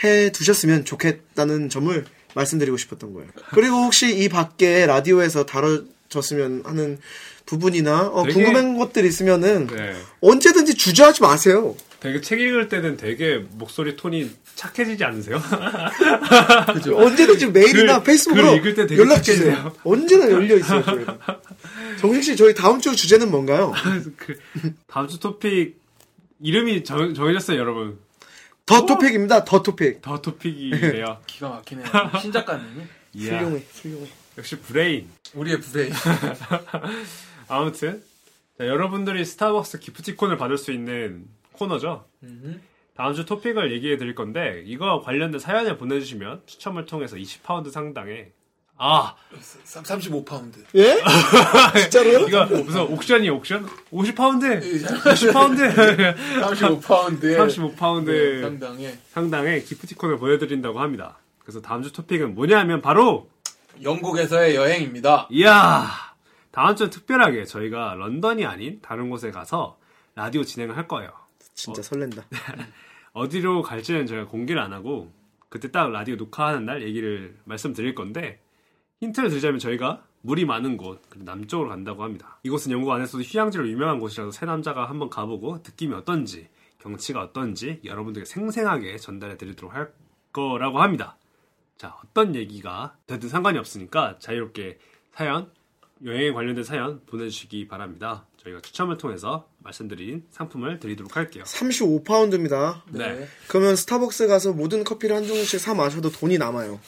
해 0.04 0.32
두셨으면 0.32 0.86
좋겠다는 0.86 1.70
점을 1.70 2.06
말씀드리고 2.36 2.78
싶었던 2.78 3.14
거예요. 3.14 3.30
그리고 3.54 3.78
혹시 3.78 4.16
이 4.24 4.30
밖에 4.30 4.86
라디오에서 4.86 5.46
다뤄졌으면 5.46 6.64
하는 6.66 7.00
부분이나 7.46 8.08
어, 8.08 8.24
되게- 8.24 8.34
궁금한 8.34 8.78
것들 8.78 9.06
있으면은 9.06 9.68
네. 9.68 9.94
언제든지 10.22 10.76
주저하지 10.76 11.22
마세요. 11.22 11.76
되게 12.00 12.22
책 12.22 12.40
읽을 12.40 12.70
때는 12.70 12.98
되게 12.98 13.44
목소리 13.52 13.96
톤이 13.96 14.30
착해지지 14.56 15.04
않으세요? 15.04 15.42
언제든지 16.94 17.48
메일이나 17.48 18.00
글- 18.00 18.04
페이스북으로 18.06 18.60
연락 18.98 19.22
주세요. 19.24 19.74
언제나 19.84 20.30
열려 20.30 20.58
있어요. 20.58 20.84
정식 22.00 22.24
씨 22.24 22.36
저희 22.36 22.54
다음 22.54 22.80
주 22.80 22.96
주제는 22.96 23.30
뭔가요? 23.32 23.74
그 24.18 24.38
다음 24.88 25.08
주 25.08 25.20
토픽 25.20 25.80
이름이 26.40 26.84
정, 26.84 27.14
정해졌어요, 27.14 27.58
여러분. 27.58 28.00
The 28.66 28.86
Topic입니다. 28.86 29.46
The 29.46 29.62
Topic. 29.62 30.02
The 30.02 30.22
Topic이래요. 30.22 31.20
기가 31.28 31.50
막히네요. 31.50 31.86
신 32.22 32.32
작가님이 32.32 32.84
이야, 33.14 33.40
훌륭해, 33.40 33.64
훌륭해. 33.74 34.08
역시 34.38 34.60
브레인. 34.60 35.10
우리의 35.34 35.62
브레인. 35.62 35.94
아무튼 37.48 38.04
자, 38.58 38.68
여러분들이 38.68 39.24
스타벅스 39.24 39.80
기프티콘을 39.80 40.38
받을 40.38 40.58
수 40.58 40.72
있는 40.72 41.26
코너죠. 41.54 42.06
음. 42.24 42.62
다음 42.96 43.14
주 43.14 43.26
토픽을 43.26 43.72
얘기해 43.74 43.98
드릴 43.98 44.16
건데 44.16 44.64
이거 44.66 45.02
관련된 45.02 45.40
사연을 45.40 45.78
보내주시면 45.78 46.44
추첨을 46.46 46.86
통해서 46.86 47.18
20파운드 47.18 47.70
상당의 47.70 48.32
아 48.78 49.16
35파운드. 49.66 50.58
예? 50.76 51.02
진짜로요? 51.82 52.28
이거 52.28 52.46
무슨 52.46 52.82
옥션이 52.82 53.30
옥션? 53.30 53.66
50파운드 53.92 54.62
50파운드 55.04 56.16
35파운드에 56.42 57.38
35파운드 57.38 58.42
상당의 58.42 58.98
상당의 59.12 59.64
기프티콘을 59.64 60.18
보내드린다고 60.18 60.80
합니다. 60.80 61.18
그래서 61.40 61.62
다음 61.62 61.84
주 61.84 61.92
토픽은 61.94 62.36
뭐냐면 62.36 62.82
바로 62.82 63.30
영국에서의 63.82 64.56
여행입니다. 64.56 65.28
이야 65.32 65.88
다음 66.52 66.76
주는 66.76 66.90
특별하게 66.90 67.46
저희가 67.46 67.96
런던이 67.96 68.46
아닌 68.46 68.80
다른 68.82 69.10
곳에 69.10 69.32
가서 69.32 69.78
라디오 70.16 70.44
진행을 70.44 70.76
할 70.76 70.88
거예요. 70.88 71.12
진짜 71.54 71.82
설렌다. 71.82 72.24
어디로 73.14 73.62
갈지는 73.62 74.06
저희가 74.06 74.26
공개를 74.28 74.62
안 74.62 74.74
하고 74.74 75.14
그때 75.50 75.72
딱 75.72 75.90
라디오 75.92 76.16
녹화하는 76.16 76.66
날 76.66 76.84
얘기를 76.84 77.38
말씀드릴 77.46 77.96
건데 77.96 78.42
힌트를 79.02 79.30
드리자면 79.30 79.60
저희가 79.60 80.04
물이 80.22 80.46
많은 80.46 80.78
곳 80.78 81.02
남쪽으로 81.16 81.70
간다고 81.70 82.04
합니다. 82.04 82.40
이곳은 82.44 82.72
영국 82.72 82.92
안에서도 82.92 83.24
휴양지로 83.24 83.70
유명한 83.70 84.00
곳이라서 84.00 84.32
새 84.32 84.46
남자가 84.46 84.90
한번 84.90 85.10
가보고 85.10 85.58
느낌이 85.58 85.94
어떤지 85.94 86.48
경치가 86.80 87.22
어떤지 87.22 87.82
여러분들에게 87.84 88.26
생생하게 88.26 88.98
전달해 88.98 89.38
드리도록 89.38 89.74
할 89.76 89.92
거라고 90.32 90.82
합니다. 90.82 91.18
자 91.78 91.96
어떤 92.04 92.36
얘기가 92.36 92.96
되든 93.06 93.28
상관이 93.30 93.58
없으니까 93.60 94.18
자유롭게 94.20 94.80
사연 95.12 95.52
여행에 96.04 96.32
관련된 96.32 96.64
사연 96.64 97.02
보내주시기 97.06 97.68
바랍니다. 97.68 98.26
저희가 98.46 98.62
추첨을 98.62 98.98
통해서 98.98 99.48
말씀드린 99.60 100.24
상품을 100.32 100.80
드리도록 100.80 101.16
할게요. 101.16 101.44
35파운드입니다. 101.46 102.82
네. 102.92 103.28
그러면 103.48 103.76
스타벅스 103.76 104.28
가서 104.28 104.54
모든 104.54 104.84
커피를 104.84 105.16
한 105.16 105.26
종류씩 105.26 105.60
사 105.60 105.74
마셔도 105.74 106.12
돈이 106.12 106.38
남아요. 106.38 106.80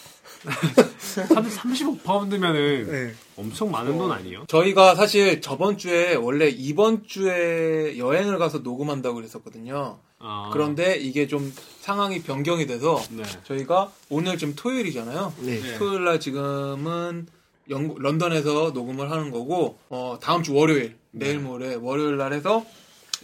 35파운드면은 0.46 2.92
네. 2.92 3.12
엄청 3.36 3.72
많은 3.72 3.98
돈 3.98 4.12
아니에요? 4.12 4.46
저희가 4.48 4.94
사실 4.94 5.42
저번 5.42 5.80
주에 5.80 6.14
원래 6.14 6.48
이번 6.48 7.08
주에 7.08 7.98
여행을 7.98 8.38
가서 8.38 8.60
녹음한다고 8.60 9.16
그랬었거든요. 9.16 9.98
아, 10.20 10.52
그런데 10.54 10.96
이게 10.96 11.26
좀 11.28 11.52
상황이 11.80 12.22
변경이 12.22 12.68
돼서 12.68 13.02
네. 13.10 13.24
저희가 13.46 13.92
오늘 14.10 14.38
지금 14.38 14.54
토요일이잖아요. 14.56 15.34
네. 15.40 15.60
네. 15.60 15.78
토요일 15.80 16.06
날 16.06 16.20
지금은 16.20 17.26
영국 17.70 18.00
런던에서 18.00 18.72
녹음을 18.74 19.12
하는 19.12 19.32
거고 19.32 19.78
어, 19.90 20.18
다음 20.22 20.44
주 20.44 20.54
월요일 20.54 20.96
내일 21.18 21.40
모레 21.40 21.76
월요일 21.76 22.18
날 22.18 22.34
해서 22.34 22.66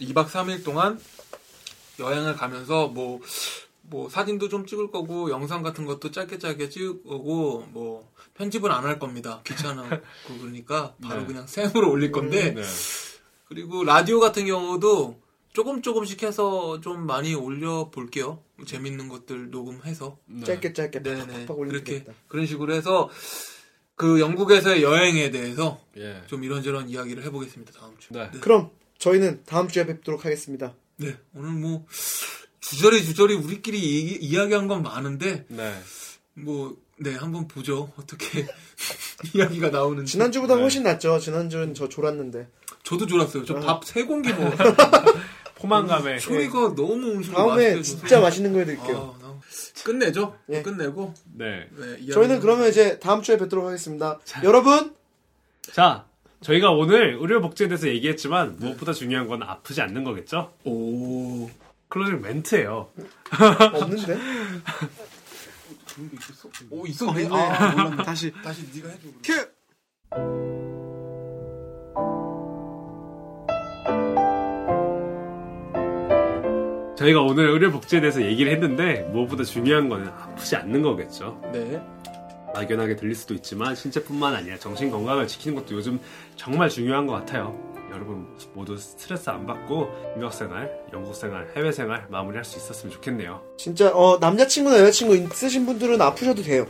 2박 0.00 0.26
3일 0.28 0.64
동안 0.64 1.00
여행을 1.98 2.34
가면서 2.34 2.88
뭐, 2.88 3.20
뭐 3.82 4.08
사진도 4.08 4.48
좀 4.48 4.66
찍을 4.66 4.90
거고 4.90 5.30
영상 5.30 5.62
같은 5.62 5.84
것도 5.84 6.10
짧게 6.10 6.38
짧게 6.38 6.68
찍을 6.68 7.02
거고 7.04 7.66
뭐 7.70 8.08
편집은 8.34 8.70
안 8.70 8.84
할 8.84 8.98
겁니다. 8.98 9.40
귀찮아고 9.44 9.88
그러니까 10.40 10.94
바로 11.02 11.20
네. 11.20 11.26
그냥 11.26 11.46
생으로 11.46 11.90
올릴 11.90 12.10
건데 12.10 12.52
네. 12.54 12.62
그리고 13.46 13.84
라디오 13.84 14.18
같은 14.18 14.46
경우도 14.46 15.20
조금 15.52 15.82
조금씩 15.82 16.24
해서 16.24 16.80
좀 16.80 17.06
많이 17.06 17.34
올려 17.34 17.90
볼게요. 17.90 18.42
재밌는 18.66 19.08
것들 19.08 19.50
녹음해서 19.50 20.18
네. 20.26 20.44
짧게 20.44 20.72
짧게 20.72 21.02
네네 21.02 21.26
팍팍 21.46 21.50
올리면 21.56 21.68
그렇게 21.84 21.92
되겠다. 22.00 22.12
그런 22.26 22.46
식으로 22.46 22.74
해서 22.74 23.08
그 23.96 24.20
영국에서의 24.20 24.82
여행에 24.82 25.30
대해서 25.30 25.80
예. 25.96 26.22
좀 26.26 26.42
이런저런 26.44 26.88
이야기를 26.88 27.22
해보겠습니다 27.24 27.72
다음 27.78 27.92
주. 27.98 28.12
네. 28.12 28.28
그럼 28.40 28.70
저희는 28.98 29.42
다음 29.46 29.68
주에 29.68 29.86
뵙도록 29.86 30.24
하겠습니다. 30.24 30.74
네, 30.96 31.16
오늘 31.34 31.50
뭐 31.50 31.86
주저리 32.60 33.04
주저리 33.04 33.34
우리끼리 33.34 33.76
얘기, 33.96 34.14
이야기한 34.26 34.66
건 34.68 34.82
많은데 34.82 35.44
네. 35.48 35.74
뭐 36.34 36.76
네 36.96 37.12
한번 37.16 37.48
보죠 37.48 37.92
어떻게 37.96 38.46
이야기가 39.34 39.70
나오는지. 39.70 40.12
지난주보다 40.12 40.54
네. 40.54 40.62
훨씬 40.62 40.84
낫죠. 40.84 41.18
지난주는 41.18 41.74
저 41.74 41.88
졸았는데. 41.88 42.46
저도 42.84 43.06
졸았어요. 43.06 43.44
저 43.44 43.54
밥 43.58 43.82
세 43.84 44.04
공기 44.04 44.32
먹었어요. 44.32 44.76
포만감에 45.58 46.20
소리가 46.20 46.74
너무 46.76 47.10
음식을 47.14 47.34
다음에 47.36 47.76
맛있게 47.76 47.82
진짜. 47.82 48.20
맛있는 48.20 48.52
거 48.52 48.60
해드릴게요. 48.60 49.16
아, 49.20 49.23
나- 49.40 49.82
끝내죠. 49.84 50.38
예. 50.50 50.62
끝내고 50.62 51.14
네. 51.34 51.68
네, 51.76 52.06
저희는 52.12 52.40
그러면 52.40 52.68
이제 52.68 52.98
다음 52.98 53.22
주에 53.22 53.36
뵙도록 53.38 53.66
하겠습니다. 53.66 54.18
여러분 54.42 54.94
자, 55.72 56.06
저희가 56.42 56.70
오늘 56.70 57.16
의료 57.20 57.40
복지에 57.40 57.68
대해서 57.68 57.88
얘기했지만 57.88 58.56
무엇보다 58.58 58.92
중요한 58.92 59.26
건 59.28 59.42
아프지 59.42 59.80
않는 59.80 60.04
거겠죠? 60.04 60.52
오 60.64 61.48
closing 61.88 62.20
멘트예요. 62.20 62.90
없는데 63.74 64.16
게 64.16 64.20
있었어? 66.20 66.48
오 66.70 66.86
있었네. 66.86 67.28
아 67.30 67.70
몰랐네. 67.72 68.04
다시 68.04 68.32
다시 68.42 68.66
네가 68.74 68.88
해줘. 68.88 69.08
큐. 69.22 70.73
저희가 77.04 77.20
오늘 77.20 77.50
의료 77.50 77.70
복지에 77.70 78.00
대해서 78.00 78.22
얘기를 78.22 78.52
했는데 78.52 79.06
무엇보다 79.12 79.44
중요한 79.44 79.88
거는 79.88 80.08
아프지 80.08 80.56
않는 80.56 80.82
거겠죠. 80.82 81.38
네. 81.52 81.80
막연하게 82.54 82.96
들릴 82.96 83.14
수도 83.14 83.34
있지만 83.34 83.74
신체뿐만 83.74 84.34
아니라 84.34 84.56
정신 84.58 84.90
건강을 84.90 85.26
지키는 85.26 85.56
것도 85.56 85.74
요즘 85.74 86.00
정말 86.36 86.68
중요한 86.68 87.06
것 87.06 87.14
같아요. 87.14 87.58
여러분 87.92 88.26
모두 88.54 88.76
스트레스 88.76 89.28
안 89.28 89.46
받고 89.46 89.88
유학생활, 90.18 90.70
영국생활, 90.92 91.52
해외생활 91.56 92.06
마무리할 92.08 92.44
수 92.44 92.58
있었으면 92.58 92.92
좋겠네요. 92.92 93.42
진짜 93.56 93.92
어 93.94 94.18
남자친구나 94.20 94.78
여자친구 94.80 95.16
있으신 95.16 95.66
분들은 95.66 96.00
아프셔도 96.00 96.42
돼요. 96.42 96.66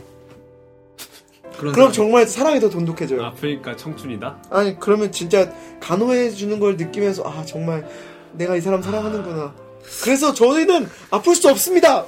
그럼 1.57 1.73
사람. 1.73 1.91
정말 1.93 2.27
사랑이 2.27 2.59
더 2.59 2.69
돈독해져요. 2.69 3.23
아프니까 3.23 3.75
청춘이다. 3.75 4.43
아니 4.49 4.77
그러면 4.79 5.11
진짜 5.11 5.51
간호해 5.79 6.31
주는 6.31 6.59
걸 6.59 6.75
느끼면서 6.75 7.23
아 7.23 7.45
정말 7.45 7.87
내가 8.33 8.55
이 8.55 8.61
사람 8.61 8.81
사랑하는구나. 8.81 9.64
그래서 10.03 10.33
저희는 10.33 10.87
아플 11.11 11.35
수 11.35 11.49
없습니다. 11.49 12.05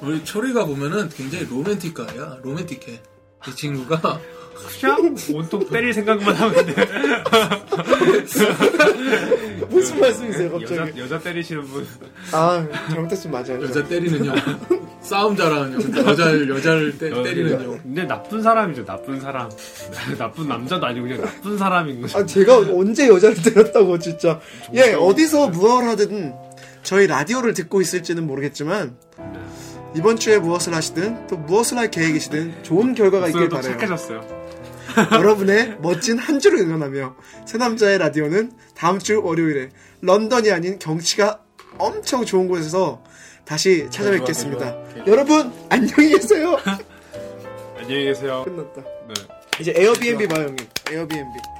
우리 0.00 0.24
초리가 0.24 0.64
보면은 0.64 1.08
굉장히 1.10 1.46
로맨틱가야. 1.46 2.38
로맨틱해. 2.42 3.00
이 3.48 3.54
친구가 3.54 4.20
그냥 4.80 5.16
온통 5.32 5.68
때릴 5.70 5.94
생각만 5.94 6.34
하면 6.34 6.66
돼. 6.66 6.74
무슨 9.70 10.00
말씀이세요 10.00 10.52
여자 10.60 10.76
갑자기? 10.76 11.00
여자 11.00 11.18
때리시는 11.20 11.62
분. 11.64 11.86
아 12.32 12.66
잘못했으면 12.90 13.42
맞아요. 13.42 13.62
여자 13.62 13.84
때리는 13.86 14.24
형. 14.24 14.36
싸움 15.00 15.36
잘하는 15.36 15.80
형. 15.80 16.06
여자를 16.06 16.48
여자를 16.50 16.98
때, 16.98 17.10
때리는 17.10 17.62
형. 17.64 17.78
근데 17.82 18.04
나쁜 18.04 18.42
사람이죠. 18.42 18.84
나쁜 18.84 19.20
사람. 19.20 19.48
나쁜 20.18 20.48
남자도 20.48 20.86
아니고 20.86 21.06
그냥 21.06 21.22
나쁜 21.24 21.56
사람인 21.58 22.02
거죠. 22.02 22.18
아 22.18 22.26
제가 22.26 22.58
언제 22.58 23.08
여자를 23.08 23.36
때렸다고 23.42 23.98
진짜. 23.98 24.40
예 24.74 24.94
어디서 24.94 25.48
무얼 25.48 25.84
하든 25.84 26.34
저희 26.88 27.06
라디오를 27.06 27.52
듣고 27.52 27.82
있을지는 27.82 28.26
모르겠지만 28.26 28.96
이번 29.94 30.16
주에 30.16 30.38
무엇을 30.38 30.74
하시든 30.74 31.26
또 31.26 31.36
무엇을 31.36 31.76
할 31.76 31.90
계획이시든 31.90 32.62
좋은 32.62 32.94
결과가 32.94 33.26
있길 33.26 33.50
바래요. 33.50 33.72
착해졌어요. 33.72 34.24
여러분의 35.12 35.76
멋진 35.82 36.16
한 36.16 36.40
주를 36.40 36.60
응원하며 36.60 37.14
새 37.44 37.58
남자의 37.58 37.98
라디오는 37.98 38.52
다음 38.74 38.98
주 38.98 39.20
월요일에 39.22 39.68
런던이 40.00 40.50
아닌 40.50 40.78
경치가 40.78 41.42
엄청 41.76 42.24
좋은 42.24 42.48
곳에서 42.48 43.04
다시 43.44 43.86
찾아뵙겠습니다. 43.90 45.04
여러분 45.06 45.52
안녕히 45.68 46.12
계세요. 46.12 46.56
안녕히 47.76 48.04
계세요. 48.04 48.44
끝났다. 48.46 48.80
네. 48.80 49.14
이제 49.60 49.74
에어비앤비 49.76 50.26
봐요 50.26 50.46
형님. 50.46 50.66
에어비앤비. 50.90 51.57